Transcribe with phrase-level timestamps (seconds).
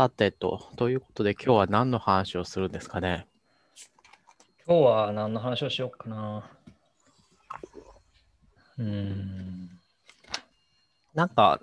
[0.00, 3.26] さてと、ということで今日は何の話をするんですかね？
[4.64, 6.48] 今日は何の話をしようかな。
[8.78, 9.68] うーん。
[11.14, 11.60] なんか、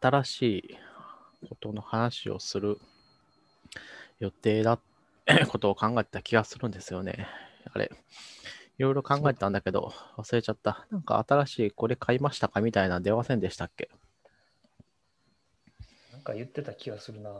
[0.00, 0.78] 新しい
[1.48, 2.78] ことの話をする
[4.20, 4.78] 予定だ
[5.50, 7.26] ことを考えてた気がするんですよね。
[7.72, 7.90] あれ、
[8.78, 10.86] いろいろ考えたんだけど、忘れちゃった。
[10.92, 12.60] なんか新しいこれ買いましたか？
[12.60, 13.90] みたいなの出ませんでしたっけ？
[16.24, 17.30] か言ってた気がするな。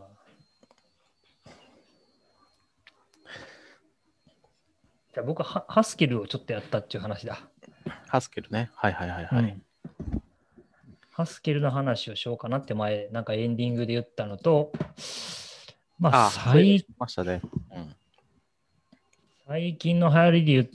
[5.13, 7.41] じゃあ僕はハハスキルをちょっとやったっていう話だ。
[8.09, 8.71] ハスケルね。
[8.75, 9.45] はいはいはいはい。
[9.45, 9.63] うん
[11.17, 14.73] ハスキルの話をしようかなって前、なんかエンディングで言ったのと、
[15.97, 17.41] まあ、最しましたね。
[17.71, 17.95] うん。
[19.47, 20.67] 最近の流行りで言っ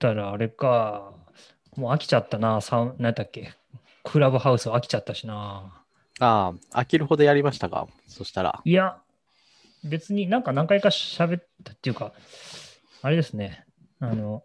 [0.00, 1.12] たら、あれか、
[1.76, 2.58] もう飽きちゃったな、
[2.98, 3.54] 何だっけ、
[4.02, 5.81] クラブハウス飽きちゃったしな。
[6.22, 7.88] ああ、飽きるほどやりましたか？
[8.06, 8.60] そしたら。
[8.64, 9.00] いや、
[9.84, 12.12] 別になんか何回か喋ったっていうか、
[13.02, 13.64] あれですね、
[14.00, 14.44] あの、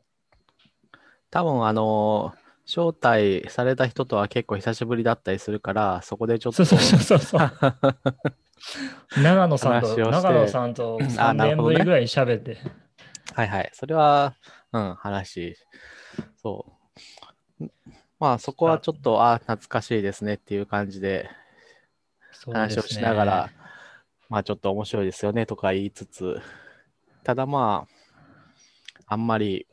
[1.29, 6.65] 多分あのー招待された人とは結構久しぶりだったりするから、そこでちょっと。
[6.65, 7.39] そうそうそうそう
[9.23, 12.57] 長野さんと、長野さんとあ3なるほどね年ぶりぐらい喋って、
[13.33, 13.69] はいはい。
[13.73, 14.35] それは、
[14.73, 15.55] うん、話。
[16.35, 16.65] そ
[17.61, 17.65] う。
[18.19, 21.29] まあそこはちょっと、ああ、懐かしいですねっていう感じで
[22.45, 23.49] 話をしながら、
[24.29, 26.41] まあちょっと面白いですよねとか言いつつ、
[27.23, 29.67] ただまあ、あんまり、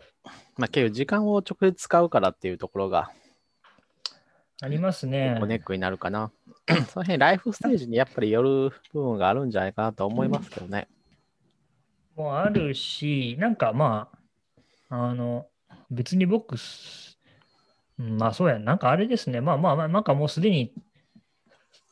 [0.57, 3.11] まあ結構時間を直接使うからっていうところが、
[4.63, 5.39] ありますね。
[5.47, 6.31] ネックになるかな。
[6.89, 10.89] その辺、ライフステージにやっぱりよる部分があるんじゃないかなと思いますけどね。
[12.17, 14.09] もうあるし、なんかま
[14.89, 15.47] あ、あの、
[15.91, 16.57] 別に僕、
[17.99, 20.73] まあそうや、なんかあれですね、まあまあまあ、なんかもうすでに、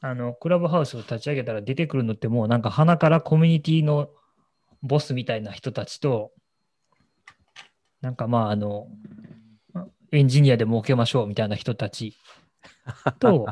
[0.03, 4.11] あの、クラブハウスを立ち上げたら出てくるのってもうなんか鼻からコミュニティの
[4.83, 6.33] ボスみたいな人たちと、
[8.00, 8.89] なんかまああの、
[10.11, 12.17] エンジニアで儲けましょうみたいな人たち
[13.20, 13.46] と、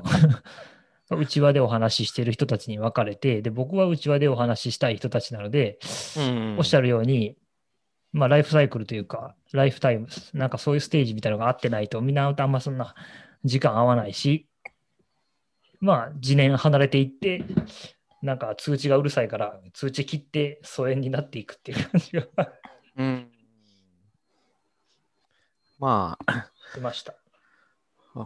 [1.16, 5.78] 内輪でお話ししてる人たちに分かれて、で、僕は内輪でお話ししたい人たちなので、
[6.16, 7.36] うんおっしゃるように、
[8.12, 12.96] まあ、ライフサイクルというか、ライフタイム、なんかそういうステージみたいなのが合ってないと、みんなあんまそんな
[13.44, 14.49] 時間合わないし、
[15.80, 17.44] まあ、次年離れていって、
[18.22, 22.26] なんか通知がうるさいから、通知切って疎遠になっていくっていう感じが
[22.96, 23.30] うん
[25.78, 27.14] まあ、しました。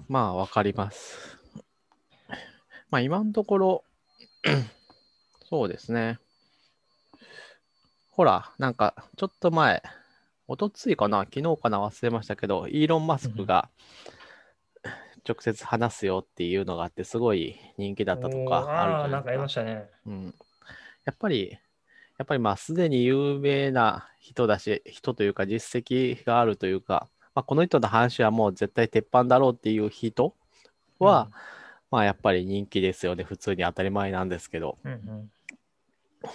[0.08, 1.38] まあ、わかります。
[2.90, 3.84] まあ、今のところ、
[5.48, 6.18] そうですね。
[8.10, 9.82] ほら、なんか、ちょっと前、
[10.48, 13.70] おとついかな、昨日かな、忘れましたけど、イーロン・マスクが
[15.26, 19.48] 直接話すよっていうのがあって、すごい人気だったとかあるじゃなないんかありまですか。
[19.48, 19.90] したね。
[20.06, 20.34] うん、
[21.04, 21.58] やっぱり、
[22.18, 30.34] やっぱりまあ、すでに有名な人だし、人というか、実績があるというか、まあ、この人の話はもう絶対鉄板だろうっていう人
[31.00, 31.30] は、
[31.90, 33.24] まあ、やっぱり人気ですよね。
[33.24, 34.78] 普通に当たり前なんですけど。
[34.84, 35.30] うんうん、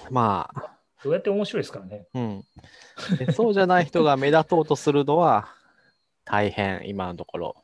[0.09, 2.05] まあ、どうやって面白いですからね。
[2.13, 2.44] うん。
[3.17, 5.47] でそうじゃない人が目立とうとするのは
[6.25, 7.55] 大変、今のところ。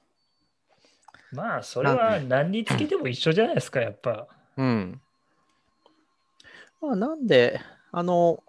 [1.35, 4.27] まあ、それは何につけても一緒じゃないですか、やっぱ。
[4.57, 5.01] うん。
[6.81, 7.59] まあ、なんで、
[7.91, 8.41] あの、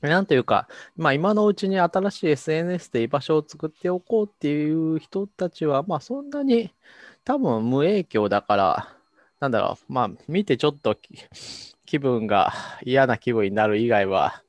[0.00, 6.72] なんというか、まあ、今のうちに新しい SNS で居場所を作っておこうっていう人たちは、まあ、そんなに
[7.24, 8.88] 多分無影響だから、
[9.40, 11.10] なんだろう、まあ、見てちょっとき
[11.84, 12.52] 気分が
[12.82, 14.42] 嫌な気分になる以外は、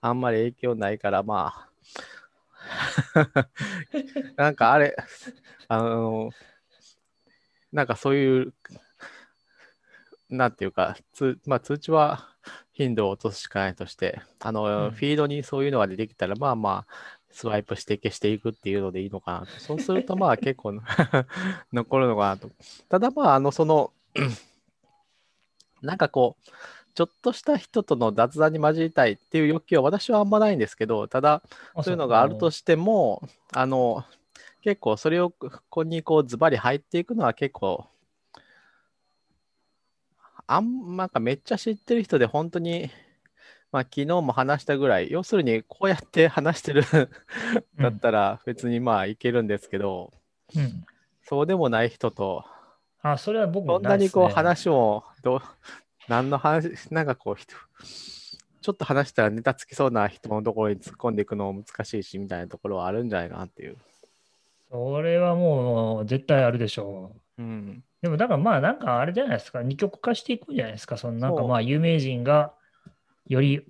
[0.00, 1.68] あんまり影響ないから、まあ、
[4.36, 4.96] なんかあれ、
[5.68, 6.30] あの、
[7.72, 8.54] なんかそういう、
[10.30, 12.28] なんていうか、つまあ、通知は
[12.72, 16.92] 頻度を落とすしかないとして、あの、うんフィードにそういうのが出てきたら、まあまあ、
[17.30, 19.46] スワイプして消していくっていうのでいいのかなと。
[19.58, 20.80] そうすると、まあ 結構
[21.72, 22.50] 残るのかなと。
[22.88, 23.92] ただまあ、あの、その、
[25.82, 26.50] なんかこう、
[26.94, 31.42] ちょっとした人との雑談に混じりたいっていう欲求は私はあんまないんですけど、ただ、
[31.82, 31.90] そう。
[31.90, 34.04] いうのがあるとしても、あの、
[34.62, 37.86] 結構それをここにこうズバリ入っていくのは結構、
[40.46, 42.90] あんなんかめっちゃ知ってる人で本当に、
[43.72, 46.84] まあ昨日も話したぐらい、要するにこうやって話してる
[47.78, 50.12] だったら別にまあいけるんですけど、
[50.54, 50.86] うん。
[51.22, 52.44] そうでもない人と、
[53.02, 53.88] あ、それは僕もね。
[53.88, 55.40] ないにこう話もどう、
[56.08, 57.54] 何の話、 なんかこう人、
[58.60, 63.76] ちょっと話したらネタつきそうな人のところに突っ込んでいくのも難しいしみたいなところはあるんじゃないかなっていう。
[64.70, 67.82] それはもう絶対あるでしょうん。
[68.02, 68.02] う。
[68.02, 72.52] でもだからまあなんかあれじゃないですか、二極化していくんじゃないですか、そのなんかまあ有名人が
[73.26, 73.66] より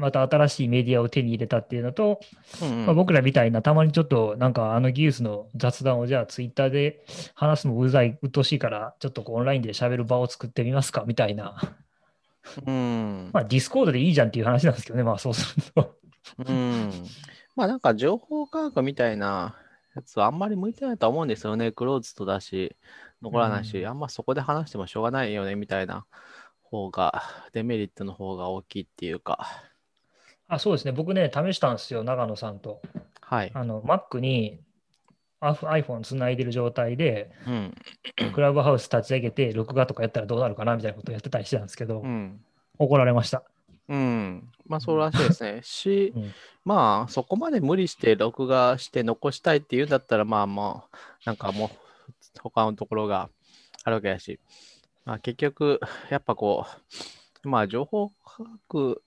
[0.00, 2.20] また新しいメディアを手に入れたっていうのと、
[2.62, 7.04] うんうんまあ、僕らみたいなたまにちょっとなんかあの技術の雑談をじゃあツイッターで
[7.34, 11.56] 話すのもうざい、うっとうしいから、ちょっとこうオンラインで喋る場を作ってみますかみたいな。
[12.66, 13.30] うん。
[13.34, 15.96] まあディスコードでいいじゃんっていう話なんですけどね、まあそうすると。
[16.46, 16.90] うん。
[17.56, 19.56] まあなんか情報科学みたいな
[19.94, 21.72] やつはあんまり向いてないとは思うんですよね。
[21.72, 22.76] クローズドだし、
[23.22, 26.06] 残らないし、うんあんまそこで話してもしょうがないよねみたいな
[26.62, 27.22] 方が、
[27.52, 29.69] デメリットの方が大きいっていうか。
[30.50, 32.82] あそうですね、僕ね、試したんですよ、長野さんと。
[33.20, 33.50] はい。
[33.54, 34.60] あの Mac に
[35.40, 37.74] iPhone つないでる状態で、うん。
[38.32, 42.40] クラブハウス立ち上げて、録画とかやったらどうなるかなみたいなことをやってたりしてたんですけど、うん。
[42.78, 43.44] 怒られました。
[43.88, 44.48] うん。
[44.66, 45.60] まあそうらしいですね。
[45.62, 46.32] し、 うん
[46.62, 51.70] まあそこまで無理して録画して残したいっていうんだったら、まあまあ、なんかもう
[52.38, 53.30] 他のところが
[53.82, 54.38] あるわけだし、
[55.06, 55.80] まあ結局、
[56.10, 56.66] やっぱこ
[57.44, 59.02] う、まあ情報科学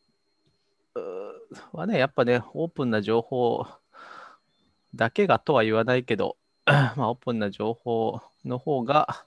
[1.71, 3.65] はね、やっぱね、オープンな情報
[4.95, 9.25] だけがとは言わないけど、 まあオープンな情報の方が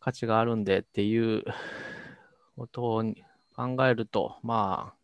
[0.00, 1.44] 価値があるんでっていう
[2.56, 3.04] ことを
[3.54, 4.94] 考えると、まあ、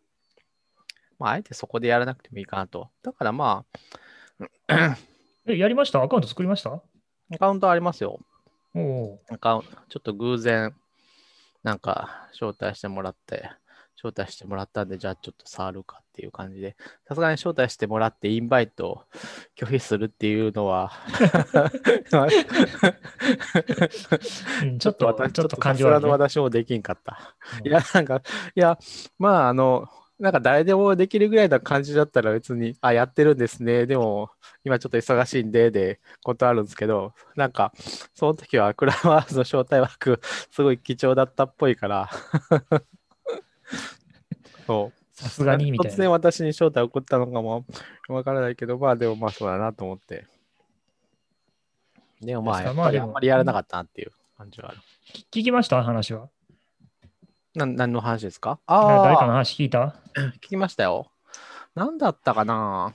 [1.19, 2.91] まあ、あえてそこでやらなくてもいいかなと。
[3.03, 3.65] だからま
[5.47, 6.03] え、やりました？
[6.03, 6.71] アカウント作りました？
[6.71, 6.83] あ、
[7.33, 8.19] アカウントありますよ。
[8.75, 10.75] おおアカウント、ちょっと偶然、
[11.63, 13.51] なんか、招待してもらって、
[13.97, 16.77] 招待してもらったんで、じゃあちょっと触るかっていう感じで、
[17.09, 19.03] さすがに招待してもらって、インバイトを
[19.57, 20.93] 拒否するっていうのは、
[24.79, 27.37] ちょっと、私ちょっと感情はね、私もできんかった。
[27.61, 27.69] うん。
[27.69, 28.23] いや、なんか、
[28.55, 28.79] いや、
[29.19, 29.89] まあ、あの、
[30.19, 33.87] なんか誰でもできるぐらいな感じだったら別に、あ、やってるんですね。
[33.87, 34.31] でも、
[34.65, 37.73] 今ちょっと忙しいんで、で、ことあるんですけど、なんか、
[38.15, 40.21] その時はクラブハウスの招待枠、
[40.51, 42.11] すごい貴重だったっぽいから、
[44.67, 44.99] そう。
[45.13, 46.11] さすがにみたい突然な。
[46.13, 47.65] 私に招待送ったのかも
[48.09, 50.27] わからないけど、まあでもまあそうだなと思って。
[52.21, 54.79] でもまあ、やっぱりまあんまりやらなかったなっていう感じはある。
[55.33, 55.83] 聞きました？
[55.83, 56.29] 話は。
[57.55, 58.59] な何の話ですか？
[58.67, 59.95] 誰かのああ、話聞いた？
[60.37, 61.11] 聞きましたよ。
[61.75, 62.95] 何だったかな？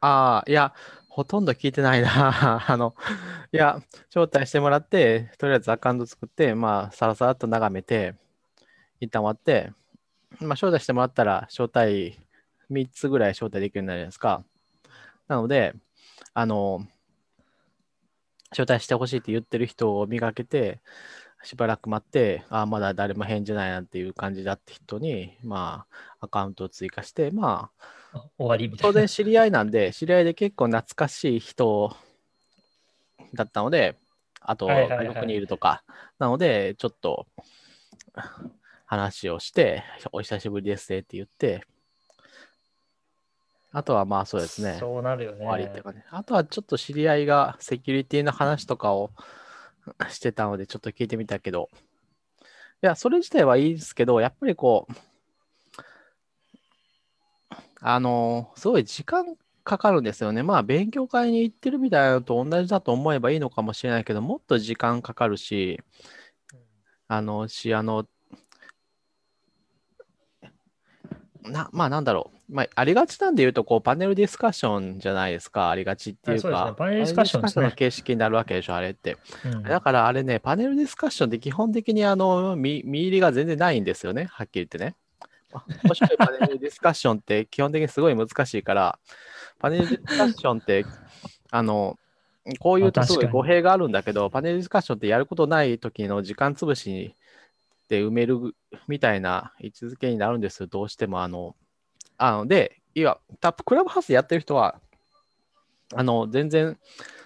[0.00, 0.72] ああ、いや、
[1.08, 2.64] ほとんど聞いてないな。
[2.70, 2.94] あの、
[3.52, 3.80] いや、
[4.14, 8.14] 招待してもらって、とりあえずアカウント作って、まあ、さらさらっと眺めて、
[9.00, 9.72] 一旦終わって、
[10.40, 12.18] まあ、招待してもらったら、招待、
[12.70, 14.44] 3つぐらい招待できるようになるじゃないですか。
[15.28, 15.74] なので、
[16.34, 16.86] あの、
[18.50, 20.80] 招待してほしいって言ってる人を見かけて、
[21.42, 25.86] しばらく待って、ああ、まだ誰も返事ないなっていう感じだった人に、ま
[26.20, 27.70] あ、アカウントを追加して、ま
[28.12, 28.92] あ、あ終わりみたいな。
[28.92, 31.94] 当然知り合いなんで、知り合いで結構懐かしい人
[33.34, 33.96] だったので、
[34.40, 35.82] あと、外国にいるとか、
[36.18, 37.26] なので、ちょっと
[38.86, 41.66] 話をして、お久しぶりですねって言って、
[43.72, 45.82] あとはまあそうですね、そうなるよ終わりってね。
[45.82, 46.04] かね。
[46.10, 49.10] あとはちょっと知り合いがセキュリティの話とかを
[50.08, 51.68] してたので、ちょっと聞いてみたけど、
[52.82, 54.94] いや、それ自体はいいですけど、やっぱりこう、
[57.80, 60.42] あの、すごい時間かかるんですよね。
[60.42, 65.82] まあ、勉強会に行ってるみたいなのと同じだと思えばいいのかもしれないけど、もっと時間かかるし、
[67.08, 68.06] あの、し、あの、
[71.48, 72.54] な、まあなんだろう。
[72.54, 75.70] まあ、ありがちなんで言うと、こう、パネルディスカッションじゃないですか。
[75.70, 76.74] ありがちっていうあそうねか。
[76.76, 79.16] パネルディスカッションねの形式になるわけでしょ、あれって。
[79.44, 84.28] うんだからあれね、パネルディスカッションって基本的にあの、見見入りが全然ないんですよね。
[84.30, 84.94] はっきり言ってね。
[85.84, 88.98] 面白いパネルディスカッションって基本的にすごい難しいから、
[89.58, 90.84] パネルディスカッションって、
[91.50, 91.98] あの、
[92.60, 97.14] こういうとすごい語弊があるんだけど、パネルディスカッションってやることない時の時間潰し
[97.88, 98.54] で埋める
[98.88, 101.22] みたいな位置づけになるんですよ、どうしても。
[101.22, 101.56] あの、
[102.18, 104.80] あので、いや、タップクラブハウスやってる人は、
[105.94, 106.78] あの、全然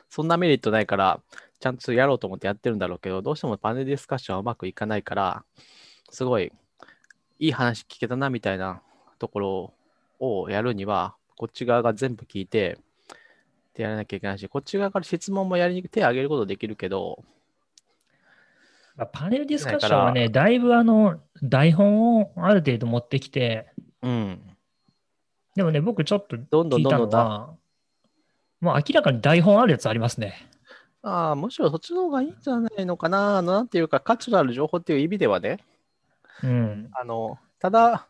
[0.09, 1.21] そんなメリットないから、
[1.61, 5.45] ちゃんとやろうと思ってやってるんだろうけど、どうしてもパネルディスカッションはうまくいかないから、
[6.11, 6.53] すごい
[7.39, 8.83] いい話聞けたなみたいな
[9.19, 9.75] ところ
[10.19, 12.79] をやるには、こっち側が全部聞いて、
[13.71, 17.25] ってやらなきゃいけないし、こっち側から質問もやりに手を挙げることできるけど、
[19.07, 24.41] パネルディスカッションはね、だいぶあの台本をある程度持ってきて、うん。
[25.55, 27.25] でもね、僕ちょっとどんどん聞いたどんどんだ。
[27.25, 27.55] のは、
[28.61, 30.35] もう明らかに台本あるやつありますね。
[31.03, 33.39] ああ、むしろそっちの方がいいんじゃないのかな。
[33.39, 35.59] あのなんていうか、価値のある情報っていう意味ではね、
[36.43, 36.91] うん。
[36.93, 38.07] あの、ただ、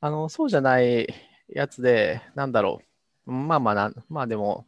[0.00, 1.06] あの、そうじゃない
[1.48, 2.80] やつで、なんだろ
[3.26, 3.32] う。
[3.32, 4.66] まあまあな、まあでも、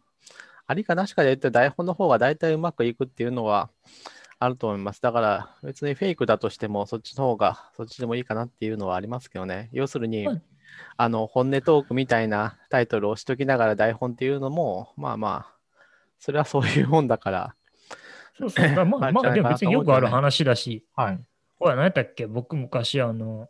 [0.67, 3.71] ありかなしかで言って台本の方が大体うまくいくっていうのは
[4.41, 5.03] あると思います。
[5.03, 9.69] だから別にフェイクだとしてもそっちの方がそっちでもいいかなっていうのはありますけどね。
[9.73, 10.43] 要するに、はい
[10.97, 15.59] あの本音トークみたいなタイトルをしときながら台本っていうのもまあまあ
[16.19, 17.55] それはそういうもんだから。
[18.37, 18.69] そうそう。
[18.69, 21.21] だからまあ、 まあ、でも別によくある話だし、はい。
[21.59, 22.27] ほら、何やったっけ？
[22.27, 23.49] 僕昔、あの、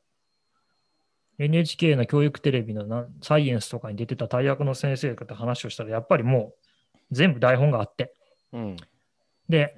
[1.38, 8.14] NHK の教育テレビのなサイエンスとかに出てた大学の先生と話をしたら、やっぱりもう全部台本があって。
[8.52, 8.76] うん。
[9.48, 9.76] で、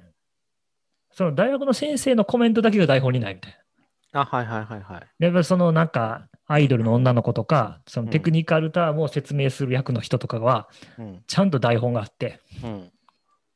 [1.13, 3.57] その大学の先生のコメントだけが台本にないみたい
[4.13, 4.21] な。
[4.21, 5.01] あ、はいはいはいはい。
[5.19, 11.23] で、やっぱりそのなんか、アイドルの女の子とか、そのテクニカルタームを説明する役の人とかは、うん。
[11.27, 12.39] ちゃんと台本があって。
[12.63, 12.91] うん。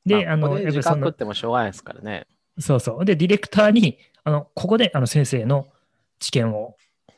[0.05, 2.27] で、まあの、やっぱりその、食ってもしょうがないですからね。
[2.59, 3.05] そうそう。
[3.05, 5.67] で、ディレクターに、あの、ここであの先生の
[6.19, 6.77] 知見を、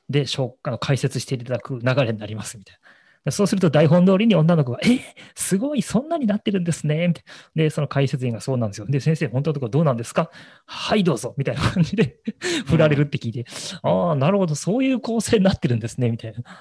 [0.10, 2.87] で、しょあの解説していただく流れになりますみたいな。
[3.31, 5.00] そうすると台本通りに女の子が、え？
[5.36, 7.13] すごい、そんなになってるんですね。
[7.55, 8.88] で、その解説員がそうなんですよ。
[8.88, 10.29] で、先生、本当のところどうなんですか
[10.65, 11.34] はい、どうぞ。
[11.38, 12.19] みたいな感じで
[12.65, 13.46] 振られるって聞いて、
[13.84, 16.10] ああ、なるほど、そういう構成になってるんですね。
[16.10, 16.38] みたいな。
[16.38, 16.51] だか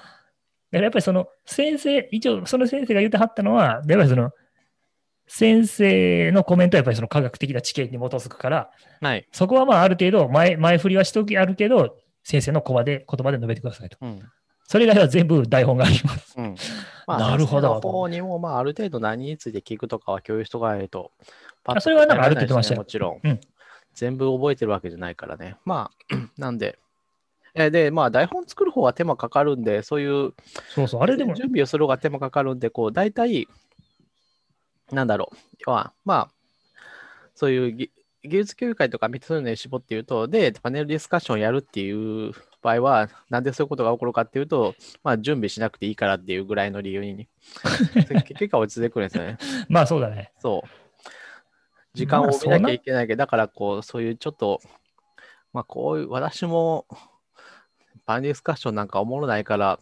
[0.71, 4.31] らやっぱりその先生、一応その先生が言ってはったのは、やっぱりその
[5.27, 8.69] 先生のコメントはやっぱりその科学的な知見に基づくから、
[9.01, 9.27] はい。
[9.31, 13.97] そこはまあある程度前前振りはしときあるけど、先生の言葉で言葉で述べてくださいと。
[14.01, 14.19] うん。
[14.67, 16.35] それ以外は全部台本があります。
[16.37, 16.55] うん。
[17.07, 21.11] なるほどの方にも、まあ、ある程度何について聞くとかは共有しとかないと。
[21.63, 23.19] パッとあそれはなんかあるって言ってましたよもちろん。
[23.23, 23.39] うん
[23.97, 25.57] 全部覚えてるわけじゃないからね。
[25.65, 26.77] まあ、 なんで。
[27.55, 30.35] えで、まあ、台本作る方は手間かかるんで、そういう
[30.69, 33.47] そうそう、あれでも、準備をする方が手間かかるんで、こう、大体、
[34.91, 35.37] なんだろう。
[35.65, 36.31] 要は、まあ、
[37.33, 37.91] そういうぎ
[38.23, 47.27] 技術協議会とか、そういうのに絞って言うと、で、パネルディスカッションやるっていう場合は、なんでそういうことが起こるかっていうと、まあ、準備しなくていいからっていうぐらいの理由に、
[48.35, 49.37] 結果落ちてくるんですよね。
[49.69, 50.33] まあそうだね。
[50.39, 50.69] そう。
[51.93, 54.61] 時間を見なきゃいけないけど、だから、こう、そういうちょっと、
[55.51, 56.85] まあ、こういう、私も、
[58.05, 59.79] パネルディスカッションなんかおもろないから、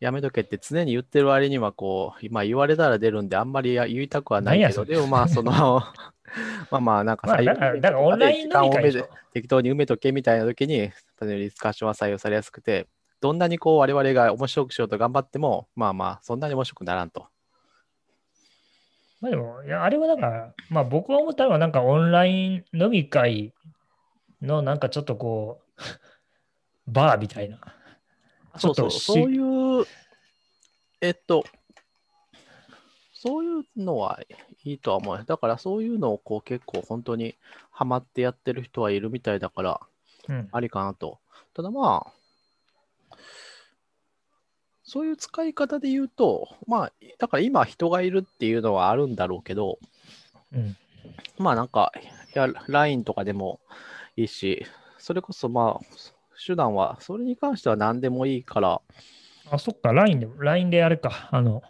[0.00, 5.52] やめとけって常に言ってる割には、こう、まあ言われたら出るんで、あんまりや言いたくはないけど、でもまあ、その、
[6.70, 8.50] まあまあ、なんかまあ、採用だから、だからオンライン。
[9.32, 12.88] 適当に埋めとけみたいな時に、パネルディスカッションは採用されやすくて、
[13.20, 17.26] どんなにこう我々が面白くしようと頑張っても、まあまあ、そんなに面白くならんと。
[19.20, 23.52] まあでも、いやあれはだから、まあ僕は思ったのはなんかオンライン飲み会
[24.40, 25.82] のなんかちょっとこう、
[26.90, 27.58] バーみたいな。
[28.58, 29.38] そうそう、そうい
[29.82, 29.86] う、
[31.00, 31.44] えっと、
[33.12, 34.18] そういうのは
[34.64, 35.24] いいとは思う。
[35.26, 37.36] だからそういうのをこう結構本当に
[37.70, 39.80] ハマってやってる人はいるみたいだから、
[40.28, 40.48] うん。
[40.52, 41.18] ありかなと。
[41.54, 42.12] ただまあ、
[44.82, 49.78] そういう使い方で言うと、まあ、だから今人がいるっていうのはあるんだろうけど、
[50.52, 50.76] うん。
[51.38, 51.92] まあなんか、
[52.68, 53.60] LINE とかでも
[54.16, 54.66] いいし、
[54.98, 55.84] それこそまあ、
[56.44, 58.80] 手段は、それに関しては何でもいいから、
[59.50, 61.62] あ、そっか、LINE でも、LINE であれか、あの、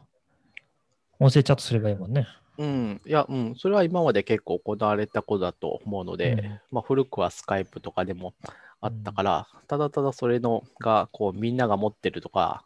[1.19, 2.27] 音声チャットすればいいもんね。
[2.59, 6.61] うん、いや、うん、それは今まで結構行われたことだと思うので、うん。
[6.73, 8.35] まあ古くはスカイプとかでも
[8.83, 12.65] あったから、ただただそれのが、こう、みんなが持ってるとか、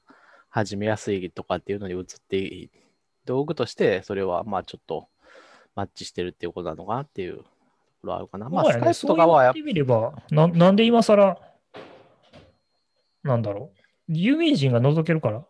[0.51, 2.71] 始めやすいとかっていうのに移っていい
[3.25, 5.09] 道具として、それはまあちょっと
[5.75, 7.49] マッチしてるっていうことなのかなっていうとこ
[8.05, 8.49] ろはあるかな。
[8.49, 11.39] まあ、スカイプとかはやっそう言ってみればな、なんで今更、
[13.25, 13.81] なんだろう。
[14.09, 15.45] 有名人が覗けるから。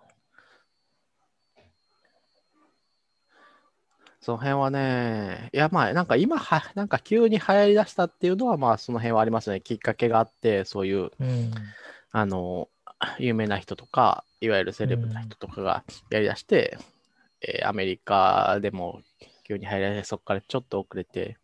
[4.21, 9.61] その辺はね、いやまあなんか今は、なんか急に流行りだしたっていうのはまあその辺はありますね。
[9.61, 11.52] きっかけがあって、そういう、うん。
[12.11, 12.71] あの、
[13.19, 16.78] 有名な人とか、いわゆるセレブな人とかがやりだして、
[17.43, 19.02] えーアメリカでも
[19.47, 21.37] 急に入りだして、そこからちょっと遅れて、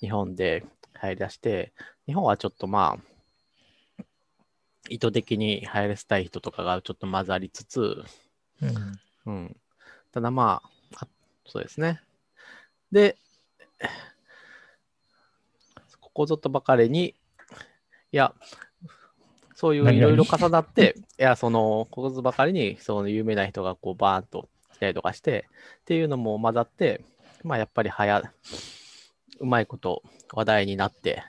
[0.00, 1.74] 日本で入りだして、
[2.06, 3.11] 日本はちょっとまあ、
[4.92, 8.04] 意図的に入らせたい人とかがちょっと混ざりつつ、
[8.60, 9.00] うん。
[9.24, 9.56] うん。
[10.12, 11.08] ただまあ、あ
[11.46, 12.02] そうですね。
[12.92, 13.16] で、
[15.98, 17.14] ここぞとばかりに、
[18.12, 18.34] いや、
[19.54, 25.48] そういう何いろいろ重なって、いや、その、ここぞばかりに、その有名な人がこうバーンと来たりとかして、
[25.80, 27.02] っていうのも混ざって、
[27.44, 28.30] まあやっぱりはや、
[29.40, 30.02] うまいこと
[30.34, 31.22] 話題になって、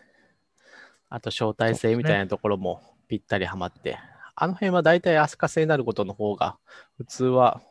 [1.09, 3.99] あと招待制みたいなところもぴったりはまって、
[4.35, 6.57] あの辺は大体足かせになることの方が
[6.97, 7.61] 普通は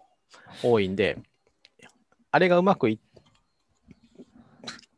[0.62, 1.18] 多いんで、
[2.30, 3.00] あれがうまくい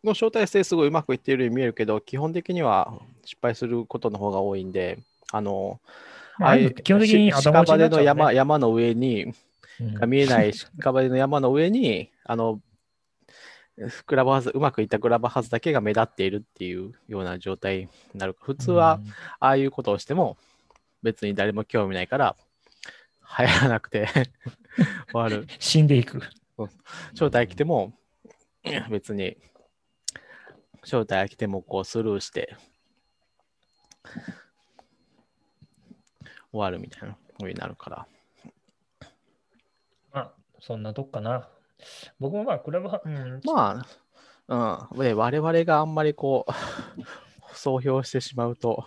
[0.04, 2.92] の招待制すごいうまくいっているように見えるけど、基本的には
[3.24, 4.98] 失敗することの方が多いんで、
[5.32, 5.80] あの、
[6.38, 9.32] まあ、ああいうの基本的にし頭打ちにな屍の山山の上に、
[9.80, 9.94] うん。
[9.94, 12.60] が見えない屍の山の上に、あの、
[14.06, 18.36] クラブハウス、うまくいったクラブハウスだけが目立っているっていうような状態になる。
[18.40, 19.00] 普通は、
[19.40, 20.36] ああいうことをしても、
[21.02, 22.36] 別に誰も興味ないから、
[23.38, 24.08] 流行らなくて
[25.10, 25.46] 終わる。
[25.58, 26.20] 死んでいく。
[27.12, 27.92] 招待来ても、
[28.90, 29.36] 別に、
[30.82, 32.56] 招待来てもこうスルーして、
[36.52, 38.06] 終わるみたいな風になるから。
[40.12, 41.48] まあ、そんなとこかな。
[42.18, 43.84] 僕もまあ、クラブハうん、ま
[44.48, 44.98] あ、うん。
[44.98, 46.52] で、我々があんまりこう、
[47.54, 48.84] 総評してしまうと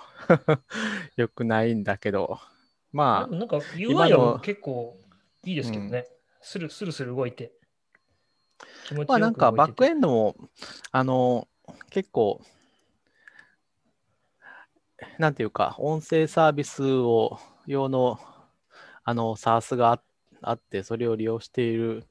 [1.16, 2.40] 良くないんだけど、
[2.92, 5.00] まあ、なんか今 UI のは結構
[5.46, 6.06] いいですけどね。
[6.42, 7.54] スルスルスル動いて。
[9.08, 10.36] まあなんかバックエンンドも、
[10.92, 11.48] あの、
[11.90, 12.42] 結構、
[15.20, 18.20] なんていうか、音声サービスを用の、
[19.04, 20.02] あの、SARS があ
[20.42, 22.06] あって、それを利用している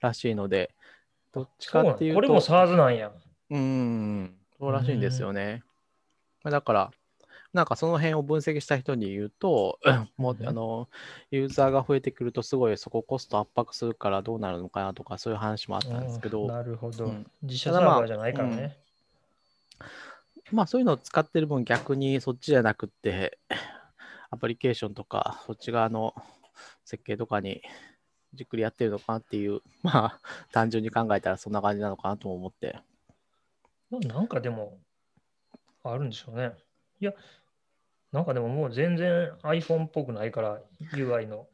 [0.00, 0.74] らしいので、
[1.32, 3.12] どっちかっていうと、これも SARS なんや。
[3.50, 5.62] うん、そうらしいんですよね。
[6.42, 6.90] まあだから、
[7.52, 9.78] なんかその辺を分析した人に言うと、
[10.16, 10.88] もううんあの
[11.30, 17.06] ユーザーが増えてくると、すごいそこコスト圧迫するからどうなるのかなとか、そういう話もあったんですけど、うんなるほど。
[17.06, 18.76] うん自社サーバーじゃないからね。
[20.52, 23.38] まあそういうのを使ってる分、逆にそっちじゃなくって、
[24.30, 26.14] アプリケーションとか、そっち側の
[26.84, 27.62] 設計とかに
[28.36, 30.20] じっくりやってるのかなっていう、 まあ
[30.52, 32.78] 単純に考えたらそんな感じなのかなとも思って。
[33.90, 34.78] ななんかでも、
[35.82, 36.52] あるんでしょうね。
[37.00, 37.14] いや、
[38.12, 40.60] なんかでももう全然 iPhone っぽくないから、
[40.92, 41.48] UI の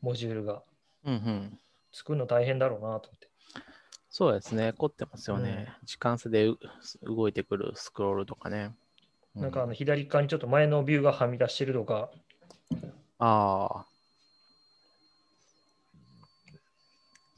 [0.00, 0.62] モジュールが
[1.04, 1.58] うんうん。
[1.92, 3.28] 作るの大変だろうなと思って。
[4.10, 5.68] そうですね、凝ってますよね。
[5.84, 6.58] 時間差でう
[7.02, 8.74] 動いてくるスクロールとかね。
[9.34, 12.10] うなんかあの左側にちょっと前のビューがはみ出してるとか、
[13.18, 13.86] ああ。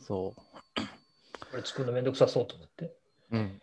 [0.09, 0.35] そ
[1.51, 2.85] これ作るのめんどくさそうと思って。
[3.31, 3.37] う。
[3.37, 3.61] うん。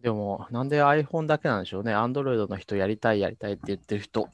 [0.00, 1.94] でも、なんで iPhone だけなんでしょうね。
[1.94, 4.30] Android の人やりたいやりたいって言ってる人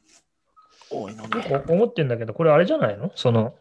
[0.88, 1.62] 多いのよね。
[1.66, 3.10] く思ってんだけど、これあれじゃないの？
[3.16, 3.56] その、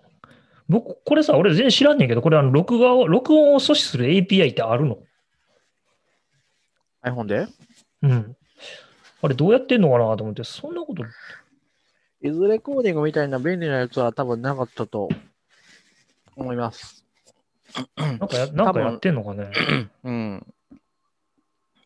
[0.67, 4.99] 僕、これさ、俺全然知らんねんけど、これあの録画を、録音を阻止する API ってあるの
[7.03, 7.47] ？iPhone で？
[8.03, 8.37] うん。
[9.23, 11.03] あれどうやってんのかなと思って、そんなこと、
[12.21, 15.09] いずれコーディングみたいな便利なやつは多分なかったと
[16.35, 17.05] 思います。
[17.95, 19.51] なんかや なんかやってんのかね？
[20.03, 20.53] うん。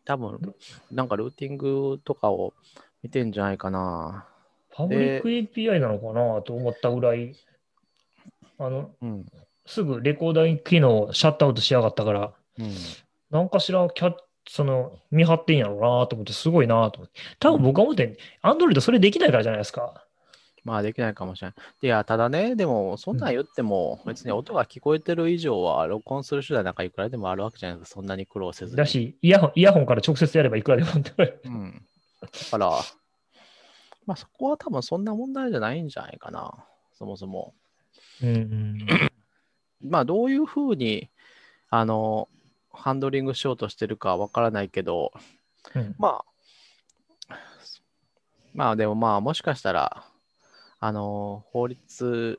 [0.04, 0.54] 多分、
[0.90, 2.52] なんかルーティングとかを
[3.02, 4.26] 見てんじゃないかな。
[4.70, 7.34] パブリック API なのかなと思ったぐらい、
[8.58, 9.26] あの、うん。
[9.66, 12.74] すぐレコーダー機能シャットアウトしやがったから、うん。
[13.30, 14.14] なんかしらキャッ
[14.46, 17.20] その見張ってんやろうなと思って、すごいなと思って。
[17.38, 20.03] 多分僕は思って、アンドロイドそれできないからじゃないですか。
[20.64, 21.56] まあできないかもしれない。
[21.82, 27.94] いや、ただね、でも、そんなん言っても、別に音が聞こえてる以上は、録音する手段なんかいくらでもあるわけじゃないですか。
[27.96, 28.78] そんなに苦労せずに。
[28.78, 30.90] だし、イヤホンイヤホンから直接やればいくらでも。
[30.92, 31.82] うん。
[32.22, 32.70] だから、
[34.06, 36.52] まあそこは多分そんな問題じゃないんじゃないかな。
[36.98, 37.54] そもそも。
[38.22, 38.86] うんうん
[39.82, 41.10] まあどういうふうに、
[41.68, 42.28] あの、
[42.72, 45.12] ハンドリングしようとしてるかはわからないけど、
[45.74, 46.24] うんま
[47.28, 47.36] あ、
[48.54, 50.04] まあでもまあもしかしたら、
[50.86, 52.38] あの、法律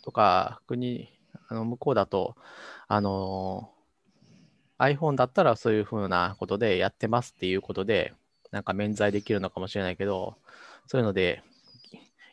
[0.00, 1.10] とか国、
[1.50, 2.34] あの向こうだと、
[2.88, 3.70] あの、
[4.78, 8.14] iPhone だったらそういうふうなことでやってますっていうことで、
[8.50, 10.36] なんか免罪できるのかもしれないけど、
[10.86, 11.42] そういうので、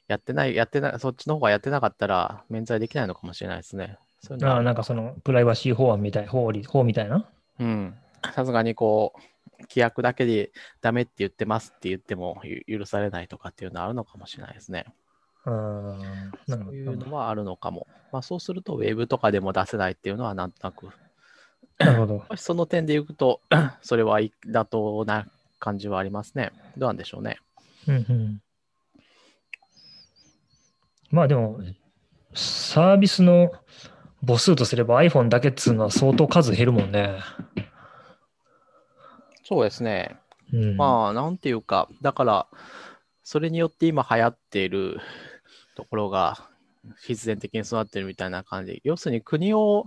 [0.08, 3.98] やってない、やってない、そっちの方がやってなかったら免罪できないのかもしれないですね。
[4.22, 7.28] そういうああなんかそのプライバシー法案みたい、法律法みたいな？
[7.60, 7.98] うん。
[8.34, 9.22] さすがにこう、
[9.64, 14.86] 規約だけでダメって言ってますって言ってもゆ許されないとかっていうのはあるのかもしれないですね。
[15.48, 17.06] そういうど。
[17.08, 17.88] のはあるのかも。
[18.12, 20.90] まあそうすると、ウェブとかでも出せないっていうのはなんとなく、
[21.78, 22.24] なるほど。
[22.36, 23.42] その点で言うと、
[23.82, 25.28] それはい妥当な
[25.60, 26.52] 感じはありますね。
[26.78, 27.38] どうなんでしょうね。
[27.88, 28.42] うんうん。
[31.10, 31.60] まあでも、
[32.34, 33.52] サービスの
[34.26, 37.20] 母数とすれば iPhone だけっつうのは相当数減るもんね。
[39.44, 40.18] そうですね。
[40.52, 42.48] うん、まあ、なんていうか、だから、
[43.24, 45.00] それによって今流行っている
[45.78, 46.50] ところが
[47.04, 48.82] 必然的に育ってるみたいな感じ。
[48.84, 49.86] 要するに国を、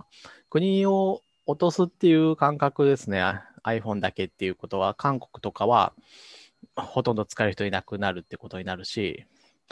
[0.49, 3.21] 国を落とすっていう感覚ですね。
[3.65, 5.91] iPhone だけっていうことは、韓国とかは
[6.77, 9.25] ほとんど使える人いなくなるってことになるし、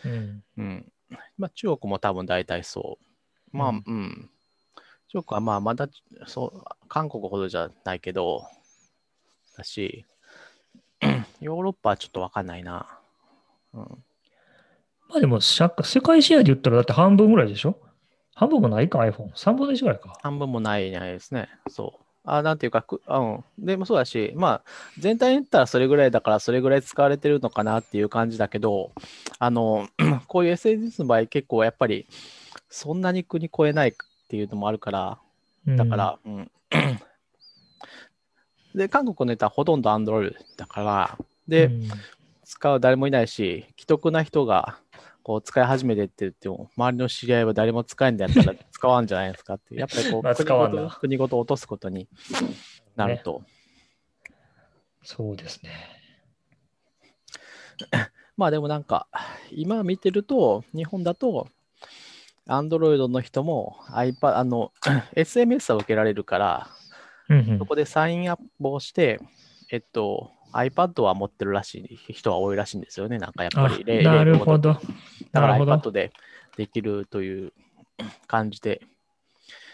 [0.04, 0.44] うん。
[0.58, 0.92] うん。
[1.38, 3.00] まあ、中国も多分大体そ
[3.54, 3.58] う。
[3.58, 4.30] まあ、ううんん。
[5.08, 5.88] 中国はまあ、まだ、
[6.28, 8.44] そう、韓国ほどじゃないけど、
[9.56, 10.06] だし、
[11.40, 13.00] ヨーロッパはちょっとわかんないな。
[13.74, 14.04] うん。
[15.10, 17.78] まあでも社、世界シェアで言ったらだって半分ぐらいでしょ？
[18.36, 19.32] 半分もないか iPhone。
[19.34, 20.18] 3分の1ぐらいか。
[20.22, 21.50] 半分もないないですね。
[21.68, 23.44] そあなんていうか、くうん。
[23.58, 24.62] でもそうだし、まあ、
[25.00, 28.92] 全体に言ったらそれぐらいだから、それぐらい使われてるのかなっていう感じだけど、
[29.40, 29.88] あの、
[30.28, 32.06] こういう SNS の場合、結構やっぱり、
[32.70, 33.94] そんなに国超えないっ
[34.28, 35.18] ていうのもあるから、
[35.76, 36.52] だから、うん。
[38.76, 41.18] で、韓国のネタはほとんど Android だから、
[41.48, 41.90] で、うん
[42.52, 44.80] 使う誰もいないし、既得な人が
[45.24, 52.08] こう使い始めてって言っても、周りの知り合いは誰も使えんだったら使わんじゃないですかってやっぱりこう、まあ国ごと国ごと落とすことに
[52.96, 53.44] なると。
[55.04, 55.72] そうですね。
[58.38, 59.08] まあでもなんか、
[59.52, 61.48] 今見てると、日本だと、
[62.48, 64.72] Android の人も iPad、あの、
[65.16, 66.70] SMS は受けられるから、
[67.30, 69.20] うんうんそこでサインアップをして、
[69.72, 73.18] えっと、iPad は持ってるらしい人は多いらしいんですよね。
[73.18, 74.74] なんかやっぱあり例、なるほど。
[74.74, 74.82] だか
[75.34, 75.74] らなるほど。
[75.74, 76.12] iPad で
[76.58, 77.54] できるという
[78.28, 78.82] 感じで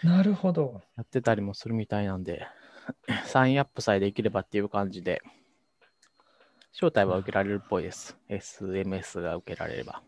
[0.02, 0.82] なるほど。
[0.96, 2.46] やってたりもするみたいなんで、
[3.26, 5.22] サインアップさえできればっていう感じで、
[6.72, 8.16] 招待は受けられるっぽいです。
[8.28, 10.02] SMS が受けられれば。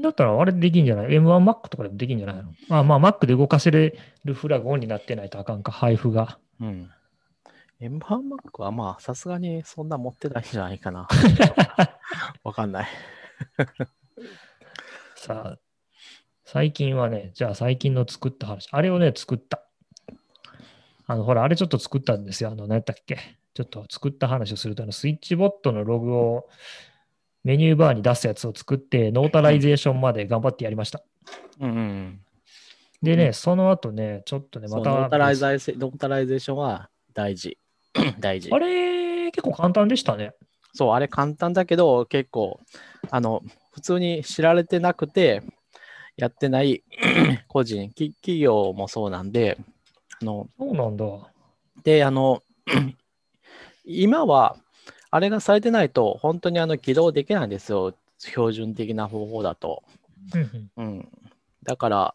[0.00, 3.96] だったらあれできんじゃない ?M1Mac とかでもできんじゃないのまあまあ Mac で動かせる
[4.34, 6.38] フラグオンになってないとあかんか、配布が。
[6.60, 6.90] うん。
[7.82, 11.08] M1Mac はまあ、さすがにそんな持ってないんじゃないかな。
[12.44, 12.88] わかんない。
[15.16, 15.58] さあ、
[16.44, 19.64] 最近はね、じゃあ最近の作った話、あれをね、作った。
[21.06, 22.50] あの、ほら、あれちょっと作ったんですよ。
[22.50, 23.18] あの、何やったっけ？
[23.54, 26.48] ちょっと作った話をすると、あのスイッチボットのログを
[27.42, 31.02] メニューバーに出すやつを作って、 notarization まで頑張ってやりました。
[31.60, 32.24] うんうん。
[33.02, 34.90] でね、その後ね、ちょっとね、また。
[34.90, 37.58] notari zation は大事。
[38.18, 38.58] 大事あ。
[38.58, 40.32] れ、結構簡単でしたね。
[40.74, 42.60] そう、あれ簡単だけど、結構、
[43.10, 45.42] あの、普通に知られてなくて、
[46.16, 46.82] やってない
[47.48, 49.58] 個人、き企業もそうなんで、
[50.20, 51.04] あの、そうなんだ。
[51.84, 52.42] で、あの、
[53.84, 54.56] 今は、
[55.10, 57.94] あれがされてないと、本当にあの起動できないんですよ。
[58.18, 59.82] 標準的な方法だと。
[60.76, 61.08] うん。
[61.64, 62.14] だから、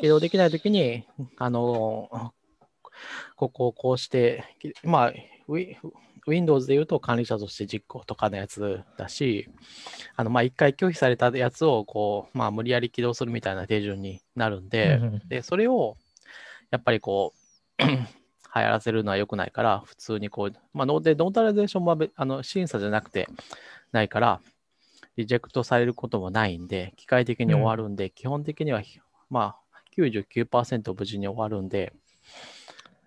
[0.00, 1.06] 起動できないときに、
[1.38, 2.32] あの、
[3.36, 5.12] ここをこうして、きまあ、
[5.48, 5.76] ウィ
[6.26, 9.48] Windows で言うと管理者として実行とかのやつだし、
[10.16, 15.96] あの、まあ、一回拒否されたやつを、こう、まあ、無理やり起動するみたいな手順になるんで、うんうんで、それを、
[16.70, 17.32] やっぱりこ
[17.78, 23.28] う、 流行らせるのは良くないから、普通にこう、まあ、ノーで notarization もべあの審査じゃなくて、
[23.92, 24.40] ないから、
[25.16, 28.82] リジェクトされることもないんで、機械的に終わるんで、基本的には、
[29.30, 32.05] まあ、99%無事に終わるんで、まあ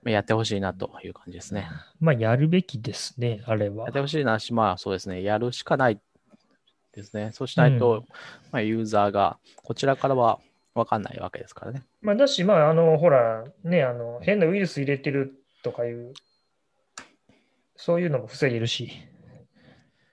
[0.06, 1.70] やってほしいなという感じですね。
[2.00, 4.00] まあ、やるべきですね、あれはやって。
[4.00, 6.00] ほしいなし、まあそうですね、やるしかない
[6.94, 7.32] ですね。
[7.34, 8.06] そうしないと、うん
[8.52, 10.40] まあ、ユーザーがこちらからは
[10.74, 11.84] 分かんないわけですからね。
[12.02, 16.14] まあ、だし、まあ、あの、ほら、ね、あの、変なウイルス入れてるとかいう、
[17.76, 18.92] そういうのも防げるし、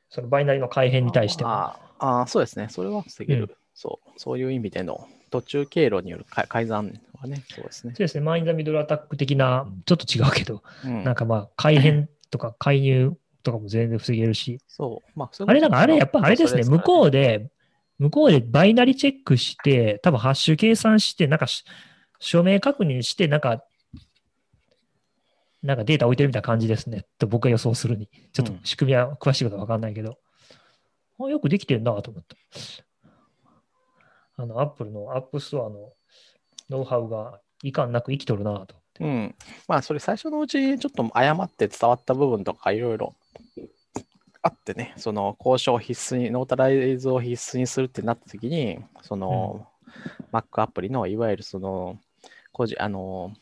[0.09, 1.51] そのバイナリの改変に対しても。
[1.51, 4.11] あああそうですね、それは防げる、うんそう。
[4.17, 7.99] そういう意味での途中経路による改改ざんはね、そうですねそう。
[7.99, 15.19] ですね、マインドミドルアタック的な、ちょっと違うけど、うんなんかまあ、改変とか 介入とかも全然防げるし、そう。
[15.19, 17.39] まあ、あれなんかあれ、やっぱあれですね、向こうで。
[17.39, 17.51] で、
[17.99, 21.65] 向こうでバイナリチェックして、多分ハッシュ計算して、なんかし
[22.19, 23.65] 署名確認して、なんか、
[25.63, 27.07] なんかデータ置いてるみたいな感じですね。
[27.19, 28.09] と僕が予想するに。
[28.33, 30.19] ちょっとうん仕組みは詳しいことは分かんないけど。
[31.19, 32.37] あよくできてるなと思った。
[34.37, 35.93] あの、アップルのアップストアの
[36.71, 38.77] ノウハウがいかんなく生きとるなと。
[39.01, 39.35] うん。
[39.69, 43.15] まあ、それ最初のうち、ちょっと誤って伝わった部分とかいろいろ
[44.43, 49.67] あってね、その公証を必須に、 notarize を必須にするってなったときに、その、
[50.33, 51.99] Mac アプリのいわゆるその、
[52.53, 53.33] 個人、あの、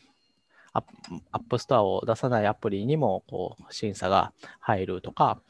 [0.72, 0.88] アップ
[1.30, 5.40] アップストアを出さないアプリにもこう審査が入るとか、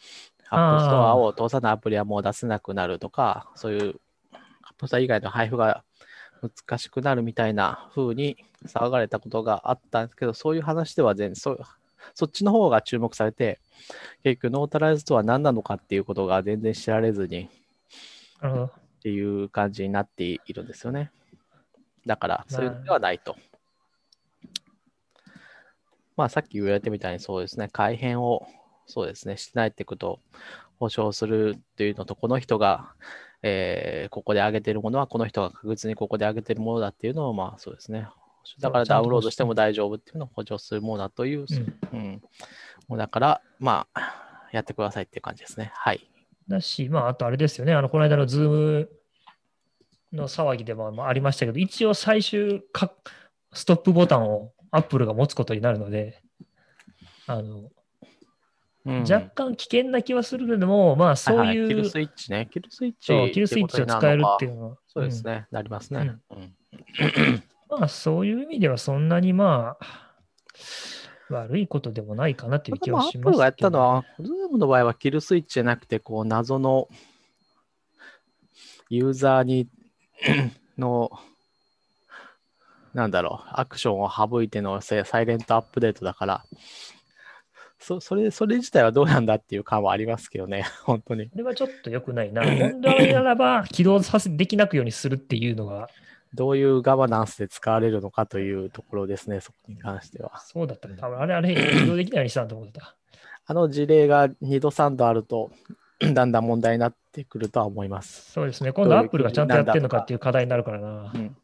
[0.51, 4.01] アップストアを通さないアプリはもう出せなくなるとか、そういう
[4.33, 5.83] アップストア以外の配布が
[6.49, 11.59] 難しくなるみたいな風に騒がれたことがあったんですけど、そういう話では全然そ、
[12.15, 13.61] そっちの方が注目されて、
[14.23, 17.49] 結局ノータライズとは何なのかっていうことが全然知られずに。
[18.47, 18.71] っ
[19.03, 21.11] ていう感じになっているんですよね。
[22.07, 23.37] だから、そういうのではないと。
[26.17, 28.47] まあ、さっき言われてみたいにそうですね、改変を
[28.87, 30.21] そうですね、してないってことを
[30.79, 32.95] 保証するっていうのと、この人が、
[33.47, 38.09] えーここで上げてるものは、この人が確実にここで上げてるものだっていうのを、まあそうですね。
[38.61, 41.47] だからダウンロードしても大丈夫っていうのを補助するものだという、
[41.93, 42.23] うんうん。
[42.89, 45.73] もうだから、まあ、やってくださいっていう感じですね。
[45.75, 46.09] はい。
[46.49, 48.91] だし、まあ、あとあれですよね、あの、この間のズーム
[50.13, 52.93] の騒ぎでもまあありましたけど、一応最終か、
[53.53, 56.23] ストップボタンをアップルが持つことになるので、
[57.27, 57.71] あの、
[58.87, 62.49] うん若干危険な気はするけども、まあそうはいはいキいう、ルスイッチね。
[62.53, 64.55] kill switch。kill switch を使えるっていうう。
[64.57, 65.47] のは、そうですね。
[65.51, 66.01] なりますね。
[66.31, 66.55] うんうん
[67.71, 69.87] まあそういう意味ではそんなにまあ、
[71.31, 73.29] 悪いことでもないかなという気まあ、はしますけど。
[73.29, 76.89] アップルがやったのは、ズームの場合は kill switch じゃなくて、こう、謎の
[78.91, 79.69] ユーザーに
[80.79, 81.11] の、
[82.93, 86.45] なんだろう、アクションを省いてのせ silent update だから、
[87.85, 91.29] そそれそれ自体はどうなんだっていう感はありますけどね、 本当に。
[91.29, 92.43] これはちょっと良くないな。
[92.43, 95.91] 本来ならば起動させできなくようにするっていうのが、
[96.33, 100.41] どういうガバナンスで使われるのかというところですね、そこに関しては。
[100.41, 100.97] そうだったね。
[100.97, 102.97] 多分あれあれ、起動できないようにしたんと思ってた。
[103.47, 105.53] あの事例が2度3度あると、
[106.01, 108.33] だんだん問題になってくるとは思います。
[108.33, 108.73] そうですね。
[108.73, 111.13] 今度アップルがちゃんとやってるのかっていう課題になるからな。
[111.15, 111.37] うん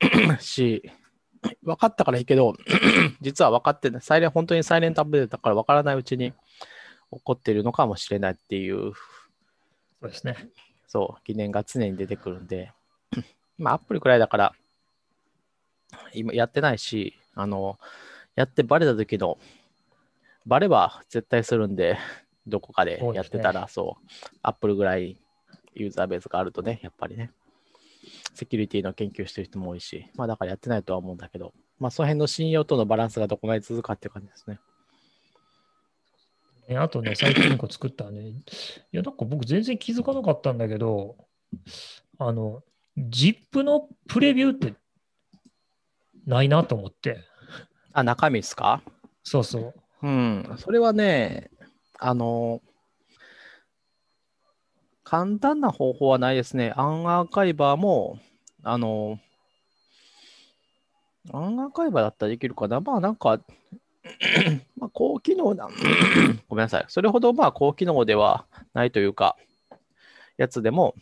[0.40, 0.90] し、
[1.62, 2.54] 分かったからいいけど、
[3.20, 6.32] 実は分かってない、サイレン本当にサイレントアップデートだから分からないうちに
[7.12, 8.92] 起こっているのかもしれないっていう、
[10.00, 10.36] そうですね。
[10.86, 12.72] そう、疑念が常に出てくるんで、
[13.58, 14.54] まあ、アップルくらいだから、
[16.12, 17.78] 今やってないし、あの、
[18.34, 19.38] やってバレた時の、
[20.46, 21.98] バレは絶対するんで、
[22.46, 24.06] どこかでやってたら、そう,、
[24.42, 25.16] アップルぐらい
[25.74, 27.30] ユーザーベースがあるとね、やっぱりね、
[28.34, 34.58] セキュリティの研究してる人も多いし、まあだからやってないとは思うんだけど、まあその辺の信用とのバランスがどこまで続くかっていう感じですね。
[36.68, 38.20] ねあとね、最近1個作ったね。
[38.28, 38.34] い
[38.92, 41.16] や、なんか僕全然気づかなかったんだけど、
[42.18, 42.62] あの、
[42.98, 44.74] ZIP のプレビューって
[46.26, 47.20] ないなと思って。
[47.92, 48.82] あ、中身ですか？
[49.22, 49.74] そうそう。
[50.02, 51.50] うん、それはね、
[51.98, 52.60] あの、
[55.04, 56.72] 簡単な方法はないですね。
[56.76, 58.18] アンアーカイバーも、
[58.62, 59.20] あの、
[61.32, 62.80] アンアーカイバーだったらできるかな。
[62.80, 63.38] まあなんか、
[64.76, 65.68] まあ高機能な、
[66.48, 66.84] ごめんなさい。
[66.88, 69.36] それほどまあ高機能ではないというか、
[70.38, 70.94] やつでも、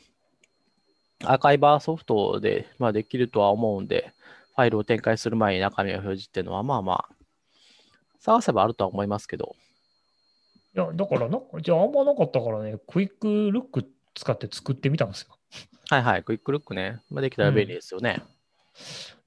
[1.24, 4.12] アーカイバーソフトで、まあ、できるとは思うんで、
[4.56, 7.14] ファイルを展開する前に中身を表示っていうのは、まあまあ、
[8.18, 9.54] 探せばあるとは思いますけど、
[10.74, 15.36] いや、だからなんか、じゃああんまなかったからね、クイックルック使って作ってみたんですよ。
[15.88, 17.00] はいはい、クイックルックね。
[17.10, 18.22] まあ、できたら便利ですよね。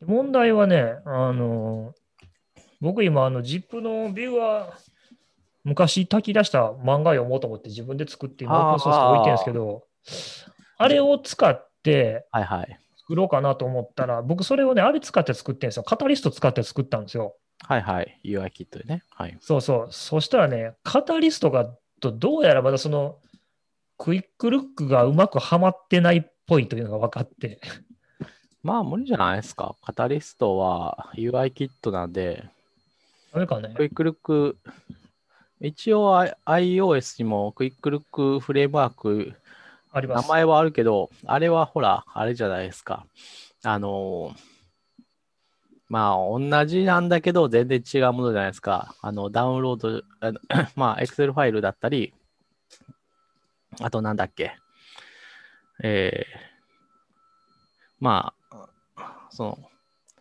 [0.05, 1.93] 問題はね、あの、
[2.81, 4.77] 僕今、あの、ZIP のビューは、
[5.63, 9.83] 昔炊き出した漫画読もうと思って自分で作って今オープンソースで置いてるんですけど、
[10.77, 12.79] あれを使ってはいはい。
[12.97, 15.83] 作ろうかなと思ったら、僕それをね、あれ使って作ってるんですよ。
[15.83, 17.35] カタリスト使って作ったんですよ。
[17.67, 18.19] はいはい。
[18.23, 19.03] UI キットでね。
[19.11, 19.37] はい。
[19.41, 19.91] そうそう。
[19.91, 23.17] そしたらね、カタリストがとどうやらまだその
[23.97, 27.59] クイックルックがうまくはまってないっぽいというのが分かって。
[28.63, 29.75] まあ、無理じゃないですか？
[29.83, 32.43] カタリストは UI キットなんで、
[33.33, 34.57] ダメかねクイックルック、
[35.61, 39.33] 一応 iOS にもクイックルックフレームワーク、
[39.93, 40.29] 名あります。
[40.29, 43.05] 前はあるけど、あれはほら、あれじゃないですか。
[43.63, 44.39] あのー
[45.87, 48.95] まあ、同じなんだけど、全然違うものじゃないですか。
[49.01, 50.39] あの、ダウンロード、あの
[50.75, 52.11] まあ、Excel ファイルだったり、
[53.81, 54.55] あとなんだっけ？
[55.83, 56.37] えー、
[57.99, 58.69] まあ、
[59.29, 59.59] その、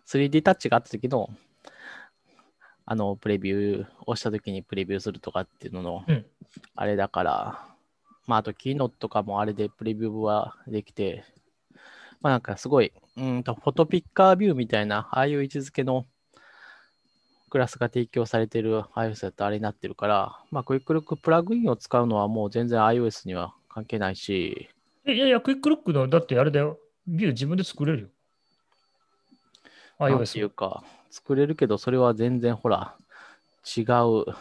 [0.07, 1.31] 3D タッチがあった時の、
[2.87, 6.27] あの、プレビューをした時にプレビューするとかっていうのの、うん
[6.77, 7.67] あれだから、
[8.27, 11.25] まあ、あと、キーノットとかもあれでプレビューはできて、
[12.21, 16.07] まあ、なんかすごい、うんと、フォトピッカービューみたいな、ああいう位置づけの
[17.55, 24.69] クラスが提供されている iOS だとあれになってるから、まあ、クイックルックプラグインを使うのはもう全然 iOS には関係ないし、
[25.07, 26.81] えいやいや、クイックルックの、だってあれだよ。
[27.07, 28.09] ビュー自分で作れるよ。
[30.01, 30.53] なんていう iOS。
[30.53, 32.97] か、作れるけど、それは全然ほら、
[33.65, 34.35] 違う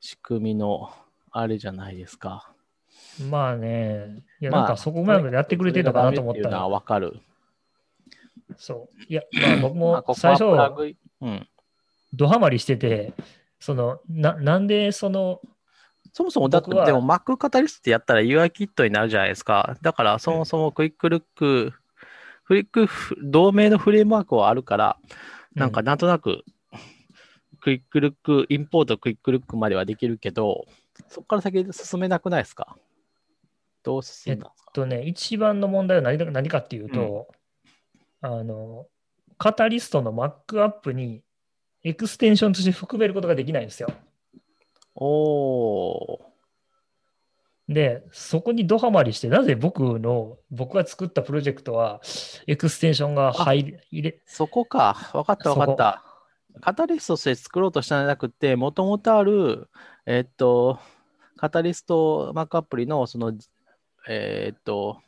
[0.00, 0.90] 仕組みの
[1.30, 2.50] あれじゃないですか。
[3.30, 7.20] まあね、いや、まあなんかそこまでやってくれてるのかなと思ったら、わかる。
[8.56, 9.04] そう。
[9.08, 11.48] いや、まあ僕まあ、もここ最初、はプラグイン、うん。
[12.12, 13.12] ドハマりしてて、
[13.60, 15.40] その、ななんでその、
[16.12, 19.76] そもそもだって、でも Mac カタリストやったら UI キットになるじゃないですか。
[19.82, 21.72] だから、そもそもクイックルック、
[22.44, 24.98] クイックフ同名のフレームワークはあるから、
[25.54, 26.44] なんかなんとなく、
[27.60, 30.64] クイックルック、インポートクイックルックまではできるけど、
[31.08, 32.76] そこから先進めなくないですか？
[33.82, 34.72] どう進んだんですか？
[34.72, 37.28] とね、一番の問題は何だ何かっていうと、
[38.22, 38.86] あの、
[39.38, 41.22] カタリストの Mac アプリに
[41.84, 43.88] エクステンションとして含めることができないんですよ。
[44.94, 46.28] おー。
[47.68, 52.00] で、そこにドハマりして、なぜ僕の、僕が作ったプロジェクトは、
[52.46, 55.10] エクステンションが入り入れ、そこか。
[55.12, 56.02] わかったわかった。
[56.60, 59.68] カタリストとして作ろうとしたんじゃなくて、もともとある、
[60.06, 60.80] えっと、
[61.36, 63.34] カタリスト Mac アプリの、その、
[64.08, 65.00] えっと、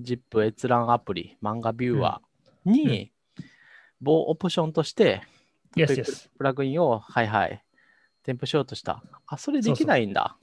[0.00, 3.12] ZIP 閲覧アプリ、漫画ビューアーに、
[4.00, 5.22] 棒オプションとして、
[5.76, 6.04] Yes, yes.
[6.04, 7.62] クプラグインを、はいはい、
[8.22, 9.02] 添付しようとした。
[9.26, 10.36] あ、それできないんだ。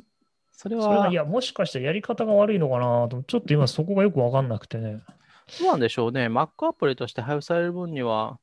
[0.51, 5.01] それはい、や、もしかしたらやり方が悪いのかなと、ちょっと今そこがよくわかんなくてね。
[5.59, 6.27] どうなんでしょうね。
[6.27, 8.39] Mac アプリとして配布される分には、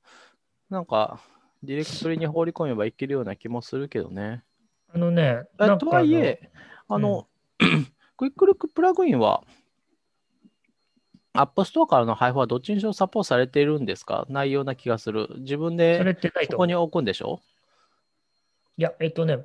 [0.68, 1.20] なんか、
[1.62, 4.42] ディレクトリに放り込めばいけるような気もするけどね。
[4.94, 5.44] あのね、
[5.79, 6.51] とはいえ、
[6.88, 7.27] あの、
[8.16, 9.42] クイックルックプラグインは、
[11.34, 14.26] App Store からの配布はどっちにしろサポートされているんですか？
[14.28, 15.28] ないような気がする。
[15.38, 16.16] 自分で。
[16.50, 17.40] そこに置くんでしょ？
[18.76, 19.38] いや、えっとね、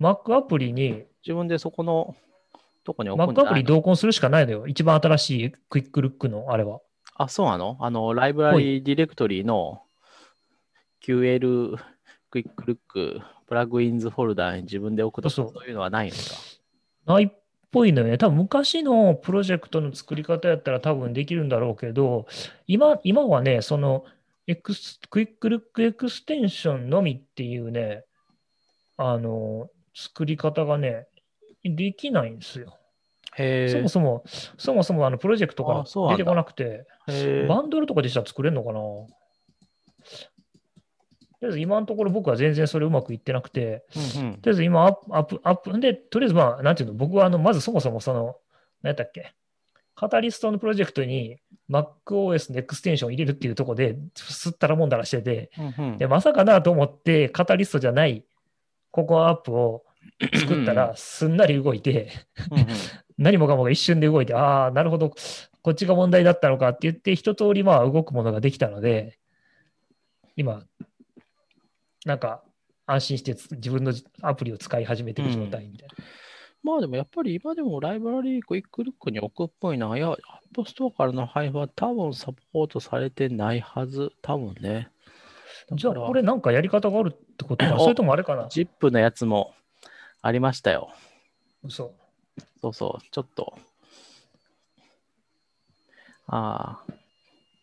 [0.00, 2.14] Mac アプリに、自分でそこの
[2.84, 3.50] とこに置くんじ Mac ゃないの？
[3.50, 4.66] アプリ同梱するしかないのよ。
[4.66, 6.80] 一番新しいクイックルックのあれは。
[7.16, 7.76] あ、そうなの？
[7.80, 9.82] あの、ライブラリーディレクトリの
[11.06, 11.76] QL
[12.30, 16.20] クイックルックプラグインズフォルダに自分で置くとかそういうのはないのか？
[17.06, 17.43] ないっ
[17.74, 18.18] ぽいのよね。
[18.18, 22.26] 多分昔のプロジェクトの作り方やったら多分できるんだろうけど、
[22.68, 24.04] 今今はね、その
[24.46, 28.04] エクスクイックルックエクステンションのみっていうね、
[28.96, 31.08] あの、作り方がね、
[31.64, 32.78] できないんですよ。
[33.36, 33.88] そも。
[33.88, 34.24] そも、
[34.56, 36.86] そもそもあのプロジェクトがあそうなんだ出てこなくて、
[37.48, 38.78] バンドルとかでしたら作れるのかな？
[38.78, 39.08] と
[41.44, 43.84] りあえず今のところ僕は全然それうまくいってなくて、
[44.18, 44.32] うんうん。
[44.34, 48.36] とりあえず今アップ、アップ、アップ、で、とりあえずまあ、なんていうの、僕はあの、まずそもそもその、
[48.82, 49.34] 何やったっけ、
[49.94, 51.38] カタリストのプロジェクトに
[51.70, 55.98] MacOS のエクステンションを入れるっていうところで、すったらもんだらしてて、うんうん。
[55.98, 58.24] で、まさかなと思って、カタリストじゃない
[58.90, 59.84] ココアアップを
[60.34, 62.10] 作ったら、すんなり動いて、
[62.50, 62.66] うんうん。
[63.16, 65.14] 何もかもが一瞬で動いて、ああ、なるほど、
[65.62, 69.18] こっちが問題だったのかって言って、一通りまあ動くものができたので、
[70.36, 70.64] 今、
[72.04, 72.42] なんか
[72.86, 75.94] 安心してつ自分のアプリを使い始めてる状態みたいな。
[76.62, 79.96] まあでもやっぱり今でもライブラリークイックルックに置くっぽいな。
[79.96, 80.16] いや、アッ
[80.54, 84.12] プストアからの配布は多分サポートされてないはず。
[84.22, 84.88] 多分ね。
[85.68, 89.54] だじゃあ、これなんかやり方があるってことか、おそれともあれかな？ZIP のやつも
[90.22, 90.90] ありましたよ。
[91.62, 91.94] 嘘。
[92.62, 93.58] そうそう、ちょっと。
[96.26, 96.92] ああ。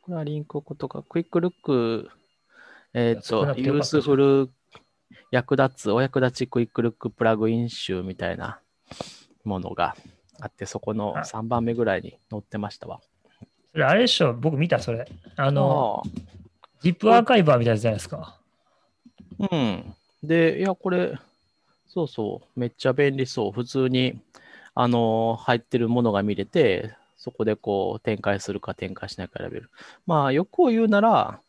[0.03, 2.09] これはリンク置くとか、クイックルック、
[2.93, 4.49] えっ、と、ユースフル
[5.31, 8.59] 役立つ、お役立ちクイックルックプラグイン集みたいな
[9.43, 9.95] ものが
[10.39, 12.99] あって、そこのあ3番目ぐらいに載ってましたわ。
[13.71, 15.07] それあれでしょ、僕見た、それ。
[15.37, 16.09] あの、あ
[16.83, 18.39] ZIP アーカイバーみたいなやつじゃないですか？
[19.39, 19.95] あうん。
[20.23, 21.17] で、いや、これ、
[21.87, 23.51] そうそう、めっちゃ便利そう。
[23.51, 24.19] 普通に、
[24.73, 29.69] あの入ってるものが見れて、そこでこう展開するか展開しないか選べる。
[30.07, 31.39] まあ、欲を言うなら、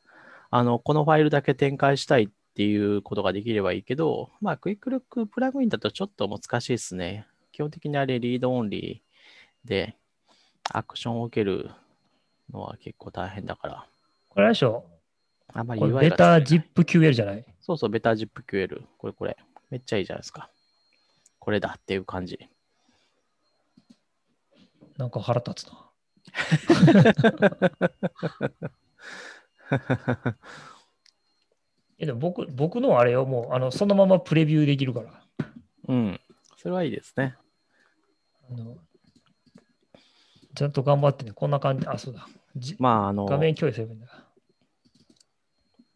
[0.54, 7.26] あの、このファイルだけ展開したいっていうことができればいいけど、まあ、クイックルックプラグインだとちょっと難しいですね。
[7.52, 9.96] 基本的にあれ、リードオンリーで、
[10.70, 11.70] アクションを受ける
[12.52, 13.86] のは結構大変だから、
[14.28, 14.84] これでしょ、
[15.54, 17.46] あんまりこ UI れベタ ZipQL じゃない？
[17.62, 18.82] そうそう、ベタ ZipQL。
[18.98, 19.38] これこれ。
[19.70, 20.50] めっちゃいいじゃないですか。
[21.38, 22.38] これだっていう感じ。
[24.98, 25.88] なんか腹立つな。
[31.98, 35.22] えでも僕僕のあれをもうあのそのままプレビューできるから。
[35.88, 36.20] うん。
[36.56, 37.36] それはいいですね。
[38.50, 38.76] あの
[40.54, 41.86] ちゃんと頑張ってね、こんな感じ。
[41.86, 42.26] あ、そうだ。
[42.56, 44.08] じまあ、あの、画面共有すればいいんだ。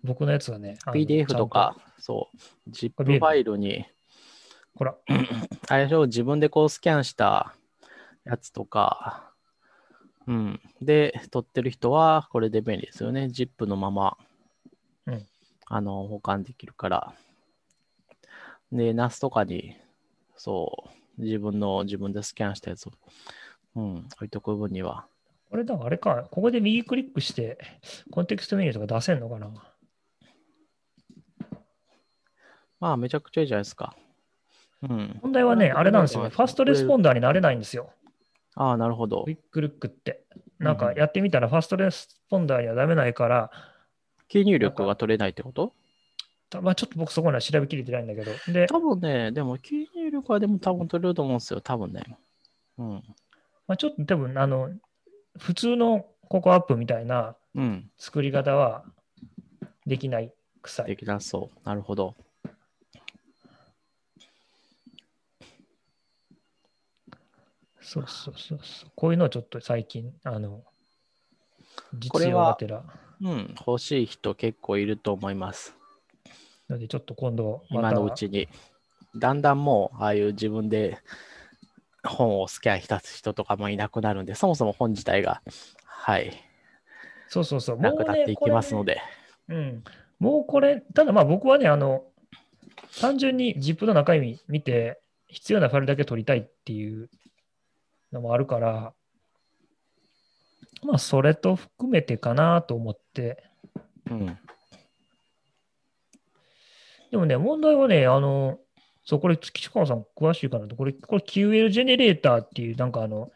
[0.02, 2.30] 僕のやつはね、PDF とか、そ
[2.66, 3.84] う、ZIP ファイルに、
[4.74, 4.96] ほら、
[5.68, 7.54] あれでしょ、自分でこうスキャンした
[8.24, 9.25] やつとか、
[10.26, 10.60] うん。
[10.82, 13.24] で、撮ってる人はこれで便利ですよね。
[13.26, 14.16] ZIP のまま、
[15.06, 15.26] うん
[15.68, 17.12] あの、保管できるから。
[18.70, 19.76] で、NAS とかに、
[20.36, 22.92] そう、自分の、自分でスキャンしたやつを、
[23.74, 25.06] うん、置いとく分には。
[25.50, 27.58] これだからあれか、ここで右クリックして、
[28.10, 29.50] コンテクストメニューとか出せんのかな
[32.78, 33.96] まあ、めちゃくちゃいいじゃないですか。
[34.82, 35.18] うん。
[35.22, 36.30] 問題はね、あれなんですよね。
[36.30, 37.90] ファストレスポンダーになれないんですよ。
[38.56, 39.34] ああ、なるほどクイ。
[39.34, 40.24] ックルックって。
[40.58, 43.50] なんかやってみたらファストレスポンダーにはダメないから、
[44.28, 45.72] キー入力が取れないってこと？
[46.48, 48.32] たまあ、ちょっと僕そこには調べきれてないんだけど。
[48.52, 51.60] で、多分ね、でも、キー入力はでも多分取れると思うんですよ。
[51.60, 52.02] 多分ね。
[52.78, 53.02] うん。
[53.66, 54.70] まあ、ちょっと多分、あの、
[55.38, 57.90] 普通のココアップみたいなうん。
[57.98, 58.84] 作り方は
[59.86, 60.32] できない
[60.62, 60.86] 臭い。
[60.86, 61.58] できなそう。
[61.66, 62.14] なるほど。
[67.86, 68.90] そうそうそうそう。
[68.96, 70.64] こういうのをちょっと最近、あの、
[71.94, 72.82] 実これは用がてら。
[73.20, 73.54] うん。
[73.64, 75.76] 欲しい人結構いると思います。
[76.68, 78.48] ので、ちょっと今度今のうちに。
[79.14, 80.98] だんだんもう、ああいう自分で
[82.02, 85.40] 本をスキャン浸す人とかもいなくなるんで、そもそも本自体が、
[85.84, 86.32] はい、
[87.28, 89.00] そうそうそう、なくなっていきますので。
[89.48, 89.54] で。
[89.54, 89.84] うん。
[90.18, 92.02] もうこれ、ただまあ僕はね、あの、
[93.00, 97.10] 単純に ZIP の中身見て、必要なファイルだけ取りたいっていう
[98.12, 98.92] のもあるから、
[100.82, 103.42] まあそれと含めてかなと思って、
[104.10, 104.38] うん。
[107.10, 108.58] でもね、問題はね、あの、
[109.04, 113.30] そう、これ、岸川さん詳しいかなと、これ、これ QL ジェネレーターっていう、なんかあの、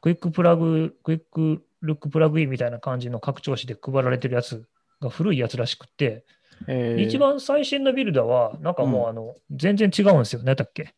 [0.00, 4.66] クイックプラグ、クイックルックプラグインみたいな感じの拡張子で配られてるやつ
[5.00, 6.24] が古いやつらしくて、
[6.68, 10.42] えー一番最新のビルダーは、なんかもう、あの、全然違うんですよ。
[10.42, 10.94] 何だっけ?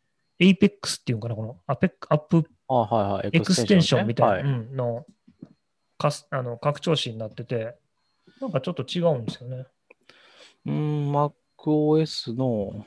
[0.51, 2.45] appex っていうのかなこのアペアップ
[2.81, 3.29] あはいはい。
[3.33, 5.07] エクステンションみたいな、ねうんの
[5.99, 7.77] かすあの拡張子になってて、
[8.41, 9.67] なんかちょっと違うんですよね。
[10.67, 12.87] うーん、MacOS の、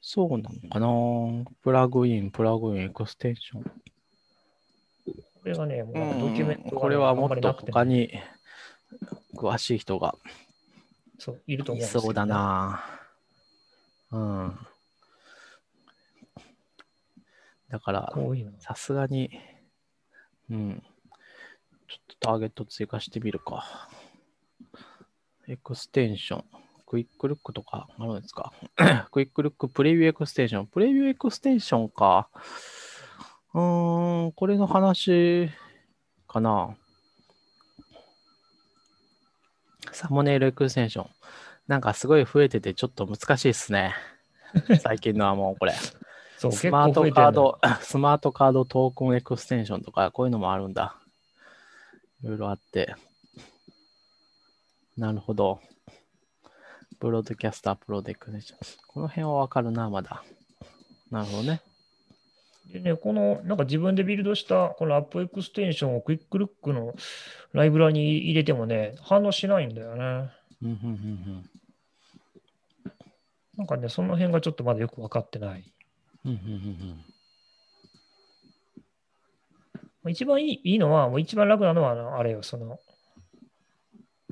[0.00, 1.50] そうなのかな。
[1.62, 3.62] プラグイン、プラグイン、エクステンション。
[3.62, 3.70] こ
[5.44, 8.12] れがね、もうドキュメントがね、んこれはもっと他に
[9.34, 10.14] 詳しい人が
[11.18, 12.26] そういると思いうんですよ、そうだ。
[12.26, 12.84] な。
[14.10, 14.58] うん。
[17.68, 18.12] だから。
[18.58, 19.30] さすがに、
[20.50, 20.82] うん。
[21.88, 23.88] ちょっとターゲット追加してみるか。
[25.48, 26.44] エクステンション。
[26.86, 28.52] クイックルックとかあるんですか？
[29.10, 30.66] クイックルックプレビューエクステンション。
[30.66, 32.28] プレビューエクステンションか。
[33.54, 35.50] うーん、これの話
[36.28, 36.76] かな。
[39.92, 41.10] サムネイルエクステンション。
[41.66, 43.94] なんかすごい増えててちょっと難しいですね。
[44.80, 45.72] 最近のはもうこれ。
[46.38, 50.96] そう、スマートカード、 スマートカードトークンエクステンションとか、こういうのもあるんだ。
[52.22, 52.94] いろいろあって。
[54.96, 55.60] なるほど。
[56.98, 58.58] ブロードキャストアップロードエクステンション。
[58.86, 60.24] この辺はわかるな、まだ。
[61.10, 61.60] なるほどね。
[62.72, 66.94] でね、この、なんか自分でビルドした、このアップエクステンションをクイックルックの
[67.52, 70.30] ライブラリに入れてもね、反応しないんだよね。
[70.62, 71.50] うんうんうん
[73.56, 75.64] なんかね、その辺がちょっとまだよく分かってない。
[76.26, 76.48] うんうんうんう
[76.92, 77.04] ん
[80.08, 82.78] 一番いいいいのは、もう一番楽なのは、あのあれよ、その、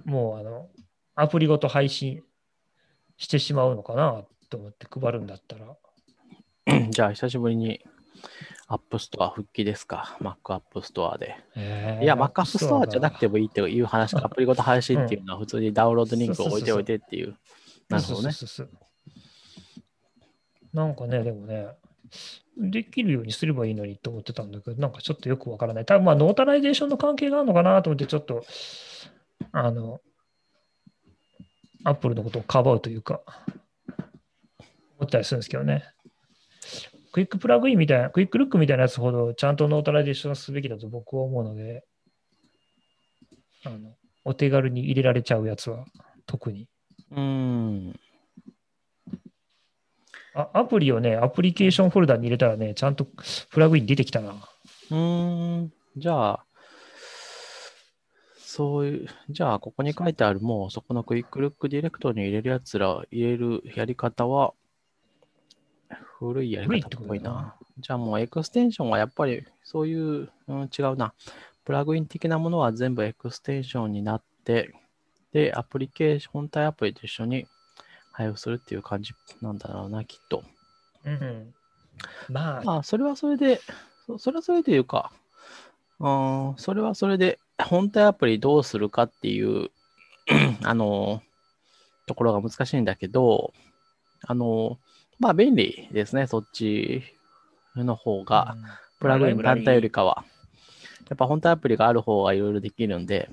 [0.04, 0.68] もうあの、
[1.16, 2.22] アプリごと配信
[3.16, 5.76] してしまうのかなと思って配るんだったら。
[6.66, 7.84] うんじゃあ、久しぶりに
[8.66, 10.16] アップストア復帰ですか。
[10.20, 11.36] Mac アップストアで。
[11.56, 17.36] えーいや、Mac アップストアじゃなくてももいいっていう話か、アプリごと配信っていうのは普通にダウンロードリンクを置いておいてっていう。
[17.88, 18.30] なるほどね。
[20.72, 21.68] なんかね、でもね、
[22.56, 25.84] できるようにすればいいのにと思ってたんだけど、なんかちょっとよくわからない。
[25.84, 28.44] 多分まあ、ノータライゼーションの関係があるのかなと思って、ちょっと、
[29.52, 30.00] あの、
[31.84, 33.20] アップルのことをかばうというか、
[34.98, 35.84] 思ったりするんですけどね。
[37.12, 41.84] クイックプラグインみたいな、クイックルックみたいなやつほどちゃんとノータライゼーションすべきだと僕は思うので、
[43.64, 43.94] あの
[44.24, 45.84] お手軽に入れられちゃうやつは
[46.26, 46.68] 特に。
[47.12, 48.00] うん。
[50.34, 53.06] あアプリをね、アプリケーションフォルダに入れたらね、ちゃんと
[53.50, 54.32] プラグイン出てきたな。
[54.90, 55.72] うーん。
[55.96, 56.44] じゃあ、
[58.36, 64.54] そういう、じゃあ、ここに書いてある、もうそこのクイックルックディレクトリに入れるやつら、入れるやり方は、
[66.18, 67.54] 古いやり方っぽいな。
[67.78, 71.14] じゃあもうエクステンションはやっぱりそういう、うん、違うな。
[71.64, 74.72] プラグイン的なものは全部エクステンションになって、
[75.32, 77.46] で、アプリケーション、本体アプリと一緒に
[78.14, 79.12] 配布するっていう感じ
[79.42, 80.44] なんだろうな、きっと。
[81.04, 81.12] うん。
[81.12, 81.54] うん、
[82.28, 83.60] まあ、まあ、それはそれで、
[84.06, 85.10] そそれはそれでいうか、
[85.98, 89.70] うん、それはそれで、本体アプリどうするかっていう、
[90.62, 91.22] あの、
[92.06, 93.52] ところが難しいんだけど、
[94.26, 94.78] あの、
[95.18, 97.02] まあ、便利ですね、そっち
[97.74, 98.56] の方が、
[99.00, 100.24] プラグイン単体よりかは。
[101.08, 103.28] やっぱ本体アプリがある方がいろいろできるんで、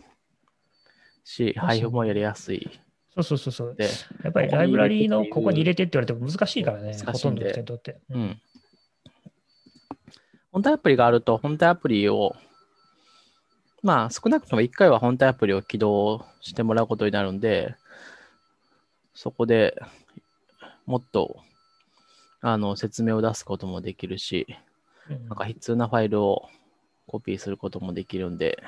[1.23, 2.67] し、配布もやりやすい
[3.15, 3.75] そうそうそうそう。
[3.75, 3.89] で、
[4.23, 7.99] やっぱりライブラリーのここに入れてって言われても難しいからね、ほとんどの人にとって。
[8.09, 8.17] う。
[8.17, 8.41] ん。
[10.51, 12.35] 本体アプリがあると、本体アプリを、
[13.83, 17.75] まあ、少なくとも1回は本体アプリを起動してもらうことになるんで、
[19.13, 19.75] そこで
[20.85, 21.37] もっと、
[22.41, 24.47] あの、説明を出すこともできるし、
[25.09, 26.47] うんなんか必要なファイルを
[27.07, 28.63] コピーすることもできるんで、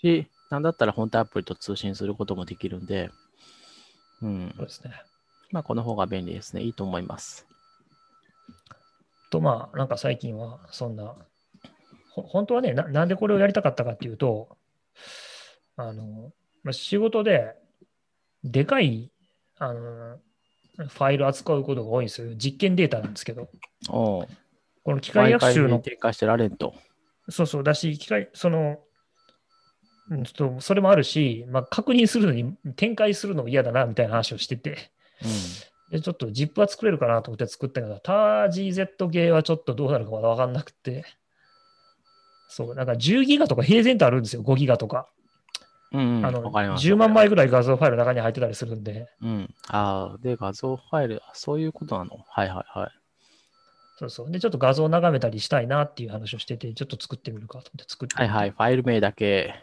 [0.00, 3.10] し、なんだったら本体アプリと通信することもできるんで、
[4.22, 4.66] うんそう。
[4.66, 4.92] ですね。
[5.50, 6.62] まあ、この方が便利ですね。
[6.62, 7.46] いいと思います。
[9.30, 11.14] と、まあ、なんか最近はそんな、
[12.10, 14.56] ほ本当はねな、なんでこれをやりたかったかっていうと、
[15.76, 17.54] あの、まあ、仕事で、
[18.44, 19.10] でかい、
[19.58, 20.18] あの、
[20.76, 22.34] ファイル扱うことが多いんですよ。
[22.36, 23.48] 実験データなんですけど。
[24.84, 25.82] この機械学習の。
[27.28, 28.87] そうそう、だし、機械、その、うん
[30.08, 34.90] ちょっとそれもあるし、まあ、確認するのに展開するのも嫌だなみたいな話をしてて、
[35.90, 41.04] でちょっと ZIP は作れるかなと思って作ったけど、ター GZ 系はちょっとどうなるかまだ分かんなくて、
[42.48, 45.08] そう、なんか10ギガとか平然とあるんですよ、5ギガとか。
[45.92, 46.18] うん。
[46.18, 49.54] うん、あのわかります10万枚ぐらい画像ファイルの中に入ってたりするんで、うん。
[49.68, 52.24] ああ、で、画像ファイル、あそういうことなの？
[52.28, 52.90] はいはいはい。
[53.98, 54.30] そうそう。
[54.30, 58.50] で、ちょっと画像を眺めたりしたいなっていう話をしてて、ちょっと作ってみるかと思って作ってはいはい。
[58.50, 59.54] ファイル名だけ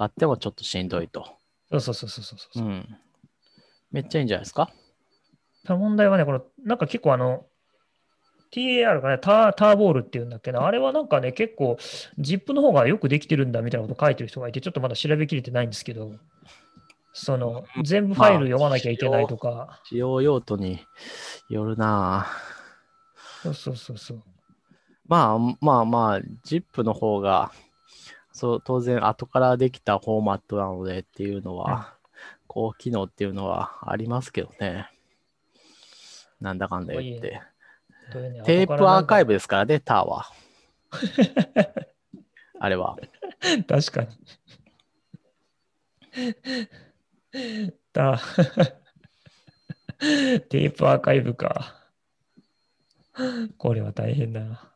[0.00, 1.26] があってもちょっとしんどいと。
[1.70, 2.68] そうそうそうそうそうそうう。
[2.68, 2.88] ん。
[3.92, 4.70] めっちゃいいんじゃないですか？
[5.66, 7.44] ただ問題はね、この、なんか結構あの、
[8.50, 11.76] TAR がね、ターターボールっていうんだっけな、あれはなんかね、結構、
[12.18, 16.12] ZIP の方がよくできてるんだみたいなこと書いてる人がいて、ちょっとまだ調べきれてないんですけど、
[17.12, 20.80] その、全部ファイル読まなきゃいけないとか、使用用途に
[21.48, 22.26] よるな
[23.42, 24.22] そうそうそうそう。
[25.06, 27.52] まあまあまあ、ZIP の方が、
[28.32, 31.94] そう当然後からできたフォーマットなのでっていうのは、
[32.46, 34.90] 高機能っていうのはありますけどね。
[36.40, 37.40] なんだかんだ言って。
[38.44, 39.28] テープアーカイブ。
[39.28, 40.26] ブですからね、ターは。
[42.58, 42.96] あれは。
[43.68, 44.08] 確かに。
[47.92, 48.18] だ
[50.48, 51.76] テープアーカイブか。
[53.58, 54.69] これは大変だな。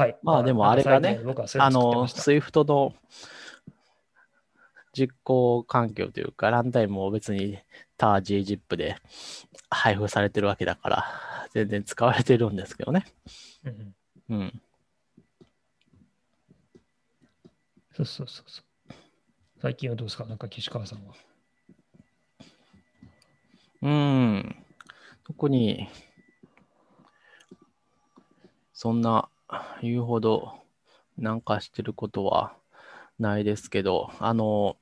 [0.00, 0.16] はい。
[0.22, 1.20] まあでもあれがね
[1.58, 2.94] あの、Swift の
[4.94, 7.58] 実行環境というか、ランタイムも別に
[7.98, 8.96] ター GZIP で
[9.68, 11.04] 配布されてるわけだから、
[11.52, 13.04] 全然使われてるんですけどね。
[13.62, 13.94] うん
[14.30, 14.62] うん。
[17.92, 18.94] そうそうそうそう。
[19.60, 20.24] 最近はどうですか？
[20.24, 21.12] なんか岸川さんは。
[23.82, 24.56] うん。
[25.24, 25.90] 特に、
[28.72, 29.28] そんな
[29.82, 30.54] 言うほど
[31.18, 32.52] なんかしてることは
[33.18, 34.76] ないですけど、あの、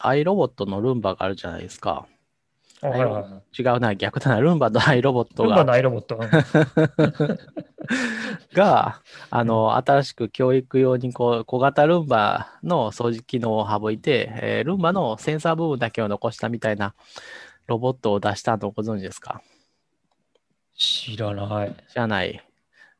[0.00, 2.06] iRobot のルンバがあるじゃないですか。
[2.80, 3.62] あはいはいはい。
[3.62, 6.16] 違うな、逆だな、ルンバと iRobot ルンバがのアイロボット。
[6.16, 6.28] うん
[8.52, 9.00] が、
[9.30, 16.94] あの、新しく教育用にこう小型ルンバの掃除機能を省いて、えールンバのセンサー部分だけを残したみたいな
[17.66, 19.40] ロボットを出したのをご存知ですか？
[20.76, 21.74] 知らない。
[21.92, 22.44] じゃない。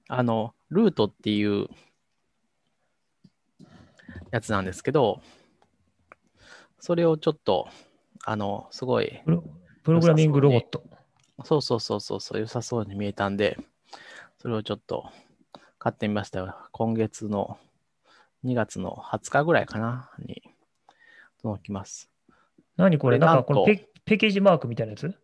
[0.08, 1.68] あの、ルートっていう
[4.30, 5.20] やつなんですけど、
[6.78, 7.68] それをちょっと、
[8.24, 9.22] あの、すごい、
[9.82, 10.84] プログラミングロボット。
[11.44, 13.58] そうそうそうそうそう、良さそうに見えたんで、
[14.38, 15.10] それをちょっと
[15.78, 16.56] 買ってみましたよ。
[16.72, 17.58] 今月の
[18.44, 20.42] 2月の20日ぐらいかな、に
[21.42, 22.10] 届きます。
[22.76, 23.18] 何これ？
[23.18, 25.14] なんかこのペペッケージマークみたいなやつ？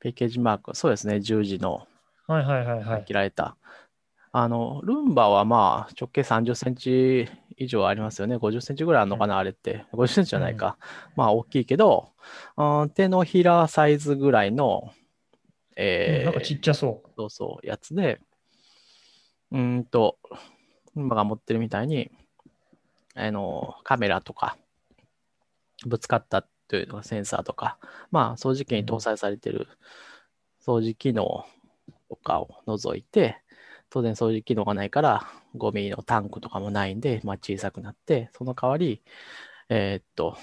[0.00, 1.86] ペッケージマーク、そうですね、十字の
[2.26, 3.04] はいはいはいはい。
[3.04, 3.56] 切られた。
[4.32, 8.36] あの、ルンバはまあ直径30センチ以上ありますよね。
[8.36, 9.84] 50センチぐらいあるのかな、あれって。
[9.92, 10.78] 50センチじゃないか。
[11.16, 12.10] まあ大きいけど、
[12.56, 14.92] うん手のひらサイズぐらいの、
[15.76, 17.10] えーなんかちっちゃそう。
[17.16, 18.20] そうそう、やつで、
[19.50, 20.18] うーんと、
[20.94, 22.10] 今が持ってるみたいに、
[23.14, 24.56] あの、カメラとか、
[25.86, 27.78] ぶつかったというのがセンサーとか、
[28.10, 29.66] まあ、掃除機に搭載されてる
[30.64, 31.44] 掃除機能
[32.08, 33.42] とかを除いて、
[33.90, 35.26] 当然掃除機能がないから、
[35.56, 39.02] ゴミのタンクとかもないんで、まあ、小さくなって、その代わり、
[39.68, 40.38] えーっと、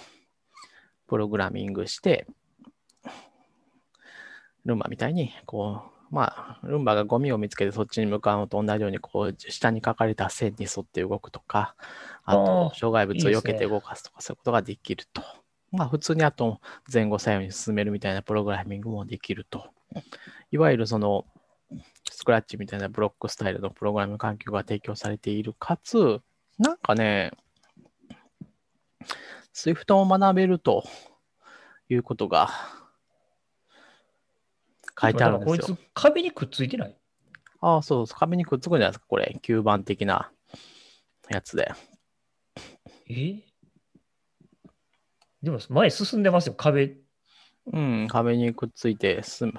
[1.07, 2.27] プログラミングして、
[4.65, 5.81] ルンバみたいに、こ
[6.11, 11.75] う、まあ、ルンバがゴミを見つけてそっちに向かうのと同じように、こう、下に書かれた線に沿って動くとか、
[12.25, 15.21] ああとー、障害物を避けて動かすとか、そういうことができると。
[15.71, 16.59] まあ、普通にあと、
[16.91, 19.69] 前後左右に進めるみたいなプログラミングもできると。
[20.51, 21.25] いわゆるその、
[22.11, 25.53] スクラッチみたいなブロックスタイルのプログラミング環境が提供されている。
[25.57, 26.21] かつ、
[26.57, 27.31] なんかね、
[29.53, 30.83] Swift を学べると
[31.89, 32.49] いうことが
[34.99, 35.65] 書いてあるんですよ。
[35.67, 36.95] こいつ壁にくっついてない？
[37.61, 39.39] ああ、そう、壁にくっつくんじゃないですか、これ。
[39.41, 40.31] 吸盤的な
[41.29, 41.71] やつで。
[43.09, 43.43] え？
[45.41, 46.97] でも前進んでますよ、壁。
[47.71, 49.53] うん、壁にくっついてすむ、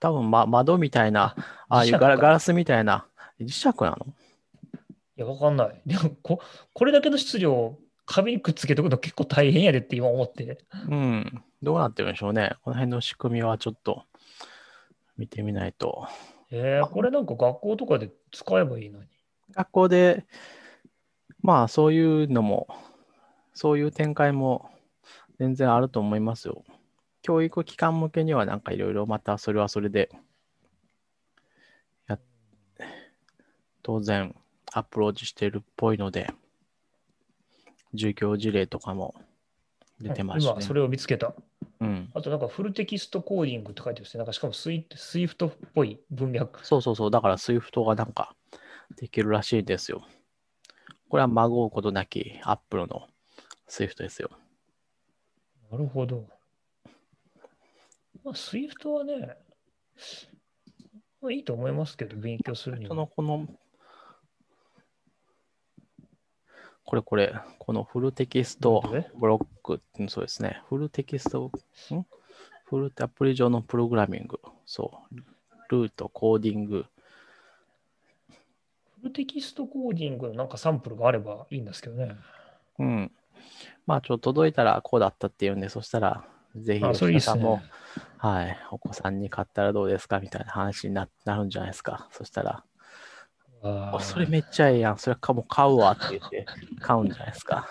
[0.00, 1.34] 多分、ま、窓みたいな、
[1.68, 3.06] ああいうガラガラスみたいな、
[3.40, 4.06] 磁石なの？
[5.16, 5.80] いや、わかんない。
[5.86, 6.40] でもこ、
[6.72, 10.58] これだけの質量を壁にくっつけとくの結構大変やでって今思って。
[10.88, 12.56] うん、どうなってるんでしょうね。
[12.62, 14.04] この辺の仕組みはちょっと
[15.16, 16.08] 見てみないと。
[16.50, 19.08] えー、これなんか学校とかで使えばいいのに。
[19.54, 20.26] 学校で、
[21.42, 22.68] まあそういうのも、
[23.54, 24.70] そういう展開も
[25.38, 26.64] 全然あると思いますよ。
[27.22, 30.10] 教育機関向けにはなんかいろいろまたそれはそれで
[32.08, 32.18] や
[33.82, 34.34] 当然
[34.72, 36.30] アプローチしてるっぽいので
[37.92, 39.14] 授業事例とかも
[40.00, 41.34] 出てますし、ね今、それを見つけた。
[41.80, 44.18] うん、あと、なんかフルテキストコーディングって書いてますね。
[44.18, 46.66] なんかしかもスイスイフトっぽい文脈。
[46.66, 48.34] そうそうそうだから SWIFT がなんか
[48.96, 50.02] できるらしいですよ
[51.08, 53.06] これはまごうことなきアップルの
[53.68, 54.30] SWIFT ですよ
[55.70, 56.26] なるほど。
[58.24, 59.36] まあ、スイフトはね、
[61.20, 62.88] まあ、いいと思いますけど、勉強するには。
[62.88, 63.46] そのこの
[66.84, 68.82] これこれ、このフルテキスト
[69.18, 70.62] ブロック、うんそうですね。
[70.68, 71.50] フルテキスト、
[71.94, 72.06] ん？
[72.64, 75.16] フルアプリ上のプログラミング、そう。
[75.68, 76.84] ルート、コーディング、
[79.00, 82.16] フルテキストコーディングのなんかサンプルがあればいいんですけどね。
[82.78, 83.12] うん。
[83.86, 86.24] まあ、ちょっと届いたらこうだったっていうんで、そしたら、
[86.56, 87.64] ぜひ、吉田さんもね。
[88.18, 92.08] はい、お子さんに買ったらどうですかみたいな話にななるんじゃないですか。
[92.12, 92.64] そしたら、
[93.64, 94.98] あそれめっちゃええやん。
[94.98, 96.46] それかもう買うわって言って
[96.80, 97.68] 買うんじゃないですか。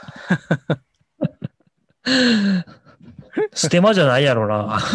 [3.53, 4.79] ステマじゃないやろな。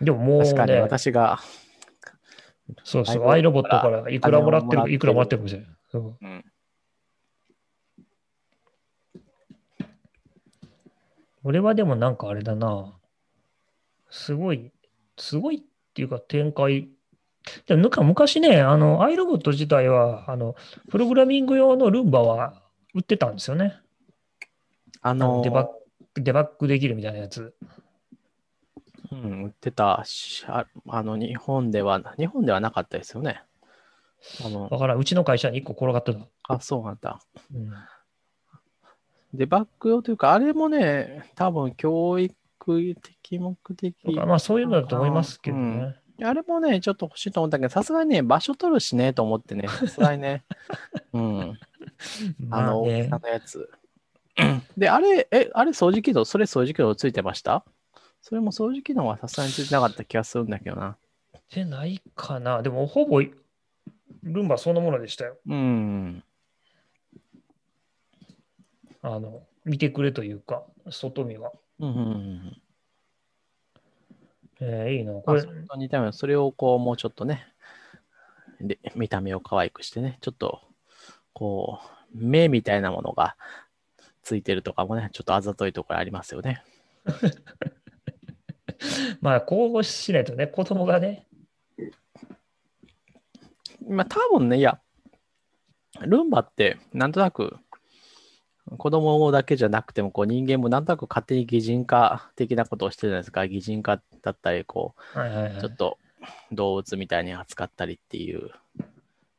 [0.00, 1.38] でももう確かにね、私が、
[2.84, 5.70] そうそう、アイロボットからいくらもらってるいくらもらってるかもしれない。
[5.94, 6.44] うん、
[11.44, 12.94] 俺はでもなんかあれだな。
[14.10, 14.72] すごい、
[15.16, 15.60] すごいっ
[15.94, 16.88] ていうか展開。
[17.66, 20.56] でもなんか昔ね、あの、アイロボット自体は、あの、
[20.90, 22.62] プログラミング用のルンバは
[22.94, 23.78] 売ってたんですよね。
[25.00, 25.68] ああののデバッ
[26.14, 27.54] グ、デバッグできるみたいなやつ。
[29.10, 33.42] うん、売ってたし、ああの、日本では、日本ではなかったですよね。
[34.44, 36.18] あの、だからん、うちの会社に1個転がってた。
[36.48, 37.20] あ、そうなんだ。
[37.54, 37.72] うん
[39.34, 42.34] デバッグ用というか、あれもね、多分教育
[42.94, 43.94] 的目的。
[44.04, 45.96] とかまあそういうのだと思いますけどね。
[46.22, 50.44] あれもね、ちょっと欲しいと思ったけど、さすがにね、場所取るしね、と思ってね、 さすがにね。
[51.12, 51.40] うん。
[51.40, 51.54] あ
[52.48, 53.70] まあの、大きねさ、のやつ。
[54.76, 57.64] で、あれ、え、あれ掃除機能、それ掃除機能ついてました？
[58.20, 60.96] それも掃除機能はさすがについてなかった気がするんだけどな。
[61.54, 62.62] でないかな。
[62.62, 63.32] でもほぼル
[64.24, 65.38] ンバそのものでしたよ。
[65.46, 66.22] うん。
[69.14, 71.50] あの、見てくれというか、外見が。
[71.80, 72.62] うんうんうん。
[74.60, 75.12] えーいいな。
[75.12, 77.46] こまあ、れそ、れと似たような、それをこう、もうちょっとね、
[78.60, 80.60] で、見た目を可愛くしてね、ちょっと、
[81.32, 81.80] こ
[82.14, 83.36] う、目みたいなものが
[84.22, 86.62] ついてるとかもね、ちょっとあざといところありますよね。
[89.20, 91.26] まあ、こうしないとね、子供がね、
[93.88, 94.80] まあ、多分ね、いや、
[96.00, 97.56] ルンバって、なんとなく、
[98.76, 103.46] 子供だけじゃなくても、こう人間もなんとなく勝手に擬人化的なことをしてるじゃないですか。
[103.46, 105.60] 擬人化だったり、こう、はいはいはい。
[105.60, 105.98] ちょっと
[106.52, 108.50] 動物みたいに扱ったりっていう、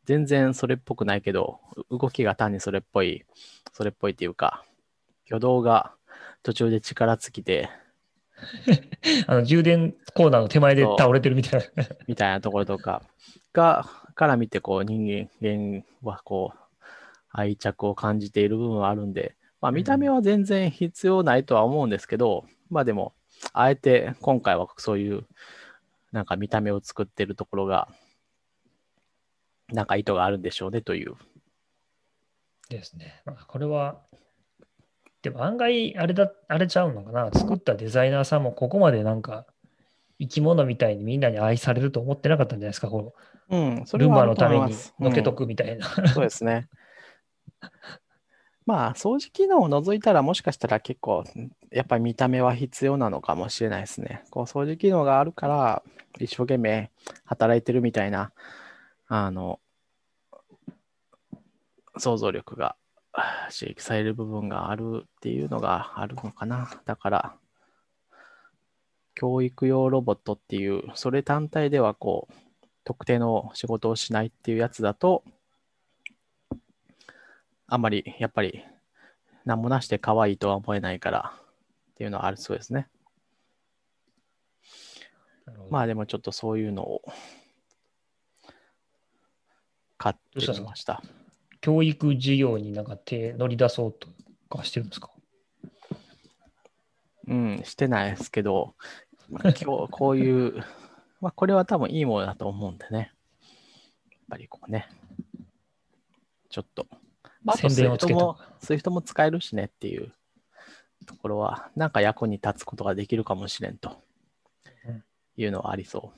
[0.05, 1.59] 全然それっぽくないけど、
[1.89, 3.25] う動きが単にそれっぽい、
[3.73, 4.65] それっぽいっていうか、
[5.27, 5.93] 挙動が
[6.41, 7.69] 途中で力尽きて、
[9.27, 11.85] あの充電コーナーの手前で倒れてるみたいな。
[12.07, 13.03] みたいなところとか
[13.53, 16.59] が、から見て、こう人間はこう、
[17.31, 23.13] 愛着を感じている部分はあるんで、まあ見た目は全然必要ないとは思うんですけど、まあでも、
[23.53, 25.25] あえて今回はそういう、
[26.11, 27.87] なんか見た目を作ってるところが、
[29.71, 31.13] なんか意図があるんでしょうねという。
[32.69, 33.21] ですね。
[33.25, 34.01] まあ、これは、
[35.21, 37.29] でも案外、あれだ、あれちゃうのかな。
[37.33, 39.45] 作ったデザイナーさんもここまでなんか、
[40.19, 42.89] 生き物みたいにみんなに愛されると思ってなかったんじゃないですか。
[42.89, 43.13] こ
[43.49, 44.73] うん、ルンバのために。
[44.99, 45.87] のけとうんくみたいな。
[46.13, 46.67] そうですね。
[48.65, 51.23] まあ、掃除機能を除いたら、もしかしたら結構、
[51.71, 54.23] やっぱり見た目は必要なのかもしれないですね。
[54.29, 55.83] こう、掃除機能があるから、
[56.19, 56.91] 一生懸命
[57.25, 58.31] 働いてるみたいな、
[59.07, 59.59] あの、
[61.97, 62.75] 想像力が
[63.49, 66.81] 刺激される部分があるっていうのがあるのかな。
[66.85, 67.35] だから、
[69.15, 72.33] 教育用ロボットっていう、それ単体ではこう、
[72.83, 75.23] 特定の仕事をしないっていうやつだと、
[77.71, 78.63] あんまりやっぱり
[79.45, 81.33] 何もなしで可愛いとは思えないから
[81.91, 82.87] っていうのはあるそうですね。
[85.69, 87.01] まあでもちょっとそういうのを
[89.97, 91.01] 買ってみました。
[91.61, 94.07] 教育事業になんか手乗り出そうと
[94.49, 95.11] かしてるんですか？
[97.27, 98.75] うん、してないですけど、
[99.29, 100.63] まあ、今日 こういう、
[101.21, 103.11] まあこれは多分いいものだと思うんでね。
[104.09, 104.87] やっぱりこうね、
[106.49, 106.87] ちょっと
[107.43, 110.13] まあ、宣伝をつけたも、Swift も使えるしねっていう
[111.05, 114.01] ところは、なんか役に立つことができるかもしれんと
[114.87, 115.03] うん
[115.37, 116.13] いうのはありそ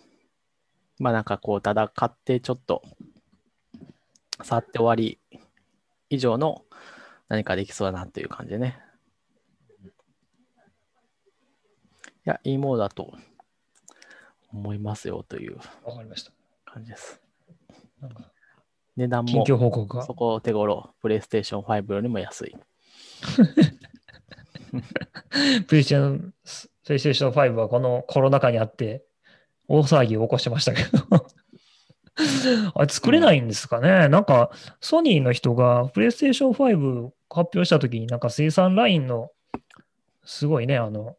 [1.00, 1.04] う。
[1.04, 2.82] まあなんかこう、ただ買ってちょっと
[4.44, 5.20] 触って終わり
[6.10, 6.64] 以上の
[7.28, 8.80] 何かできそうだなっていう感じでね。
[12.24, 13.14] いや、いいものだと
[14.52, 16.32] 思いますよというわかりました。
[16.66, 17.22] 感じです。
[18.00, 18.32] なんか
[18.98, 20.06] 値段近も況報告が？
[20.06, 20.14] そ。
[20.14, 22.56] こ手頃、プレイステーション5よりも安い。
[25.68, 26.34] プレイステーション、
[26.84, 29.04] プレイステーション5はこのコロナ禍にあって、
[29.68, 31.06] 大騒ぎを起こしてましたけど。
[32.76, 39.32] あれ作れないんですかね、なんか、ソニーの人がプレイステーション5発表したときに、なんか生産ラインの、
[40.26, 41.16] すごいね、あの、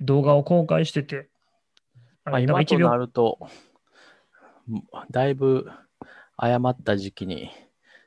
[0.00, 1.28] 動画を公開してて、
[2.24, 3.38] あまあ、れなんか1今とな秒、ると、
[5.10, 5.70] だいぶ
[6.36, 7.50] 誤った時期に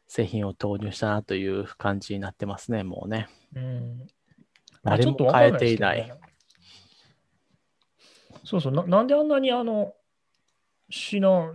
[0.08, 3.28] 製品を投入したなという感じになってますね、もうね。
[3.56, 4.08] うん、
[4.84, 6.08] 誰もちょっとわか変えていない。
[6.08, 6.14] ね
[8.44, 9.94] そうそうな、なんであんなにあの、
[10.90, 11.54] 品、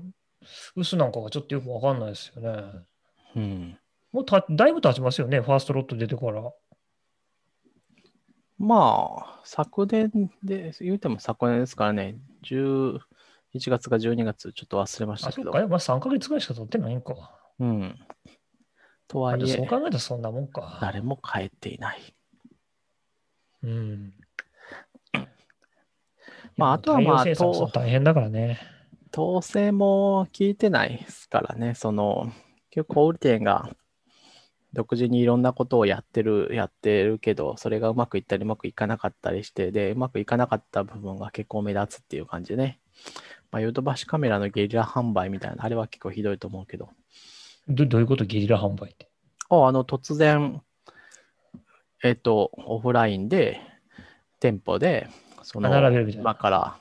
[0.77, 2.64] 薄なんかがちょっとよくわかんないですよね。
[3.35, 3.79] うん。
[4.12, 6.53] もうただいぶ経ちますよね、ファーストロット出てから。
[8.59, 12.16] まあ、昨年で、言うても昨年ですからね、
[13.55, 15.53] 11月か12月、ちょっと忘れましあ、たけど。
[15.53, 17.14] そっか、まあ、3ヶ月ぐらいしか経ってないんか。
[17.59, 17.98] うん。
[19.09, 20.78] とはいえそう、考えたらそんなもんか。
[20.80, 22.14] 誰も変えていない。
[23.62, 24.14] うん。
[26.57, 28.59] まああとはまあ大変だからね。
[29.14, 32.32] 統制も効いてないですからね、その、
[32.70, 33.68] 結構小売店が
[34.72, 42.78] 独自にいろんなことをやってる、やってるけど、それがうまくいったりうまくいかなかったりして、で、うまくいかなかった部分が結構目立つっていう感じでね。
[43.53, 46.88] まあ、ヨドバシカメラのゲリラ販売みたいな、あれは結構ひどいと思うけど。
[47.68, 48.24] どどういうこと？
[48.24, 49.09] ゲリラ販売って。
[49.50, 50.62] ああの、突然、
[52.03, 53.61] えっと、オフラインで、
[54.40, 55.07] 店舗で、
[55.42, 56.80] その、あ並べるみたいな今から、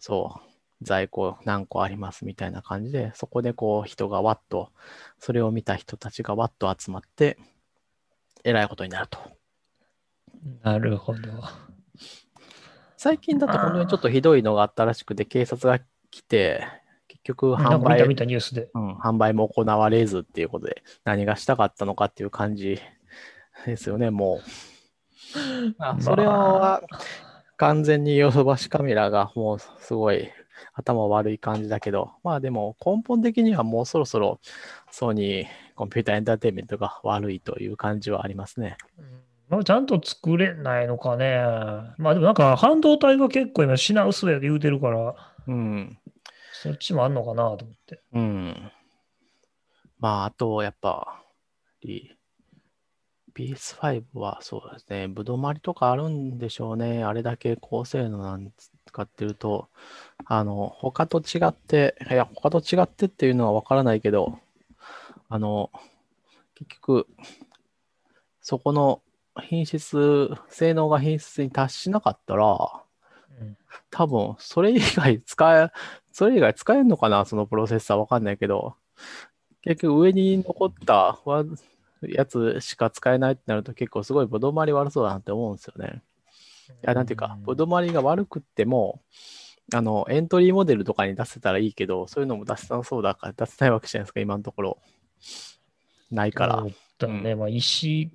[0.00, 4.72] そう、在庫何個ありますみたいな感じで、そこでこう人がわっと、
[5.18, 7.38] それを見た人たちがわっと集まって、
[8.44, 9.18] えらいことになると。
[10.62, 11.20] なるほど。
[12.98, 16.66] 最近だと本当にちょっとひどいのがあったらしくて、警察が来て、
[17.06, 18.70] 結局販売見たニュースで。
[18.74, 22.80] うん、販売も行われずっていうことで、何がしたかったのかっていう感じ
[23.64, 25.74] ですよね、もう。
[25.78, 26.82] まあ、それは
[27.56, 30.28] 完全にヨドバシカメラがもうすごい
[30.74, 34.40] 頭悪い感じだけど、まあでも根本的にはもうそろそろ
[34.90, 35.46] ソニー
[35.76, 38.76] コンピューターエンターテインメントが悪いという感じはありますね。
[38.98, 41.38] うんまあ、ちゃんと作れないのかね。
[41.96, 45.14] まあでもなんか半導体が結構今品薄やで言うてるから、
[45.46, 45.98] うん。
[46.52, 48.02] そっちもあんのかなと思って。
[48.12, 48.72] うん。
[49.98, 51.22] まあ、あと、やっぱ
[51.82, 52.16] り、
[53.34, 57.04] PS5 はそうですね、ぶどまりとかあるんでしょうね。
[57.04, 58.52] あれだけ高性能なん
[58.86, 59.68] 使ってると、
[60.24, 64.38] あの、他と違って、いや、他と違ってっていうのはわからないけど、
[65.28, 65.70] あの、
[66.56, 67.06] 結局、
[68.40, 69.00] そこの
[69.42, 72.44] 品質、性能が品質に達しなかったら、
[73.40, 73.56] うん
[73.90, 75.70] 多分、それ以外使え、
[76.12, 78.76] それ以外使えんのかな、そのプロセッサーわかんないけど、
[79.62, 81.44] 結局上に残ったわ
[82.02, 86.02] やつしか使えないってなると結構すごいぶどまり悪そうだなって思うんですよね。
[86.68, 89.02] いや、なんていうか、ぶどまりが悪くっても、
[89.74, 94.78] あの、エントリーモデルとかに出せたらいいけど、そういうのも出せなそうだから出せないわけじゃないですか、今のところ。
[96.10, 96.64] ないから
[96.98, 97.34] だね。
[97.34, 98.10] まあ石、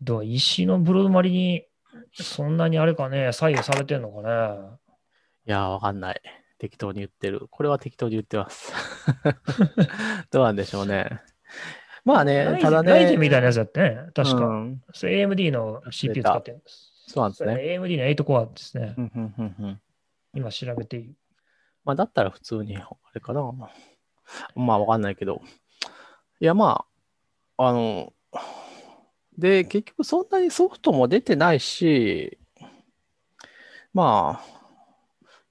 [0.00, 1.64] どう石のブロードマリに
[2.12, 4.78] そんなにあれかね、左右されてんのかね？
[5.46, 6.20] いや、わかんない。
[6.58, 7.46] 適当に言ってる。
[7.50, 8.72] これは適当に言ってます。
[10.30, 11.20] どうなんでしょうね。
[12.04, 12.90] まあね、ただね。
[12.90, 14.46] ライゼンみたいなやつだってね、確か。
[14.46, 16.92] うんそれ AMD の CPU 使ってるんです。
[17.08, 17.54] そうなんですね。
[17.54, 19.00] AMD の8コアですねう。
[19.00, 19.80] んうんうんうん
[20.34, 21.14] 今調べている。
[21.84, 23.52] まあ、だったら普通に、あれかな。
[24.54, 25.42] まあ、わかんないけど。
[26.40, 26.86] いや、ま
[27.56, 28.12] あ、あの、
[29.38, 32.38] で、結局そんなにソフトも出てないし、
[33.92, 34.54] まあ、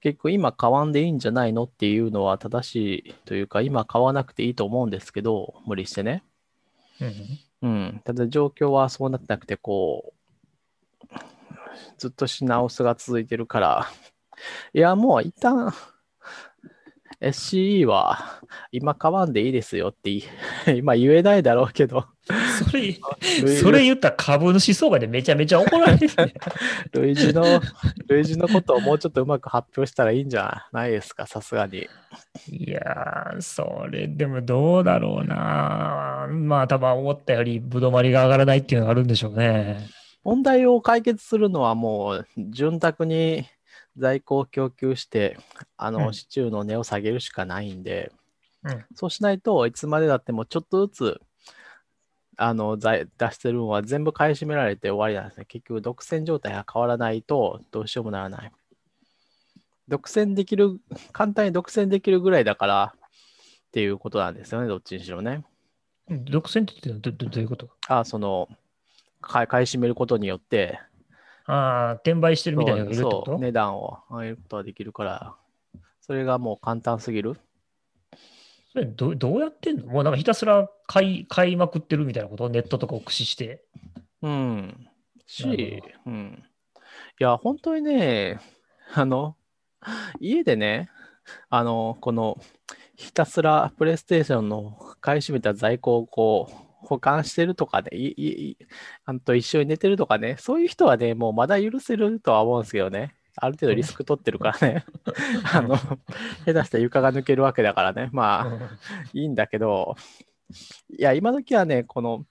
[0.00, 2.76] 結局今買わんでいいんじゃないのっていうのは正し
[3.10, 6.22] いというか、今買わなくていいと思うんですけど、無理してね。
[7.00, 7.14] うん
[7.62, 8.02] うん。
[8.04, 11.06] ただ状況はそうなってなくて、こう、
[11.96, 13.86] ずっと品薄が続いてるから、
[14.74, 15.72] いや、もう一旦、
[17.20, 18.40] SCE は
[18.72, 20.10] 今買わんでいいですよって
[20.76, 22.96] 今言えないだろうけど、それ、
[23.60, 26.34] それ言ったら株主相場でめちゃめちゃ怒られる、ね。
[26.92, 27.60] 類似の、
[28.08, 31.88] 類似のことをもうちょっとうまく発表したらいいんじゃないですか、さすがに。
[32.48, 36.26] いやー、それでもどうだろうな。
[36.30, 39.86] まあ多分思ったよりぶどまりが上がらないっていうのがあるんでしょうね。
[40.24, 43.46] 問題を解決するのはもう潤沢に
[43.96, 45.38] 在庫を供給して、
[45.76, 48.12] あの、うんシチューの値を下げるしかないんで、
[48.62, 51.20] うんそうしないといつまでだってもちょっとずつ、
[52.36, 55.44] あの、在出してる分は全部買い占められて終わりなんですね。
[55.46, 58.52] 結局、独占状態が変わらないとどうしようもならない。
[59.86, 60.80] 独占できる、
[61.12, 63.00] 簡単に独占できるぐらいだからっ
[63.70, 65.44] ていうことなんですよね、どっちにしろね。
[66.08, 67.68] 独占ってどどういうこと？
[67.86, 68.48] あその、
[69.20, 70.80] 買い買い占めることによって、
[71.46, 73.38] ああ、転売してるみたいなのがいるってこと？
[73.38, 75.34] 値段を上げることができるから、
[76.00, 77.36] それがもう簡単すぎる？
[78.72, 79.86] それどどうやってんの？
[79.86, 82.48] もうなんかひたすら買い買いまくってるみたいなこと？
[82.48, 83.64] ネットとかを駆使して。
[84.22, 84.86] うん。
[85.26, 86.42] し、うん。
[87.20, 88.40] いや、本当にね、
[88.94, 89.36] あの、
[90.20, 90.90] 家でね、
[91.50, 92.38] あの、この、
[92.96, 96.54] ひたすらプレイステーションの買い占めた在庫をこう、
[96.84, 98.56] 保管してるとかね、いいい
[99.04, 103.14] あんと一緒に寝てるとかね、そういう人はね、もうまだ許せるとは思うんですけどね。
[103.36, 104.84] ある程度リスク取ってるからね。
[105.52, 108.08] あの、下手したら床が抜けるわけだからね。
[108.12, 108.78] まあ、
[109.12, 109.96] いいんだけど、
[110.96, 112.26] いや、今時はね、この、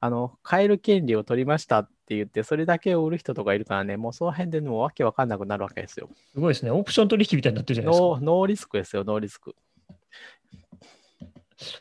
[0.00, 6.08] あの、買える権利を取りましたって言って、それだけを売る人とかいるからね、もうその辺でもうわけわかんなくなるわけですよ。
[6.32, 6.70] すごいですね。
[6.70, 8.06] オプション取引みたいになってるじゃないですか。
[8.06, 9.54] ノーノーリスクですよ、ノーリスク。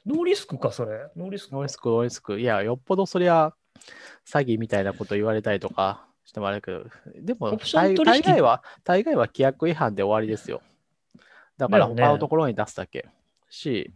[0.05, 1.09] ノーリスクか、それ。
[1.15, 1.53] ノーリスク。
[1.53, 2.39] ノーリスク、ノーリスク。
[2.39, 3.53] いや、よっぽどそりゃ、
[4.27, 10.61] 詐欺みたいなこと言われたりとかしてもあれだけど、でも大、概は、大概は規約違反で終わりですよ。
[11.57, 13.07] だから、他のところに出すだけ。
[13.49, 13.91] し、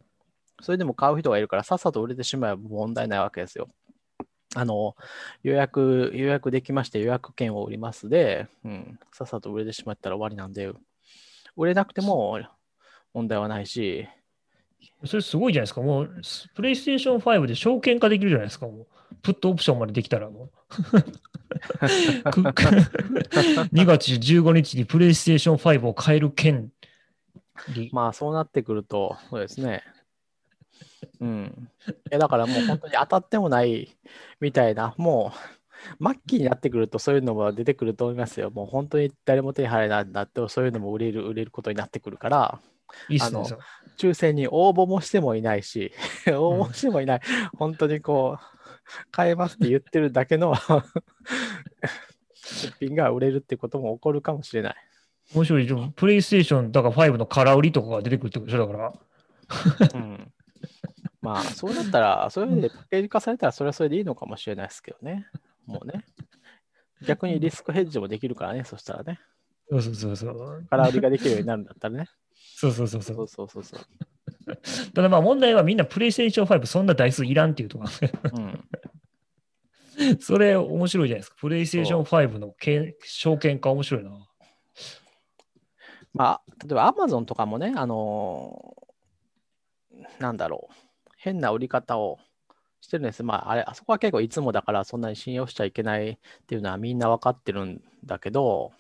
[0.62, 3.70] それでも買う人がいるから、さっさと売れてしまえば問題ないわけですよ。
[4.56, 4.96] あの、
[5.42, 10.72] 予約、予約できまして予約券を売りますで、うん、さっさと売れてしまったら終わりなんで、
[11.56, 12.40] 売れなくても
[13.14, 14.08] 問題はないし、
[15.06, 15.82] それすごいじゃないですか。
[15.82, 16.22] もう、
[16.56, 18.68] プレイステーション5で証券化できるじゃないですか。
[18.68, 18.88] もう
[19.22, 20.50] プットオプションまでできたらもう。
[22.32, 26.72] く2月15日にプレイステーション5を買える権
[27.74, 27.90] 利。
[27.94, 29.84] まあそうなってくると、そうですね。
[31.20, 31.70] うん。
[31.88, 33.96] いやだからもう本当に当たってもない
[34.40, 35.32] みたいな、も
[36.00, 38.52] う末期になってくるとそういうのも出てくると思いますよ。
[38.52, 42.60] もう本当に誰も手に入らないんだって、そういうのも売れる、売れることになってくるから、
[43.10, 43.42] いいっすね。
[43.98, 45.94] 抽選に応募もしてもいないし、
[46.28, 47.22] 応募してもいない、
[47.58, 48.44] 本当にこう、
[49.12, 50.56] 買えますって言ってるだけの
[52.34, 54.76] 出品が売れるってことも起こるかもしれない。
[55.34, 55.68] 面白い。
[55.68, 58.94] でもプレイステーション、だから5の空売りとかが出てくるってことでしょだから。
[59.94, 60.32] うん
[61.22, 65.26] まあ、そうなったら、そういう意味でパッケージ化されたら、それはそれでいいのかもしれないですけどね。
[65.66, 66.04] もうね。
[67.08, 69.22] 逆にリスクヘッジもできるからね、そしたらね。
[69.70, 70.66] そうそうそうそう。
[70.70, 72.10] 空売りができるようになるんだったらね。
[72.56, 73.14] そうそうそうそ。
[73.14, 73.82] そううそうそうそう。
[74.94, 77.90] ただまあ問題はみんなプレイステーション5そんな台数いらんっていうところ。
[78.38, 81.38] うん、 それ面白いじゃないですか。
[81.40, 84.12] プレイステーション5のけ証券化面白いな。
[86.14, 88.84] まあ、例えば Amazon とかもね、あのー
[90.20, 90.74] なんだろう、
[91.18, 92.20] 変な売り方を
[92.82, 93.24] してるんです。
[93.24, 98.72] まあ、あれ、あそこは結構いつもだからそんなに信用しちゃいけないっていうのはみんな分かってるんだけど、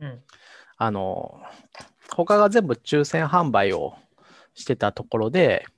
[0.00, 0.22] うん。
[0.76, 1.40] あの、
[2.10, 3.94] 他が全部抽選販売を
[4.54, 5.72] してたところで、うん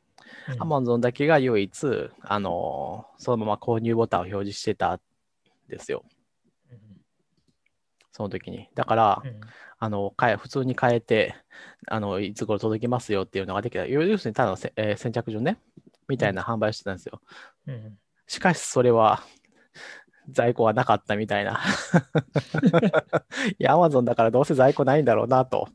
[0.61, 5.01] Amazon だけが唯一、あの、そのまま購入ボタンを表示してたん
[5.69, 6.05] ですよ、
[8.13, 8.69] その時に。
[8.75, 9.41] だから、うん
[9.79, 11.35] あの、普通に変えて、
[11.89, 13.87] あの、いつ頃届きますよっていうのができた。
[13.87, 15.59] 要するにただのせ、えー先着順ね、
[16.09, 17.21] みたいな販売をしてたんですよ。
[17.67, 19.23] うんしかし、それは、
[20.31, 21.61] 在庫はなかったみたいな。
[23.59, 25.69] いや、アマゾンだからどうせ在庫ないんだろうなと。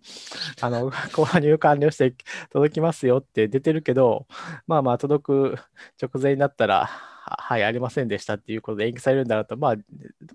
[0.61, 2.15] あの、購入完了して
[2.51, 4.27] 届きますよって出てるけど、
[4.67, 5.55] まあまあ届く
[6.01, 9.75] 直前になったら、ははい、ありませんでしたっていうことで延期されるんだろうと、まあ、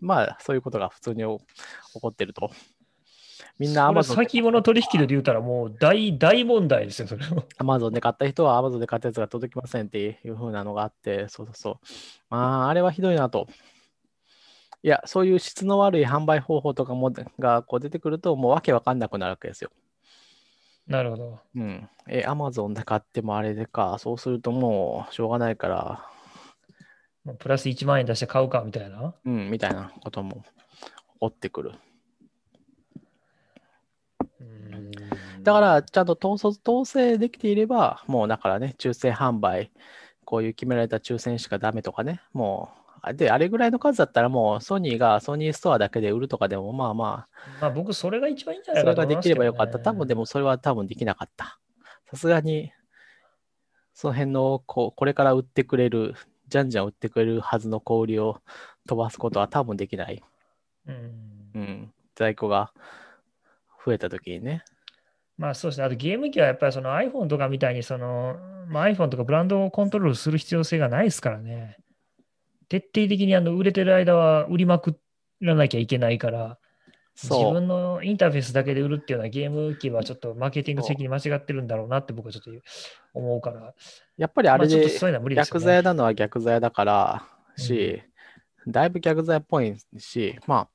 [0.01, 2.51] まあ、そういうことが普通に起こってると。
[3.59, 7.45] みんなアマゾン先物取引で言うたらもう大大問題ですよ、それは。
[7.59, 11.75] アマゾンで買った人はアマゾンで買ったやつが届きませんっていう風なのがあって、そうそうそう。
[12.31, 13.47] まあ、あれはひどいなと。
[14.85, 19.70] いや、そういう質の悪い販売方法とかもがこう出てくると、もうわけわかんなくなるわけですよ。
[20.87, 21.41] なるほど。
[21.57, 21.89] うん。
[22.07, 23.97] え、アマゾンで買ってもあれでか。
[23.99, 26.07] そうするともうしょうがないから、
[27.39, 29.14] プラス1万円出して買うかみたいな。
[29.24, 30.45] うん、みたいなことも
[31.14, 31.72] 起こってくる。
[34.41, 34.91] うん
[35.43, 39.70] だから、ちゃんと統率統制できていれば、もうだからね、抽選販売、
[40.26, 47.27] こういう決められた抽選しかダメとかね、もう、で、あれぐらいの数だったら、もうソニーがソニーストアだけで売るとかでも、まあま
[47.61, 49.79] まあ僕、それが一番いいんじゃあ、ないかとそれができればよかった。
[49.79, 51.59] 多分でもそれは多分できなかった。
[52.11, 52.73] さすがに、
[53.93, 56.15] その辺のこう、これから売ってくれる、
[56.49, 58.41] じゃんじゃん売ってくれるはずの小売りを
[58.87, 60.23] 飛ばすことは多分できない。
[60.87, 61.93] うんうん。
[62.15, 62.73] 在庫が
[63.85, 64.65] 増えた時にね。
[65.37, 65.87] まあそうですね。
[65.87, 68.37] あとゲーム機はやっぱりその iPhone とかみたいにその、
[68.69, 71.79] まあ、iPhone とかブランドをコントロールする必要性がないですからね。
[72.69, 74.99] 徹底的にあの売れてる間は売りまく
[75.41, 76.59] らなきゃいけないから、
[77.17, 77.33] 自。
[77.33, 82.51] 分のインターフェースだけで売るっていうのはゲーム機はちょっとマーケティング的に間違ってるんだろうなって僕はちょっと
[83.15, 83.73] 思うから。
[84.17, 88.03] やっぱりあれでまあちょっとそういうのは無理ですよね逆剤なのは逆剤だからし、
[88.67, 90.69] だいぶ逆剤っぽいし、ま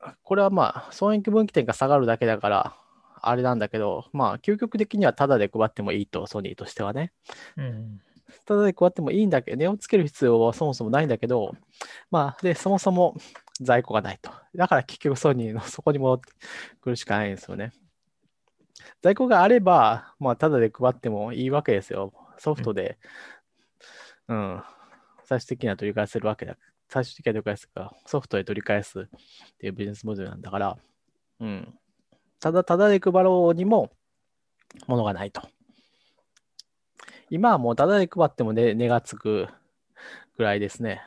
[0.00, 2.76] あ、これはまあ、損益分岐点が下がるだけだから、
[3.22, 7.12] あれなんだけど、まあ、究極的にはタダで配ってもいいと、ソニーとしてはね。
[7.56, 8.00] うん。
[8.46, 11.54] タダで配ってもいいんだけど、値をつける必要はそもそもないんだけど、
[12.10, 13.16] まあ、で、そもそも
[13.60, 14.30] 在庫がないと。
[14.54, 16.32] だから結局ソニーの そこに戻って
[16.80, 17.72] くるしかないんですよね。
[19.02, 22.12] 在庫があれば、まあ、タダで配ってもいいわけですよ。
[22.38, 22.98] ソフトで、
[24.28, 24.62] うん、
[25.24, 26.56] 最終的には取り返せるわけだ。
[26.88, 29.04] 最終的には取り返すか、ソフトで取り返すっ
[29.58, 30.76] ていうビジネスモデルなんだから、
[31.40, 31.78] うん。
[32.40, 33.90] ただ、ただで配ろうにも、
[34.86, 35.42] ものがないと。
[37.30, 39.48] 今はもうただで配っても、ね、値がつく
[40.36, 41.00] ぐらいですね。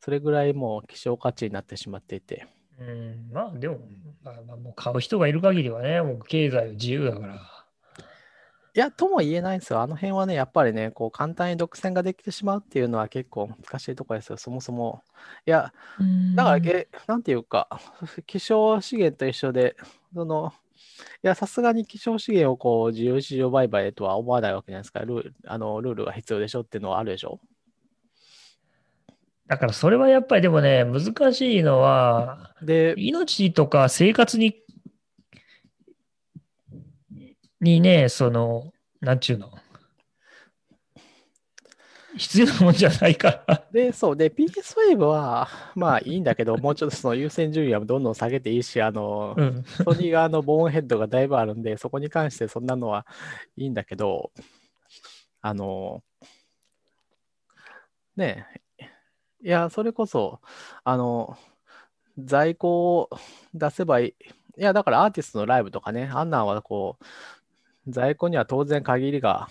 [0.00, 2.46] それぐらいもう希少価値になってしまっていて。
[2.78, 3.78] うん、まあでも、
[4.22, 7.34] まあ、まあもう買う人がいる限りはね、もう経済は自由だから。
[7.34, 9.80] いや、とも言えないんですよ。
[9.80, 15.02] あの辺はね、やっぱりね、こう簡単に独占ができてしまうっていうのは結構難しいところですよ、そもそも。
[15.46, 15.72] いや、
[16.34, 17.80] だから、えなんていうか、
[18.26, 19.76] 希少資源と一緒で、
[20.12, 20.52] その、
[21.22, 25.00] いや、さすがに希少資源をこう自由市場売買とは思わないわけじゃないですか。
[25.00, 27.40] ルールあのルールが必要でしょっていうのはあるでしょ？
[29.46, 34.56] だからそれはやっぱりでもね、難しいのは、で、命とか生活に、
[37.60, 39.52] にね、その、なんちゅうの、
[42.16, 43.64] 必要なもんじゃないから。
[43.70, 44.16] で、そう。
[44.16, 49.64] で、PS ウェーブは、まあいいんだけど、もうちょっとその優先順位はどんどん下げていいし、あの、うん。
[49.84, 53.06] ソニー側のボーンヘッドがだいぶあるんで、そこに関してそんなのは
[53.56, 54.30] いいんだけど、
[55.42, 56.02] あの、
[58.16, 58.46] ね
[58.78, 58.84] え、
[59.42, 60.40] いや、それこそ、
[60.84, 61.36] あの、
[62.18, 63.10] 在庫を
[63.54, 64.14] 出せばいい。
[64.58, 67.04] いや、だからアーティストのライブとかね、あんなんはこう、
[67.88, 69.48] 在庫には当然限りが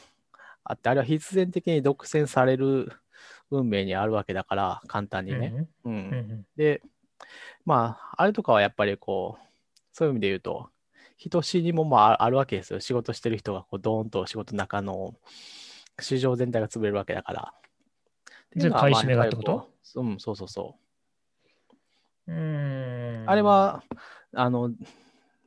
[0.65, 2.91] あって、あれは必然的に独占される
[3.49, 5.53] 運命にあるわけだから、簡単にね。
[5.85, 6.81] うんうんうんで、
[7.63, 9.43] まあ、あれとかはやっぱりこう、
[9.93, 10.69] そういう意味で言うと、
[11.17, 12.81] 人死にもまああるわけですよ。
[12.81, 15.15] 仕事してる人がこうドーンと仕事の中の
[15.99, 17.53] 市場全体が潰れるわけだから。
[18.55, 19.69] じゃあっていうのは買い占めがってこと？
[19.95, 20.75] ううん、そうそうそ
[22.27, 22.33] う。
[22.33, 23.23] うん。
[23.27, 23.83] あれは、
[24.33, 24.71] あの、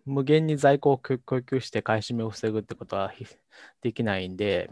[0.06, 3.26] 無限に在庫を供供給して買い占めを防ぐってことはひ
[3.82, 4.70] できないんで、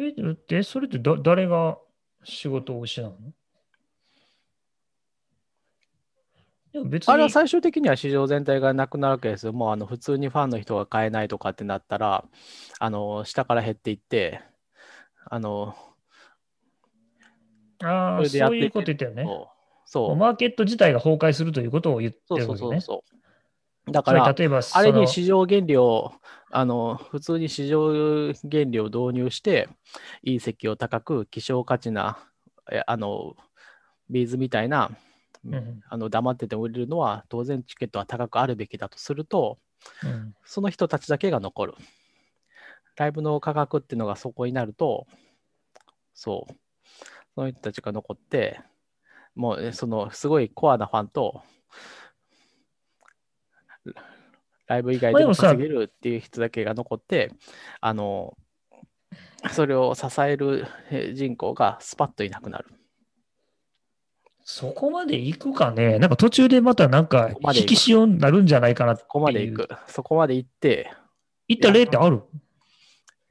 [0.00, 0.12] え、
[0.48, 1.78] で、それってだ誰が
[2.24, 3.16] 仕事を失うの？
[6.72, 9.52] でも別にあれは最終的には市場全体がなくなるわけですよ。
[9.52, 12.24] もうあの普通にファンの人が買えないとかってなったら、
[12.78, 14.40] あの下から減っていって、
[15.26, 15.74] あの
[17.82, 19.26] ああ、そういうこと言ったよね。
[19.84, 22.80] そうマーケット自体が崩壊するということを言ってそうそうるわけね。
[22.80, 23.04] そうそ
[23.88, 23.92] う。
[23.92, 26.12] だつから、まり例えば、あれに市場原理を、
[26.50, 29.68] あの普通に市場原理を導入して、
[30.22, 32.18] いい席を高く、希少価値な、
[32.70, 33.36] えあの
[34.08, 34.90] ビーズみたいな、
[35.44, 39.58] うんあの黙ってても売れるのは、当然チケットは高くあるべきだとすると、
[40.04, 40.34] うん。
[40.44, 41.74] その人たちだけが残る。
[42.96, 45.06] ライブの価格っていうのがそこになると、
[46.12, 46.54] そう、
[47.34, 48.60] その人たちが残って、
[49.34, 51.42] もうえそのすごいコアなファンと、
[54.70, 57.32] ライブ以外でも稼げるっていう人だけが残って、
[57.80, 58.36] あの、
[59.50, 62.66] それを支えるえ人口がスパッといなくなる。
[64.44, 65.98] そこまで行くかね。
[65.98, 68.94] なんか途中でまたなんか引き潮になるんじゃないかな。
[68.94, 69.68] そこまで行く。
[69.88, 70.88] そこまで行って、
[71.48, 72.22] 行った例ってある？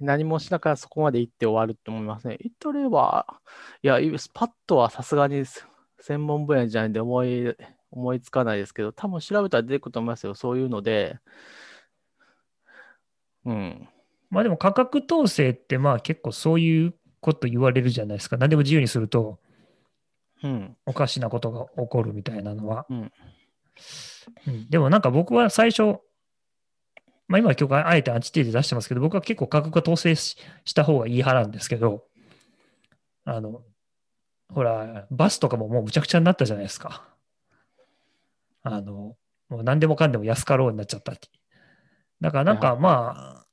[0.02, 2.38] 何もしながらそこまで行って終わると思いますね。
[2.42, 3.26] 行った例は、
[3.82, 5.46] いや、スパッとはさすがに
[6.02, 7.56] 専門分野じゃないんで思い
[7.92, 10.36] 思いつかないですけど、多分調べたら出てくると思いますよ。
[10.36, 11.20] そういうので。
[13.46, 13.88] うん。
[14.30, 18.38] まあでも価格統制ってまあ結構そういうこと言われるじゃないですか。
[18.38, 19.40] 何でも自由にすると
[20.44, 20.78] うん。
[20.86, 22.86] おかしなことが起こるみたいなのは。
[22.90, 23.12] うん
[24.48, 26.00] うん、でもなんか僕は最初、
[27.28, 32.04] まあ今は今日あえてアンチテーゼ出してますけど、僕は結構価格が統制しした方がいい派なんですけど、
[33.26, 33.62] あの、
[34.54, 37.08] ほら、バスとかももうむちゃくちゃになったじゃないですか。
[38.76, 39.16] あの、
[39.50, 41.28] もう何でもかんでも安かろうになっちゃったって。
[42.22, 43.46] だからなんかまあ、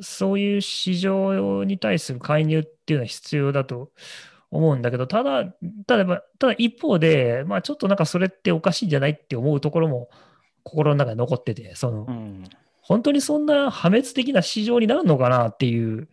[0.00, 3.90] そういう市場に対する介入っていうのは必要だと
[4.50, 5.44] 思うんだけど、ただ、
[5.86, 10.08] ただ、ただ一方で、まあちょっとなんかそれっておかしいんじゃないって思うところも
[10.62, 12.44] 心の中に残ってて、その、うん。
[12.80, 16.08] 本当にそんな破滅的な市場になるのかなっていう、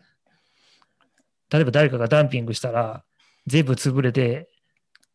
[1.51, 3.03] 例えば誰かがダンピングしたら、
[3.47, 4.49] 全部潰れて、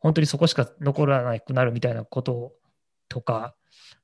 [0.01, 2.53] 本当にそこしか残らなくなるみたいなこと
[3.15, 3.55] とか、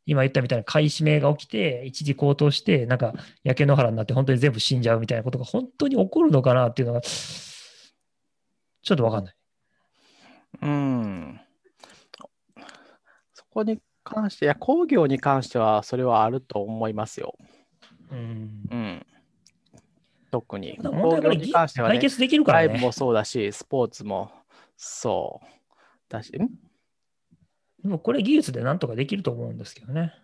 [0.07, 9.35] 今言ったみたいな買い占めが起きて、一時高騰して、なんか焼け野原になって、本当に全部死んじゃうみたいなことが本当に起こるのかなっていうのが、ちょっとわかんない。
[10.63, 11.41] うん。
[13.35, 17.35] そこに関して、いや、工業に関しては、それはあると思いますよ。
[18.13, 18.63] うん。
[18.71, 19.07] うん。
[20.31, 20.79] 特に。
[20.79, 22.69] 工業に関してはね、解決できるからね。
[22.69, 24.31] ライブもそうだし、スポーツも
[24.77, 25.47] そう
[26.09, 26.70] だし、ん？
[27.83, 30.15] でもこれ技術でなんとかできると思うんですけどね。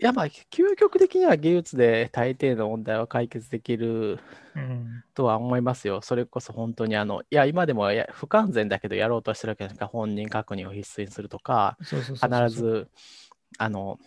[0.00, 4.20] いや、まあ、究極的には技術で大抵の問題は解決できる
[4.54, 5.04] うん。
[5.14, 6.00] とは思いますよ。
[6.02, 12.88] それこそ本当にあの、いや、今でもや不完全だけどやろうとしてるわけですから、本人確認を必須にするとか、必ず、
[13.58, 13.98] あの、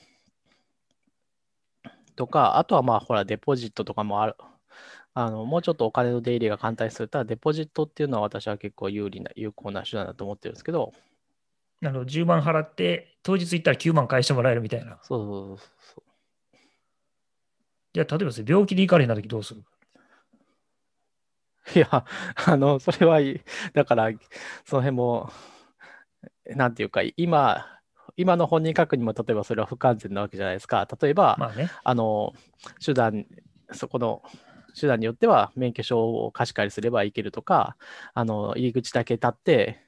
[2.16, 4.36] とか、あとはまあ、ほら、デポジットとかもある。
[5.14, 10.94] あの、もうちょっとお金の出入りが簡単にすると、デポジットっていうのは私は結構有利な、有効な手段だと思ってるんですけど、
[11.82, 15.00] なるほど、10万払って、当日行ったら9万返してもらえるみたいな。
[15.04, 16.04] そうそうそうそう。
[17.94, 19.64] じゃあ、例えば病気で行かれへんな時どうする？
[21.76, 22.06] いや、
[22.46, 23.42] あの、それはいい。
[23.74, 24.10] だから、
[24.66, 25.32] その辺も、
[26.56, 27.66] なんていうか、今、
[28.18, 30.88] 今の本人確認も例えばそれは不完全なわけじゃないですか。
[31.02, 31.70] 例えば、まあね。
[31.84, 32.34] あの、
[32.84, 33.26] 手段、
[33.72, 34.22] そこの
[34.80, 37.78] 手段によっては免許証を貸し借りすればいけるとか、
[38.14, 39.80] あの、入り口だけ立って、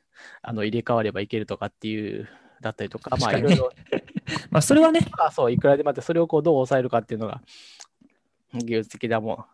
[0.42, 2.28] あの、入れ替わればいけるとかっていう、
[2.62, 3.72] だったりとか、まあ、いろいろ、
[4.50, 7.42] まあ、それはね、まあ、そう、いくらでもあって、それをこう、どう抑えるかっていうのが、
[8.54, 9.46] 技術的なも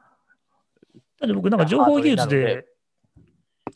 [1.20, 2.68] だって僕なんか情報技術で、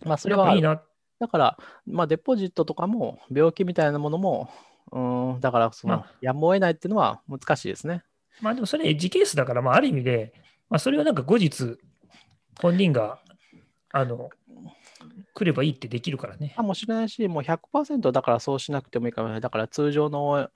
[0.06, 0.08] ん。
[0.08, 0.82] まあ、それはぱいいな。
[1.20, 4.50] だから、まあ、デポジットとかも、病気みたいなものも、
[4.92, 8.04] うん、だから、その、まやむを得ないっていうのは難しいですね。
[8.42, 10.34] まあでもそれエッジケースだから、まあある意味で、
[10.70, 11.78] まあそれはなんか後日、
[12.62, 13.20] 本人が、
[13.92, 14.30] あの、
[15.34, 16.54] 来ればいいってできるからね。
[16.56, 19.42] かもしれないし、もう100%だからそうしなくてもいいかもしれない。
[19.42, 20.50] だから通常の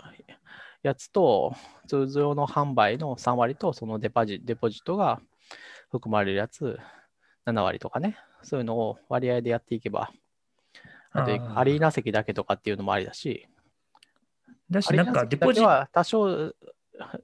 [0.84, 1.54] やつと、
[1.88, 5.22] 通常の販売の3割と、そのデパジデポジットが
[5.91, 6.78] 含まれるやつ、
[7.45, 10.12] 7割とかね、そういうのを割合でやっていけば、
[11.12, 13.48] あとアリーナ席だけとかっていうのもありだし、
[14.70, 16.54] だし、なんかデポジット、は多少、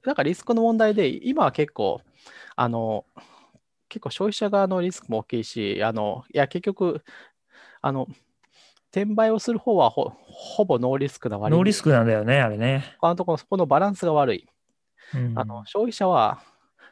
[0.04, 2.00] なんかリスクの問題で、今は結構、
[2.56, 3.04] あの、
[3.94, 7.04] 結構消費者側のリスクも大きいし、あの、いや、結局、
[7.80, 8.08] あの、
[8.90, 12.96] 転売をする方はほほぼノーリスクな割にノーリスクなんだよね、あれね。
[13.00, 14.48] 他のところ、そこのバランスが悪い。
[15.14, 16.42] うんあの消費者は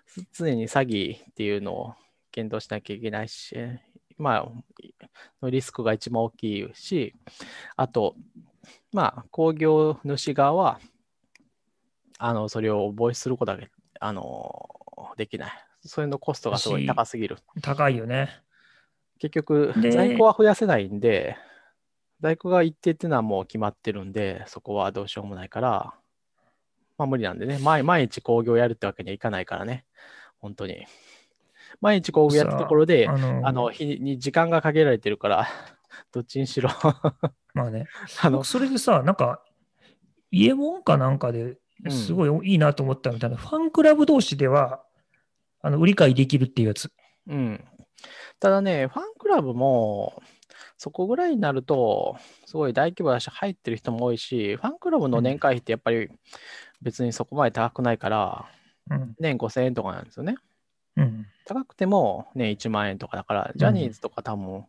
[0.07, 1.95] す常に詐欺っていうのを
[2.31, 3.57] 検討しなきゃいけないし、
[4.17, 4.49] まあ、
[5.43, 7.15] のリスクが一番大きいし、
[7.75, 8.15] あと、
[8.93, 10.79] まあ、工業主側は、
[12.19, 14.69] あの、それを防止することだけ、あの、
[15.17, 15.53] できない。
[15.85, 17.39] それのコストがすごい高すぎる。
[17.63, 18.31] 高いよね。
[19.19, 21.37] 結局、で在庫は増やせないんで、
[22.21, 25.95] 在庫が一定っていうのはもう決まってるんで、そこはどうしようもないから、
[26.99, 29.85] まあ無理なんでね、毎毎日工業やるってわけにはいかないからね、
[30.39, 30.87] 本当に。
[31.81, 35.49] 毎日工業やったところで、あの、あの日に時間が限られてるから、
[36.13, 36.71] どっちにしろ
[37.55, 37.87] まあね。
[38.23, 39.43] あの僕、それでさ、なんか、
[40.31, 44.85] 家門かなんかでうんすごいいいなと思ったみたいな、ファンクラブ同士では、
[45.63, 46.93] あの売り買いできるっていうやつ。
[47.29, 47.65] うん。
[48.41, 50.21] ただね、ファンクラブも、
[50.77, 52.17] そこぐらいになると、
[52.47, 56.11] すごい大規模だし、入ってる人も多いし、ファンクラブの年会費ってやっぱり
[56.83, 58.47] 別にそこまで高くないから、
[58.91, 59.15] うん。
[59.21, 60.35] 年5000円とかなんですよね。
[60.97, 61.27] うん。
[61.45, 64.65] 高くても年1万円とかだから、ジャニーズとか多分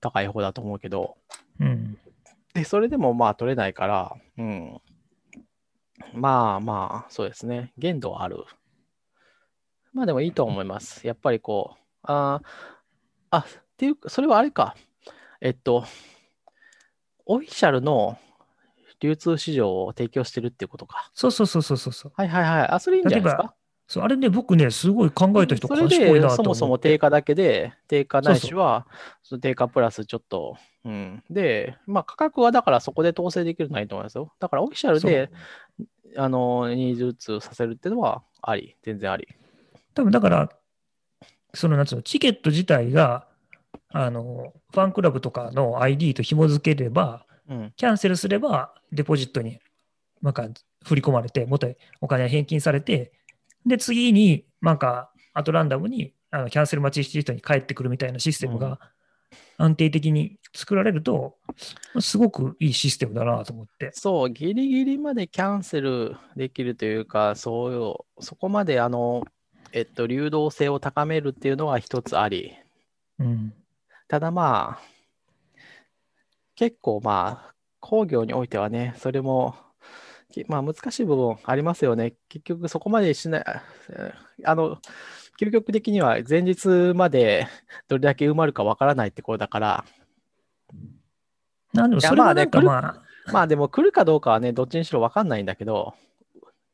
[0.00, 1.16] 高い方だと思うけど、
[1.58, 1.98] うん。
[2.54, 4.80] で、それでもまあ取れないから、うん。
[6.14, 7.72] まあまあ、そうですね。
[7.76, 8.44] 限度はある。
[9.92, 11.06] まあでもいいと思います。
[11.06, 12.46] やっぱりこう、あー
[13.30, 13.44] あ、っ
[13.76, 14.76] ていうか、それはあれか。
[15.40, 15.84] えっと、
[17.26, 18.18] オフィシャルの
[19.00, 21.10] 流通市場を提供してるっていうことか。
[21.14, 22.12] そうそうそうそうそう。
[22.14, 22.68] はいはいはい。
[22.68, 23.54] あ、それいいんじゃないですか？
[23.86, 26.36] そうあれね、僕ね、すごい考えた人賢いでなと。
[26.36, 28.86] そもそも定価だけで、定価ないそうしは、
[29.24, 31.24] その定価プラスちょっと、うん。
[31.28, 34.32] で、まあ価格はだからそこで統制できるのはいいと思いますよ。
[34.38, 35.30] だからオフィシャルで、
[36.16, 39.26] あの、ニーズ通させるっていうのはあり、全然あり。
[39.94, 40.48] 多分だから、
[41.54, 43.26] そのなんつうの、チケット自体が、
[43.88, 47.72] あの、ファンクラブとかの ID と紐付ければ、うん。
[47.76, 49.58] キャンセルすれば、デポジットに、
[50.22, 50.48] なんか、
[50.84, 53.12] 振り込まれて、元へお金が返金されて、
[53.66, 58.78] で、次に、なんか、あとランダムに、あのキャンセル待ちしてる人に帰ってくるみたいなシステムうんが
[59.58, 61.36] 安定的に作られると、
[62.00, 63.90] すごくいいシステムだなと思って。
[63.92, 69.22] そう、ギリギリまでキャンセルできるというか、そうよ、そこまであの、
[69.72, 72.54] えっと、流動性を高めるっていうのは一つあり。
[73.18, 73.52] うん。
[74.08, 74.82] ただまあ、
[76.54, 79.54] 結構まあ、工業においてはね、それも、
[80.30, 82.14] きまあ難しい部分ありますよね。
[82.28, 83.44] 結局そこまでしない、
[83.90, 84.12] え
[84.44, 84.78] あの、
[85.40, 87.46] 究極的には前日まで
[87.88, 89.84] どれだけ埋まるかわからないってことだから、
[91.72, 95.94] なんでもそれはなんかまあまあ、まあでも来るかどうかはね、どっちにしろわかんないんだけど、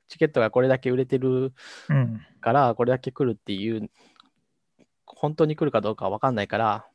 [0.08, 1.52] チケットがこれだけ売れてる
[1.88, 2.20] うん。
[2.40, 3.90] から、これだけ来るっていう、
[5.06, 6.86] 本当に来るかどうかはわかんないから、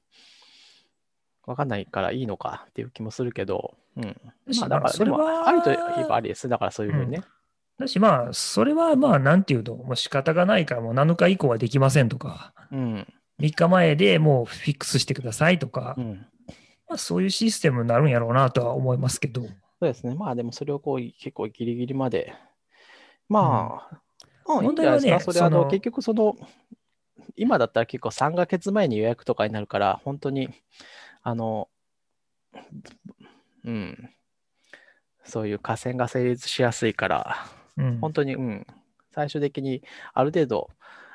[1.45, 4.15] わかんないからいいのかっていう気もするけど、うん。
[4.59, 6.47] まあだから、でも、ありといえばありです。
[6.47, 7.23] だからそういうふうにね。
[7.79, 13.07] だしまあ、それはまあ、なんていうの、もう仕方がないから、もう7日以降はできませんとか、うん。
[13.39, 16.25] 3日前でもうフィックスしてくださいとか、うん。
[16.87, 19.41] まあ、そういうシステムになるんやろうなとは思いますけど。
[19.41, 20.13] そうですね。
[20.15, 22.33] まあでもそれをこう結構ギリギリまで。
[23.31, 25.31] まあ、うん、いいんじゃないですか。
[25.31, 26.35] それあの結局その、
[27.37, 30.49] 今だったら結構3ヶ月前に予約とかになるから、本当に、
[31.23, 31.69] あの、
[33.63, 34.09] うん、
[35.23, 37.37] そういう河川が成立しやすいから、
[37.77, 38.67] うん、本当に、うん、
[39.13, 39.81] 最終的に
[40.13, 40.69] ある程度、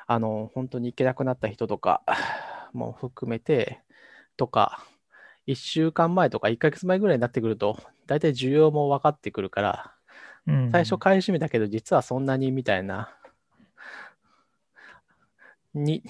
[0.07, 2.01] あの、本当に行けなくなった人とか
[2.73, 3.79] も含めて、
[4.37, 4.83] とか、
[5.45, 7.77] 1週間前とか1ヶ月前ぐらいになってくると、
[8.07, 9.96] 大体需要も分かってくるから、うん
[10.71, 13.13] 最初買い占めたけど、実はそんなにみたいな、
[15.73, 16.03] に、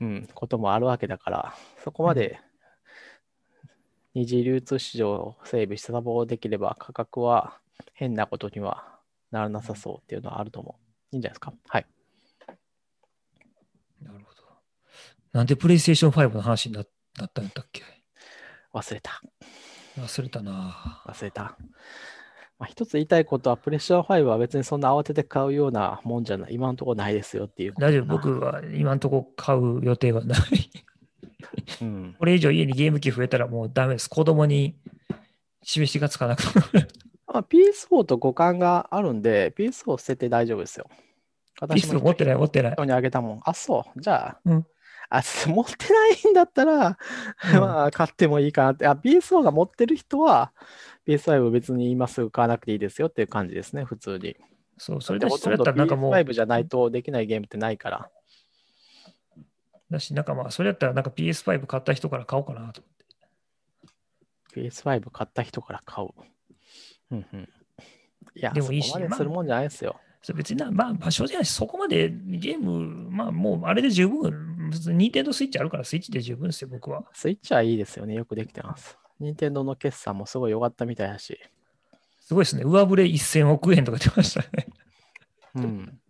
[0.00, 2.38] うん、こともあるわけだから、そこまで
[4.14, 7.58] 二次流通市場を整備してサポできれば、価格は
[7.94, 9.00] 変なことには
[9.30, 11.14] ならなさそうっていうのはあると思う。
[11.14, 11.52] いいんじゃないですか？
[11.68, 11.86] はい。
[14.02, 14.42] なるほど。
[15.32, 16.84] なんでプレイステーション5の話にな
[17.18, 17.82] なったんだっけ？
[18.72, 19.22] 忘れた。
[19.96, 21.02] 忘れたな。
[21.06, 21.56] 忘れた。
[22.58, 26.54] まあ、一つ言いたいことは、プレッシャー5は別にそんな慌てて買うようなもんじゃない。
[26.54, 28.04] 今のところないですよっていう大丈夫。
[28.06, 30.40] 僕は今んとこ買う予定はない。
[31.82, 32.16] うん。
[32.18, 34.08] これ以上家にゲーム機増えたらもうダメです。
[34.08, 34.76] 子供に
[35.62, 36.88] 示しがつかなくなる。
[37.26, 40.88] ま あ、PS4 と互換があるんで、PS4 を捨てて大丈夫ですよ。
[41.72, 42.72] ピストル持ってない、持ってない。
[42.72, 43.40] 人にあげたもん。
[43.44, 44.00] あ、そう。
[44.00, 44.66] じゃあ、うん
[45.08, 46.98] あ、す 持ってないんだったら、
[47.54, 48.86] うんまあ、買ってもいいかなって。
[48.86, 50.52] あ、PS4 が持ってる人は、
[51.06, 54.36] PS5 別に今すぐ買わなくていいですよっていう感じですね、普通に。
[54.78, 58.10] そう、それだし、それやったらなんかもう、PS5 じゃないとできないゲームってないから。
[59.90, 62.82] だし、なんかまあ、それやったらなんか PS5 買った人から買おうかなと。
[64.54, 66.08] PS5 買った人から買う。
[67.10, 67.48] うんうん。
[68.36, 70.00] いや、でもいいしそこまでするもんじゃないですよ。
[70.22, 77.04] それ別にな、まあ、まあ、正直そこまでゲーム、まあもうあれで十分、別に Nintendo Switch あるからスイッチで十分ですよ、僕は。
[77.12, 78.14] スイッチはいいですよね。
[78.14, 78.98] よくできてます。
[79.20, 81.38] 任天堂の決算もすごい良かったみたいだし。
[82.20, 82.62] すごいですね。
[82.64, 84.66] 上振れ1000億円とか出ましたね。
[85.54, 86.00] うん。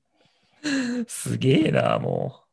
[1.07, 2.45] すげえな、も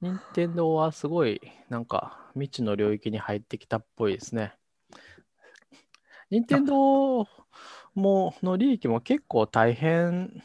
[0.00, 4.54] 任天堂はすごい、なんか、未知の領域に入ってきたっぽいですね。
[6.30, 7.28] 任天堂
[7.94, 10.42] もの利益も結構大変、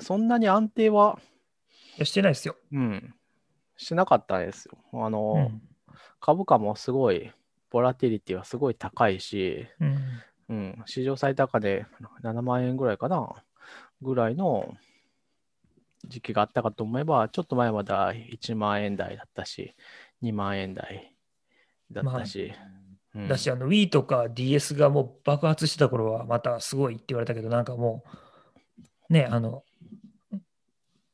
[0.00, 1.20] そんなに安定は、
[1.98, 2.56] や、してないですよ。
[2.72, 3.14] うん、
[3.76, 4.78] してなかったですよ。
[4.92, 5.62] あの、うん。
[6.20, 7.32] 株価もすごい、
[7.70, 9.98] ボラティリティはすごい高いし、うん。
[10.48, 11.84] うん、史上最高値
[12.22, 13.42] 7万円ぐらいかな、
[14.00, 14.74] ぐらいの
[16.06, 19.74] 時期があったかと思えば、ちょっと前までは1万円台だったし、
[20.22, 21.14] 2万円台
[21.90, 22.52] だったし。
[22.70, 22.76] うん
[23.28, 28.04] だし、あの Wii とか DS がもう爆発してた頃はまたすごいって言われたけど、なんかも
[29.08, 29.64] う、ね、あの、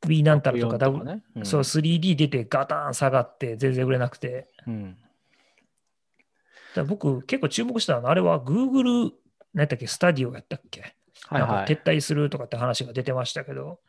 [0.05, 1.23] Wii なんたらとか、64 W ね。
[1.35, 4.97] うんそう 3D 出てガタン下がって全然売れなくて、うん
[6.75, 9.11] だ僕結構注目したのは、あれは Google、
[9.53, 10.81] 何やっけ、スタディオやったっけ、
[11.27, 11.49] はいはい。
[11.51, 13.79] なんか撤退するとかって話が出てましたけど、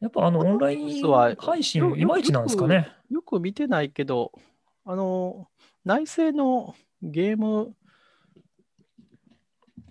[0.00, 2.88] やっぱあのオンラインは配信よいまいちなんですかね？
[3.10, 4.32] よく見てないけど、
[4.84, 5.46] あの、
[5.84, 7.76] 内製のゲーム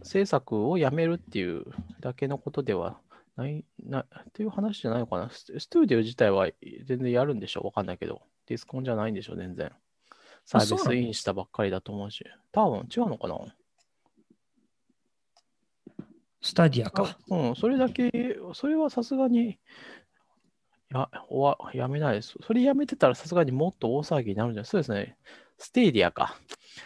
[0.03, 1.63] 制作をやめるっていう
[1.99, 2.99] だけのことでは
[3.39, 5.29] ない、な、っていう話じゃないのかな。
[5.29, 6.49] スストゥディオ自体は
[6.85, 8.21] 全然やるんでしょわかんないけど。
[8.47, 9.71] ディスコンじゃないんでしょ全然。
[10.45, 12.25] サービスインしたばっかりだと思うし。
[12.51, 13.37] 多分違うのかな
[16.41, 17.17] スタディアか。
[17.29, 19.59] うん、それだけ、それはさすがに、
[20.89, 22.35] や、おわ、やめないです。
[22.45, 25.17] それやめてたらさすがにもっと大騒ぎになるんじゃないそうですね。
[25.57, 26.37] ステーディアか。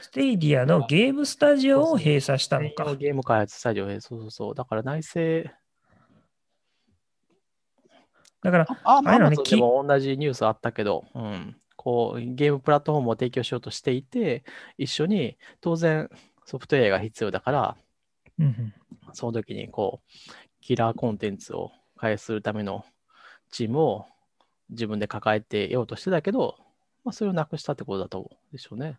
[0.01, 2.95] ステイディアのゲームスタジオを閉鎖したのか。
[2.95, 4.55] ゲーム開発スタジオへ、そうそうそう。
[4.55, 5.53] だから内製、
[8.43, 14.43] だから、あ、あれなのねも同じニュースあったけど、うん、こう、ゲームプラットフォームを提供しようとしていて、
[14.77, 16.09] 一緒に当然
[16.45, 17.77] ソフトウェアが必要だから、
[18.39, 18.73] うんうん
[19.15, 20.09] その時にこう、
[20.59, 22.83] キラーコンテンツを開発するための
[23.51, 24.05] チームを
[24.71, 26.55] 自分で抱えてようとしてたけど、
[27.03, 28.97] まあ、それをなくしたってことだとでしょうね。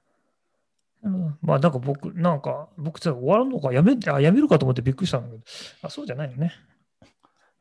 [1.03, 5.43] うんまあなんか僕、なんか僕さ、終わるのかやめあやめるかと思ってびっくりしたんだけど、
[5.83, 6.53] あそうじゃないよね。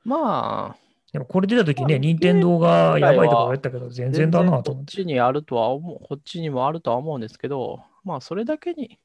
[0.05, 0.82] まあ、
[1.14, 4.81] でもこれ出た時ね、まあ任天堂がやばいとか言ったけど、全然だなと思っ。
[4.81, 8.99] こってちにあるとは思う、こっちにもあるとは思うんですけど、まあ、それだけに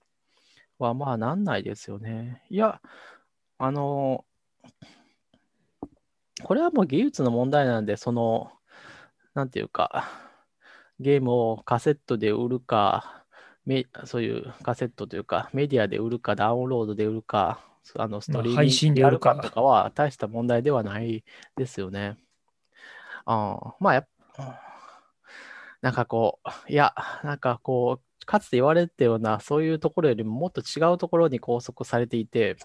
[0.78, 2.42] はまあなんないですよね。
[2.48, 2.80] いや、
[3.58, 4.24] あの、
[6.42, 8.52] これはもう技術の問題なんで、その、
[9.34, 10.08] なんていうか、
[11.00, 13.24] ゲームをカセットで売るか、
[13.66, 21.24] めそういうカセットというか、メディアで売るか、ダウンロードで売るか、あのストリーミング配信で売るかやとかは大した問題ではない
[21.56, 22.16] ですよね。
[23.24, 24.08] ああまあやっ
[25.80, 32.56] なんかこう、いや、なんかこう、かつて言われてたような、そういうところよりももっと違うところに拘束されていて、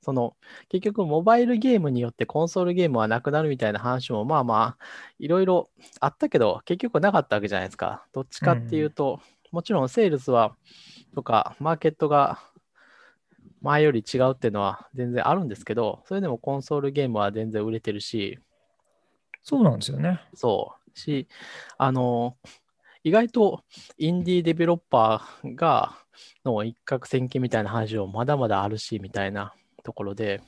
[0.00, 0.36] その、
[0.68, 4.84] 結局、モバイルゲームによってコンソールゲームはなくなるみたいな話も、まあまあ、
[5.18, 5.70] いろいろ
[6.00, 8.06] あったけど、結局なかったわけじゃないですか。
[8.12, 9.20] どっちかっていうと、
[9.50, 10.56] もちろんセールスは、
[11.14, 12.40] とか、マーケットが
[13.60, 18.38] 前より違うっていうのは全然あるんですけど、それでもコンソールゲームは全然売れてるし、
[19.42, 20.20] そうなんですよね。
[20.34, 20.98] そう。
[20.98, 21.28] し、
[21.78, 22.36] あの、
[23.04, 23.64] 意外と
[23.96, 25.96] インディーデベロッパーが、
[26.44, 29.54] の一攫千金みたいな話もまだまだあるし、みたいな
[29.84, 30.42] ところで、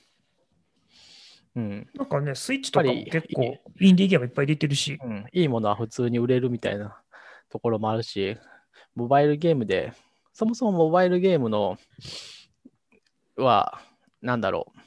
[1.57, 7.01] うん、なんかね、スイッチとかも結構インディーゲームいっぱい出てるし、うん、いいものは普通に売れるみたいな
[7.49, 8.37] ところもあるし、
[8.95, 9.93] モバイルゲームで、
[10.33, 11.77] そもそもモバイルゲームの
[13.37, 13.81] は、
[14.23, 14.81] なんだろう。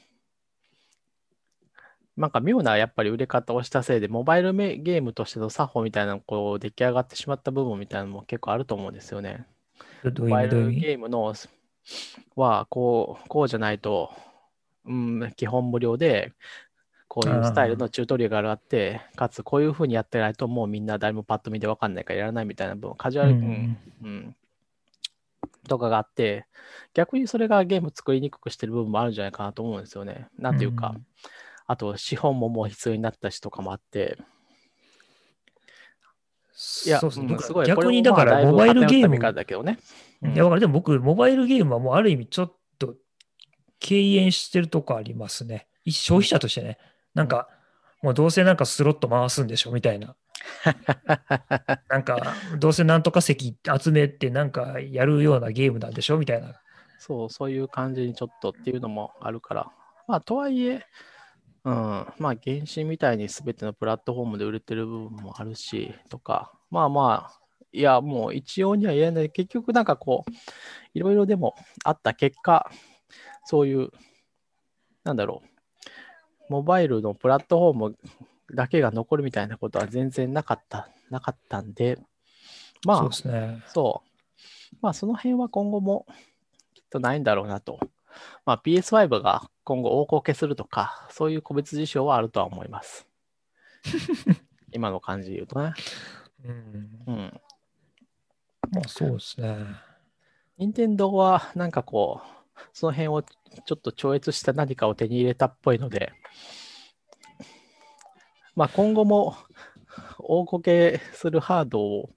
[2.16, 9.46] なんか妙なやっぱり売れ方をしたせいで、モバイルメゲームとしての作法みたいなのこう出来上がってしまった部分みたいなのも結構あると思うんですよね。
[10.04, 11.34] モバイルゲームの
[12.36, 14.12] はこうこうじゃないと、
[14.84, 16.32] うん、基本無料で
[17.08, 24.36] こういうスタイルのチュートリアルがあって、かつこういうふうにやってないともうみんな誰もパッと見で分かんないからやらないみたいな部分、カジュアル、ううんんうん
[25.68, 26.46] とかがあって、
[26.94, 30.28] 逆にそれがゲーム作りにくくしてる部分もあるんじゃないかなと思うんですよね。
[30.38, 31.06] なんていうか、うん
[31.66, 34.18] あと資本ももう必要になったしとかもあって、
[36.86, 39.78] いや、そうそうすごい、逆にだからモバイルゲームだけどね。
[40.22, 42.94] うんいや、だからでも僕、モバイルゲームはもうある意味ちょっと
[43.78, 45.66] 敬遠してるとこありますね。
[45.84, 46.78] 一消費者としてね。
[47.14, 47.48] なんか、
[48.02, 50.16] もうどうせなんかスロット回すんでしょみたいな。
[51.88, 56.60] なんか、どうせなんとか席集めてなんかやるようなゲームなんでしょみたいな。
[56.98, 59.70] そう、そういう感じにちょっとっていうのもあるから。
[60.06, 60.86] まあ、とはいえ、
[61.64, 61.72] うん、
[62.18, 67.40] まあ、原神みたいに全てのプラットフォームで売れてる部分もあるし、とか、まあまあ、
[67.72, 69.30] いや、もう一応には言えない。
[69.30, 70.30] 結局、なんかこう、
[70.94, 72.70] いろいろでもあった結果、
[73.44, 73.90] そういう、
[75.02, 77.98] なんだろう、モバイルのプラットフォーム
[78.52, 81.98] だけが残るみたいなことは全然なかった、なかったんで、
[82.84, 83.62] まあ、そうですね。
[83.68, 84.02] そ
[84.72, 84.76] う。
[84.82, 86.06] まあ、その辺は今後も
[86.74, 87.78] きっとないんだろうなと。
[88.44, 93.08] まあ、PS5 が今後大こけするとか、そういう個別事象はあるとは思います。
[94.72, 95.72] 今の感じで言うとね。
[96.44, 97.02] うん。
[97.06, 97.40] うん。
[98.70, 99.56] まあそうですね。
[100.58, 106.12] 任天堂はなんかこう、その辺をちょっと超越した何かを手に入れたっぽいので、
[108.56, 109.36] まあ今後も
[110.18, 112.10] 大こけするハードを、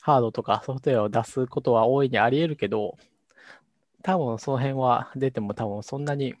[0.00, 2.96] ハードとかソフトウェアを出すことは大いにあり得るけど、
[4.02, 6.34] 多分その辺は出ても多分そんなに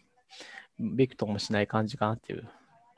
[0.78, 2.48] ビクともしない感じかなっていう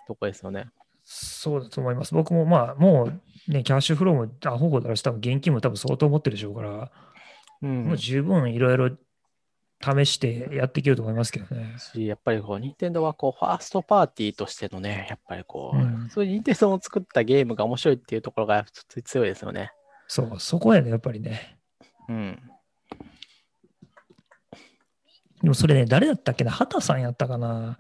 [0.07, 0.67] とこですよね。
[1.05, 2.13] そうだと思います。
[2.15, 6.91] 僕もまあ、もうね、キャッシュフローもアホだし、多分現金も多分相当持ってるでしょうから、
[7.63, 7.85] うん。
[7.85, 8.91] もう十分いろいろ
[9.83, 11.75] 試してやっていけると思いますけどね。
[11.79, 18.65] し、やっぱりこう、任天堂はこう、ファーストパーティーとしてのね、やっぱりこう、うんそういう任天堂の作ったゲームが面白いっていうところが
[19.05, 19.73] 強いですよね。
[20.09, 21.59] そう、そこやね、やっぱりね。
[22.09, 22.41] うん。
[25.43, 27.79] でもそれね、誰だったっけな、畑さんやったかな？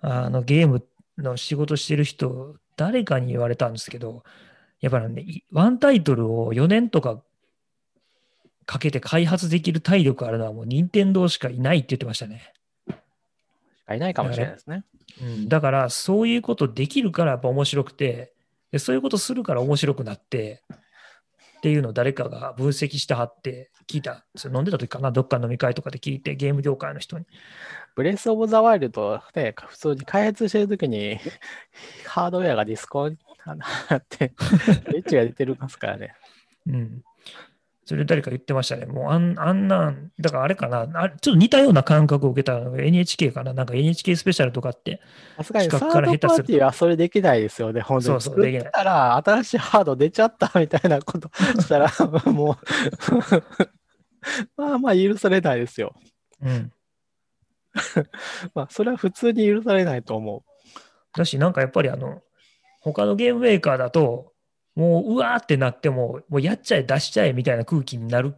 [0.00, 0.84] あのゲーム
[1.16, 4.24] の仕事してる人、誰かに言われたんですけど、
[4.80, 7.22] やっぱりね、いワンタイトルを4年とか
[8.66, 12.52] かけて開発できる体力あるのはもう任天堂しかいないって言ってましたね。
[12.88, 12.94] し
[13.86, 14.84] かいないかもしれないですね。
[15.20, 18.32] うん、だから、そういうことできるからやっぱ面白くて、
[18.72, 20.62] でそういうことするから面白くなって、
[21.58, 24.26] っていうのを誰かが分析してはって聞いた。
[24.36, 27.24] それ飲んでた時かな、どっか飲み会とかで聞いて、ゲーム業界の人に。
[27.94, 31.18] ブレス・オブ・ザ・ワイルドね、普通に開発してるときに、
[32.06, 33.52] ハードウェアがディスコにあ
[33.94, 34.32] って、
[34.94, 36.14] エッジが出てるますからね。
[36.66, 37.04] うん。
[37.86, 38.86] それ誰か言ってましたね。
[38.86, 45.02] もうあんあんなん、だからあれかな、あちょっと似たような感覚を受けたのが NHK かな、なんか NHK スペシャルとかって、
[45.36, 48.20] さすがにサードパ下手するとーティーはそれできないですよね、本当に。
[48.20, 51.30] そうそうできないたら新しいハード出ちゃったみたいなこと
[51.60, 51.90] したら、
[52.32, 52.56] もう、
[54.56, 55.94] まあまあ許されないですよ。
[56.40, 56.72] うん。
[58.54, 60.44] まあ、それは普通に許されないと思
[61.12, 62.22] だし、なんかやっぱりあの、
[62.80, 64.33] 他のゲームメーカーだと、
[64.74, 68.34] もううわーってなっても、もうやっちゃえ、出しちゃえみたいな空気になる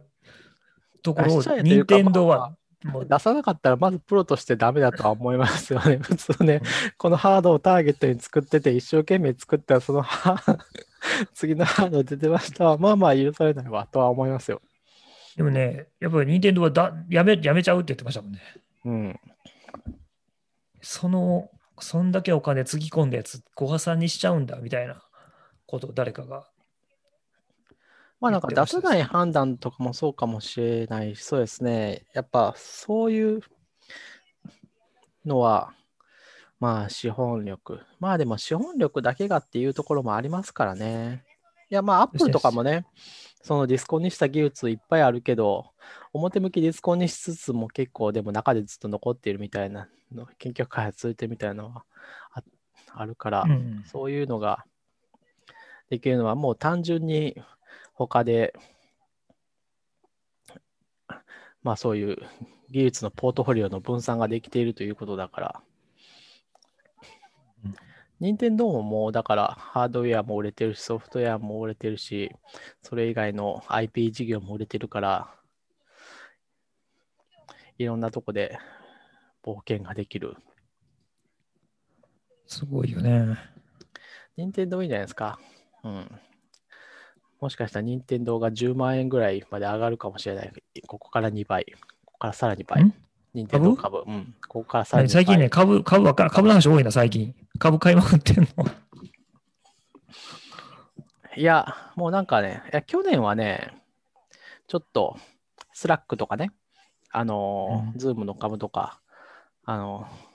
[1.01, 3.03] ところを任か天堂はもう。
[3.03, 5.97] う出さなかったら、まずプロとしてダメだとは思いますよね。
[6.01, 6.61] 普通ね、
[6.97, 10.35] このハードをターゲットに作ってて、一生懸命作ったら、そのハ
[11.33, 12.77] 次のハード出てましたわ。
[12.77, 14.61] まあまあ許されないわとは思いますよ。
[15.35, 18.39] でもね、やっぱり任天堂はだやめやめちゃうって言ってましたもんね。
[18.85, 19.19] うん。
[20.81, 21.49] その、
[21.79, 25.03] そんだけお金つぎ込んだやつ、ご破産にしちゃうんだみたいな
[25.67, 26.47] ことを誰かが。
[28.19, 32.05] まあなんか出せない判断とかもそうかもしれないし、そうですね。
[32.13, 33.41] やっぱそういう
[35.23, 35.73] のは、
[36.59, 37.81] まあ資本力。
[37.99, 41.23] まあでも資本力だけがっていうところもありますからね。
[41.69, 42.87] いやまあアップルとかもね、
[43.43, 45.71] そのディスコンにした技術いっぱいあるけど、
[46.11, 51.83] 表向きディスコンにしつつも結構でも中でずっと残っているみたいなの、研究開発続いてるみたいなのは
[52.33, 52.41] あ
[52.95, 54.65] あるから、うんそういうのが
[55.89, 57.35] できるのはもう単純に
[57.93, 58.53] 他で、
[61.63, 62.17] まあそういう
[62.69, 65.61] 技術のポートフォリオの分散ができているということだから
[67.65, 67.75] うん、
[68.19, 72.31] 任天堂ももうだからハードウェアも売れてるし、ソフトウェアも売れてるし、
[72.81, 75.33] それ以外の IP 事業も売れてるから、
[77.77, 78.57] いろんなとこで
[79.43, 80.35] 冒険ができる。
[82.45, 83.37] すごいよね。
[84.35, 85.39] 任天堂いいんじゃないですか？
[85.83, 86.19] うん。
[87.39, 90.51] もしかしたら任天堂が10万円ぐらいまで上がるかもしれない。
[90.87, 91.65] ここから2倍。
[92.05, 92.93] ここからさらに倍ん？
[93.33, 94.03] 任天堂株？
[94.07, 94.35] うん。
[94.47, 95.25] ここからさらに2倍。
[95.25, 97.35] 最近ね、株、株ばっかり、株の話多いな、最近。
[97.59, 98.47] 株買いまくってんの。
[101.35, 103.71] いや、もうなんかね、いや去年はね、
[104.67, 105.17] ちょっと、
[105.73, 106.51] スラックとかね、
[107.11, 108.99] あのー、ズームの株とか、
[109.63, 110.27] あのー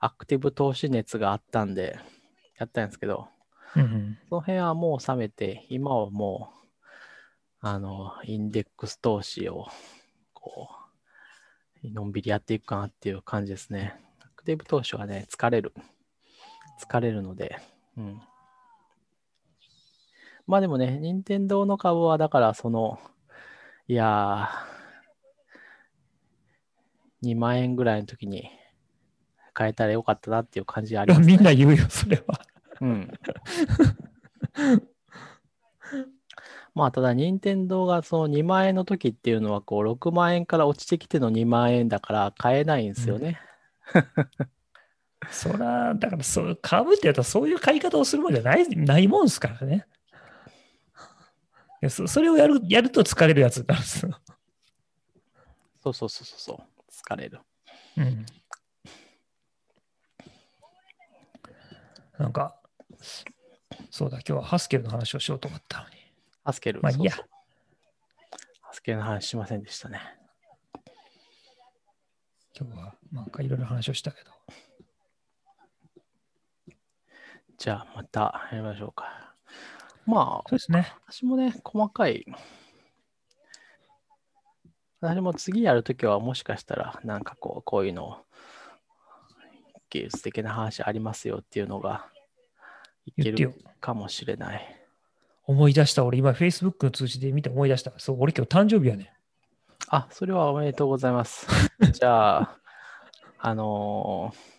[0.00, 1.98] アクティブ投資熱があったんで、
[2.58, 3.28] やったんですけど、
[3.76, 6.68] うんその辺はもう冷めて、今はもう、
[7.60, 9.66] あの、インデックス投資を、
[10.32, 10.68] こ
[11.82, 13.94] う、のんびりやっていくかなっていう感じですね。
[14.20, 15.72] アクティブ投資はね、疲れる。
[16.80, 17.58] 疲れるので、
[17.96, 18.20] うん。
[20.46, 22.98] まあでもね、任天堂の株は、だからその、
[23.88, 28.50] いやー、2万円ぐらいの時に
[29.54, 31.26] 買えたらよかったなっていう感じあります、ね。
[31.32, 32.43] みんな言うよ、それは。
[32.80, 33.10] うん。
[36.74, 43.40] まあ、ただ、任天堂がその2万円の時っていうのは、こう、6万円から落ちてきての2万円だから買えないんですよね。
[45.30, 49.86] そら、だからそう、株ってやったらそういう買い方をするもんじゃないないもんですからね。
[51.88, 54.18] そそれをやるやると疲れるやつになるんですよ。
[55.82, 56.82] そうそうそうそうそう。
[56.90, 57.40] 疲れる。
[57.98, 58.26] うん。
[62.18, 62.56] なんか、
[63.90, 65.96] そうだ、今日はハスケルの話をしようと思ったのに。
[66.44, 66.80] ハスケル。
[66.82, 67.28] まあいいやそうそう
[68.62, 70.00] ハスケルの話しませんでしたね。
[72.58, 74.30] 今日はなんかいろいろ話をしたけど。
[77.56, 79.34] じゃあ、またやりましょうか。
[80.06, 80.92] まあ、そうですね。
[81.08, 82.26] 私もね、細かい。
[85.00, 88.24] 私も次やるときはもしかしたら、なんかこう、こういうの、
[89.90, 92.10] 技術的な話ありますよっていうのが
[93.06, 93.64] いけ言ってよる。
[93.80, 94.80] かもしれない。
[95.46, 96.04] 思い出した。
[96.04, 97.92] 俺今 Facebook の通知で見て思い出した。
[97.98, 99.12] そう、俺今日誕生日やね。
[99.88, 101.46] あ、それはおめでとうございます。
[101.92, 102.58] じゃあ、
[103.38, 104.54] あのー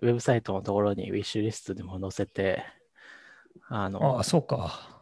[0.00, 2.64] ウェブサイトのところにウィッシュリストでも載せて、
[3.68, 5.00] あの、ああ、そうか。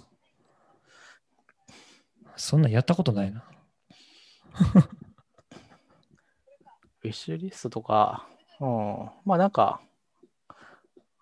[2.37, 3.45] そんなんやったことないな。
[7.03, 8.27] ウィッシュリストとか、
[8.61, 9.81] うん、まあなんか、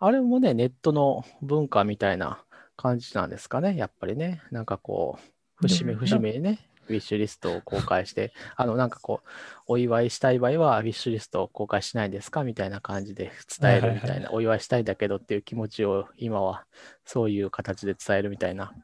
[0.05, 2.45] あれもね、ネットの文化みたいな
[2.77, 4.43] 感じなんですかね、やっぱりね。
[4.51, 9.29] なんかこう、節目節目にね、ウィッシュリストを公開して、あの、なんかこう、
[9.67, 16.67] お祝いしたい場合は、ウィッシュリストを公開しないですかみたいな感じで伝えるみたいな、お祝いしたいだけどっていう気持ちを今は
[17.07, 18.75] そういう形で伝えるみたいな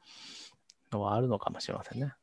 [0.90, 2.14] のはあるのかもしれませんね。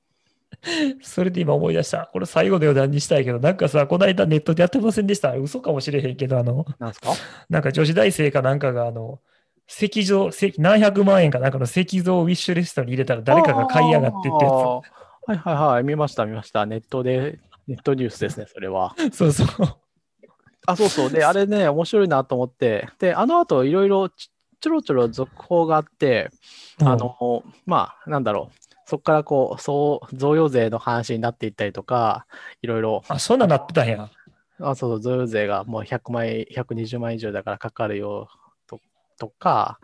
[1.01, 2.09] それで今思い出した。
[2.11, 5.33] これ最後の余談にしたいけど、なんかさ、この間ネットでやってませんでした？
[5.35, 7.11] 嘘かもしれへんけど、あの、なんですか？
[7.49, 9.19] なんか女子大生かなんかが、あの、
[9.69, 14.81] 石像、石何百万円かなんかの石像をウィッシュリストに入れたら誰かが買いやがってってやあー
[15.27, 16.65] はいはいはい、見ました見ました。
[16.65, 18.95] ネットで、ネットニュースですね、それは。
[19.11, 19.17] つ。
[19.17, 19.47] そうそう。
[20.65, 21.11] あ、そうそう。
[21.11, 26.29] で、あれね、面白いなと思って、で、あの後、いろいろちちょろちょろ続報があって、
[26.81, 28.66] あの、まあ、なんだろう。
[28.87, 32.25] そこからこう、そう、贈与税の話になっていったりとか、
[32.61, 34.09] いろいろ、あ、そんなんなってたんや。
[34.61, 38.29] あ、そうそう、贈与税がもう100万円、120万円以上だからかかるよ
[38.65, 38.79] と
[39.19, 39.79] とか、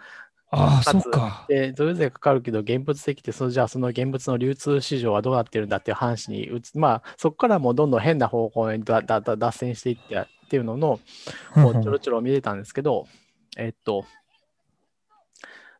[0.52, 1.46] ああ、そっか。
[1.50, 11.02] で、贈与税かかるけど、現物的って、そのじゃあその現物の流通市場はどうなってるんだっていう話に移まあ、そこからもうどんどん変な方向にだだだ脱線していってっていうのの、
[11.56, 13.06] こうちょろちょろ見てたんですけど、
[13.58, 14.06] えっと、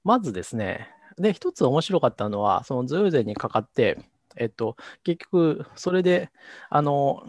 [0.04, 4.00] まずですね、で、一つ面白かったのは、その贈与税にかかって、
[4.36, 6.32] えっと、結局、それで、
[6.70, 7.24] あの、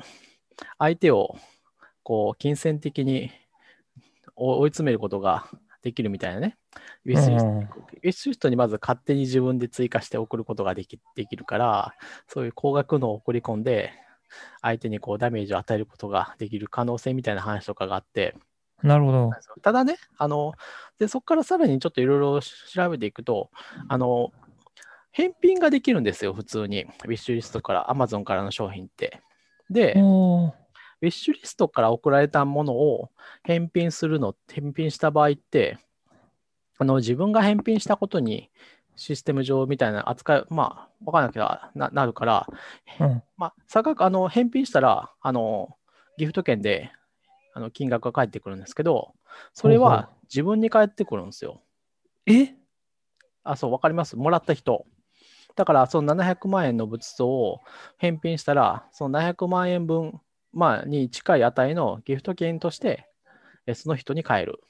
[0.78, 1.36] 相手を、
[2.02, 3.31] こう、金銭的に
[4.36, 5.47] 追追い詰めることが
[5.82, 6.56] できるみたいなね。
[7.05, 11.94] ウィスシュリストにまず勝手に自分で追加して送ることができできるから、
[12.27, 13.93] そういう高額のを送り込んで、
[14.62, 18.35] 相手にこうダメージを与えることができる可能性みたいな話とかがあって、
[18.82, 19.31] なるほど。
[19.62, 20.52] ただね、あの、
[20.99, 23.51] で、そこからさらにちょっといろいろ調べていくと、
[23.89, 24.33] あの、
[25.11, 26.85] 返品ができるんですよ、普通に。
[26.85, 29.21] ウィッシュリストから、Amazon からの商品って。
[29.71, 30.53] で、ウィ
[31.03, 33.11] ッシュリストから送られたものを
[33.45, 35.79] 返品するの、返品した場合って、
[36.79, 38.51] あの自分が返品したことに
[38.97, 42.47] システム上みたいな扱い、まあ、わからなきゃななるから、
[43.01, 43.23] うん。
[43.37, 45.77] まあ、差額、あの、返品したら、あの、
[46.16, 46.91] ギフト券で、
[47.55, 49.15] あの、金額が返ってくるんですけど、
[49.53, 51.62] それは自分に返ってくるんですよ。
[52.27, 52.55] え？
[53.44, 54.16] あ、そう、わかります。
[54.16, 54.85] もらった人。
[55.55, 57.61] だから、その700万円の仏像を
[57.98, 60.20] 返品したら、その700万円分、
[60.52, 63.09] まあ、に近い値のギフト券として、
[63.66, 64.61] えその人に返る。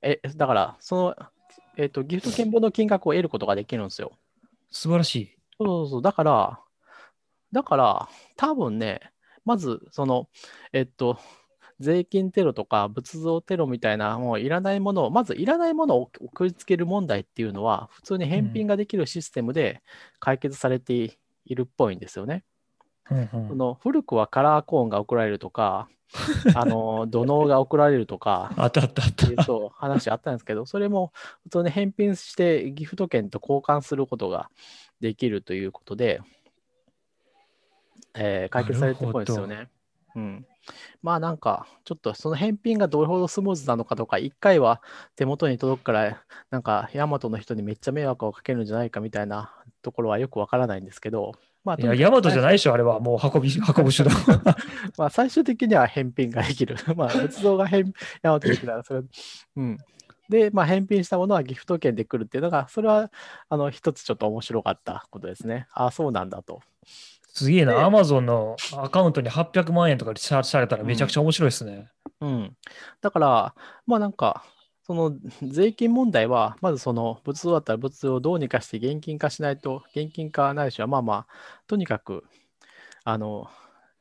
[0.00, 1.16] え、だから、その、
[1.76, 4.12] えっと、ギフト券分の金額を得ることができるんですよ。
[4.70, 5.36] 素晴らしい。
[5.58, 6.02] そうそうそう。
[6.02, 6.60] だから、
[7.52, 9.12] だから、多分ね、
[9.44, 10.28] まず、その、
[10.72, 11.18] えっと、
[11.80, 19.82] 税金テロとか仏像テロみたいな、もういらないものを、まずいらないものを送りつける問題っていうのは、普通に返品ができるシステムで
[20.18, 22.44] 解決されているっぽいんですよね。
[23.10, 25.88] うんうんその古くはカラーコーンが送られるとか、
[26.54, 31.12] あの 土のうが送られるとか、あったあったあっっていうそう話あったんですけど、それも
[31.44, 34.50] 普通に返品してギフト券と交換することが
[35.00, 36.20] できるということで、
[38.14, 39.68] えー解決されてるっぽいですよね。
[40.18, 40.46] うん、
[41.02, 44.82] まあなんか、ちょっとその返品がどれほどスムーズなのかとか、1回は
[45.16, 51.32] 手元に届くから、なんかヤマトの人にめっちゃ迷惑をかけるんじゃないかみたいなところはよくわからないんですけど、
[51.64, 51.82] まあ、た。
[51.82, 52.98] いや、ヤマトじゃいないでしょ、あれは。
[52.98, 54.14] もう運び、 運ぶ手段。
[54.98, 56.76] まあ、最終的には返品ができる。
[56.96, 57.84] まあ、仏像が返
[58.22, 59.02] ヤマトできたら、それ、
[59.56, 59.78] うん。
[60.28, 63.10] で、まあ、返品したものはギフト券で来るっていうのが、それは、
[63.48, 65.66] あの、一つちょっと面白かったことですね。
[65.72, 66.60] ああ、そうなんだと。
[67.38, 71.88] すげえな、でアマゾンのアカウントに800万円とかチャージされたらめちゃくちゃ面白いですね。
[72.20, 72.56] うん。
[73.00, 73.54] だから、
[73.86, 74.44] まあ、なんか、
[74.82, 81.26] その税金問題は、まずその仏像だったら仏像をどうにかして現金化しないと、現金化ないしは、まあまあ、
[81.66, 82.24] とにかく、
[83.04, 83.48] あの、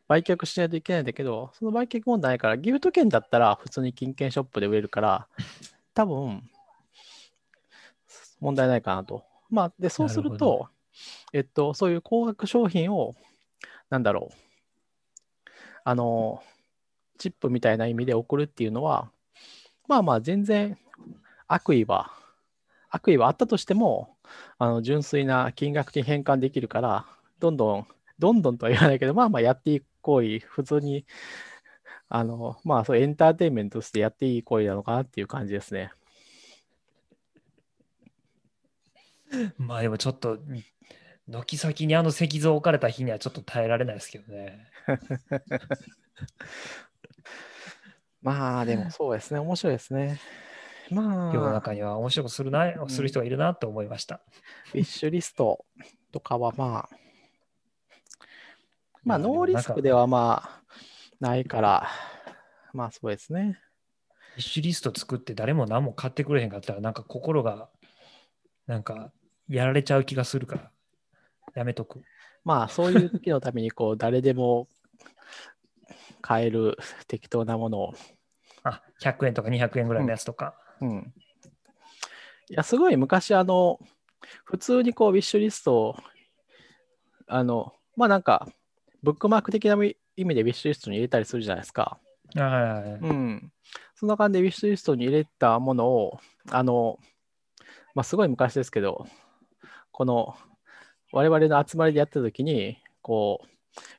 [0.08, 5.28] 売却しないといけないんだけど、その売却問題ないから、ギフト券だったら普通に金券ショップで売れるから、
[5.94, 6.42] 多分、
[8.40, 9.24] 問題ないかなと。
[9.50, 10.70] まあ、で、そうすると、
[11.34, 13.16] えっと、そういう高額商品を、
[13.90, 14.36] なんだろう、
[15.84, 16.44] あの、
[17.18, 19.10] チップみたいな意味で送るっていうのは、
[19.88, 20.78] まあまあ全然
[21.48, 22.12] 悪意は、
[22.90, 24.18] 悪意はあったとしても、
[24.58, 27.06] あの純粋な金額に変換できるから、
[27.40, 27.88] どんどん、
[28.20, 31.06] どんどんとは言わないけど、まあまあやっていく行為、普通に、
[32.10, 35.92] あの、まあそうエンターテインメントとしてやっていい行為なのかなっていう感じですね。
[39.58, 40.38] まあでもちょっと、
[41.28, 44.68] 軒先にあの石像置かれた日にはちょっと耐えられないですけどね。
[48.22, 50.20] まあでもそうですね、面白いですね。
[50.90, 54.22] まあ、世の中には面白くするな、する人がいるなと思いました。
[54.74, 55.66] ウィッシュリスト
[56.12, 56.98] とかはまあ、
[59.04, 60.62] まあノーリスクではまあ
[61.20, 61.90] ないから、
[62.74, 63.60] まあそうですね。
[64.38, 67.70] ィッシュリスト作って誰も何も買ってくれへんかったら、なんか心が、
[68.68, 69.12] なんか、
[69.50, 70.72] やられちゃう気がするから、
[71.58, 72.04] やめとく。
[72.44, 74.68] まあ、そういう時のために、こう、 誰でも
[76.22, 76.78] 買える
[77.08, 77.94] 適当なものを。
[78.64, 80.56] あ、100円とか200円ぐらいのやつとか。
[80.82, 81.14] うん。
[82.50, 83.80] いや、すごい昔、あの、
[84.46, 85.96] 普通にこう、ウィッシュリストを、
[87.26, 88.48] あの、まあなんか、
[89.02, 92.00] ブックマーク的な意味でウィッシュリストに入れたりするじゃないですか。
[92.36, 93.00] はいはいはい。
[93.02, 93.52] うん。
[93.96, 96.20] そんな感じでウィッシュリストに入れたものを、
[96.52, 97.00] あの、
[97.96, 99.08] まあ、すごい昔ですけど、
[99.92, 100.36] この
[101.18, 103.48] 我々の集まりでやってた時に、こう、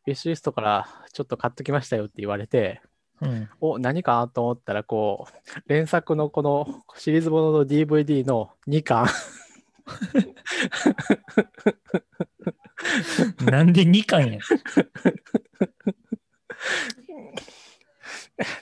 [0.06, 2.80] ウィッシュリストからちょっと買っときましたよって言われて、
[3.20, 5.32] うん、お、何かなと思ったら、こう、
[5.66, 9.08] 連作のこのシリーズものの DVD の2巻
[13.50, 14.38] なんで2巻や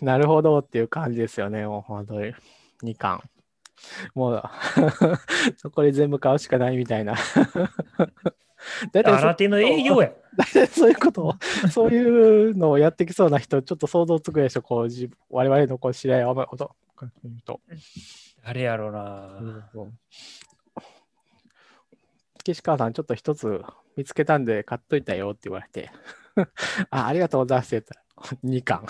[0.01, 2.33] なるほどっていう感じですよね、もう本当に。
[2.83, 3.23] 2巻。
[4.15, 4.43] もう、
[5.73, 7.17] これ全部買うしかないみたいな。
[8.93, 10.13] 大体そ新手の営業や。
[10.37, 11.35] 大体そういうことを、
[11.71, 16.75] そういうのをやってきそうな人、ちょっと想像つくでしょ、こう自我々のこう知り合いは、あんまりこと。
[17.45, 17.61] と
[18.45, 19.39] 誰やろうな。
[22.45, 23.63] 岸川さん、ちょっと一つ
[23.97, 25.91] 見つけたんで買っといたよって言われて、
[26.91, 28.87] あありがとうございますって言ったら、 2巻。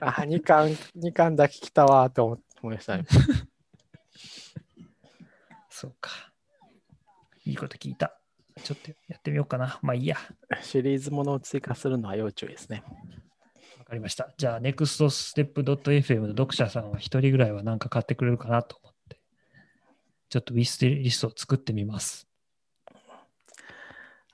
[0.00, 3.04] あ、2巻、2巻だけ来たわと思いましたね。
[5.68, 6.23] そうか。
[7.44, 8.18] いいこと聞いた。
[8.62, 9.78] ちょっとやってみようかな。
[9.82, 10.16] まあいいや。
[10.62, 12.82] シリーズものを追加するのは要注意ですね。
[13.78, 14.32] わかりました。
[14.38, 19.20] じゃあ、nextstep.fm の読者さんは一人ぐらいは何か買ってくれるかなと思って、
[20.30, 22.26] ちょっとウィッシュリストを作ってみます。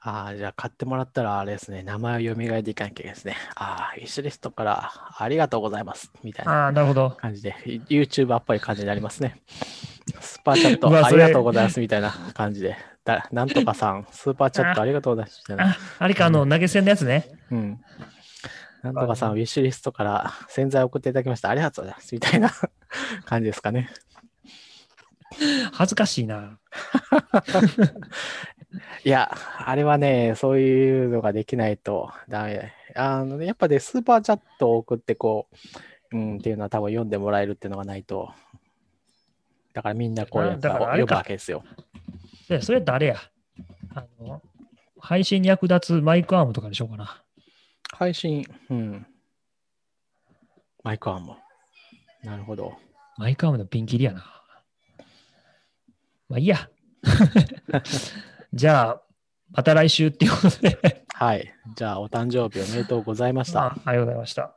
[0.03, 3.37] ああ、じゃあ買ってもらったらあれですね、名前を読み替えていかなきゃいけないですね。
[3.55, 6.11] ああ、ウィッシュリストからありがとうございます。
[6.23, 7.11] みたいなああ、なるほど。
[7.19, 7.55] 感じで、
[7.89, 9.43] YouTuber っぽい感じになりますね。
[10.21, 12.77] スーパーチャットありがとうございますみたいな感じで、
[13.17, 15.65] だなんとかさん、 スーパーチャットありがとうございますみた。
[15.65, 17.27] あ、あれか、あの、投げ銭のやつね。
[17.51, 17.81] うん。
[18.83, 21.51] なんとかさん、ウィッシュリストから洗剤を送っていただきました。
[21.51, 22.15] ありがとうございます。
[22.15, 22.51] みたいな
[23.27, 23.91] 感じですかね。
[25.73, 26.59] 恥ずかしいな。
[29.05, 32.73] いや、あれはね、そういうのができないとダメ。
[32.95, 35.49] あのね、やっぱね、スーパーチャットを送ってこ
[36.13, 38.33] う、うん、っていうのは多分読んでもらえるっていうのがないと。
[39.73, 41.63] だからみんなこうやっぱ読むわけですよ。
[42.51, 43.17] でそれ誰や？
[43.95, 44.43] あの、
[44.99, 47.23] 配信に役立つマイクアームとかでしょうかな。
[47.93, 49.07] 配信、うん。
[50.83, 51.37] マイクアーム。
[52.25, 52.75] なるほど。
[53.19, 54.25] マイクアームのピンキリやな。
[56.29, 56.69] まあいいや。
[58.53, 59.03] じゃあ、
[59.53, 61.55] また来週っていうことではい。
[61.77, 63.67] じゃあ、お誕生日おめでとうございました。
[63.67, 64.57] あありがとうございました。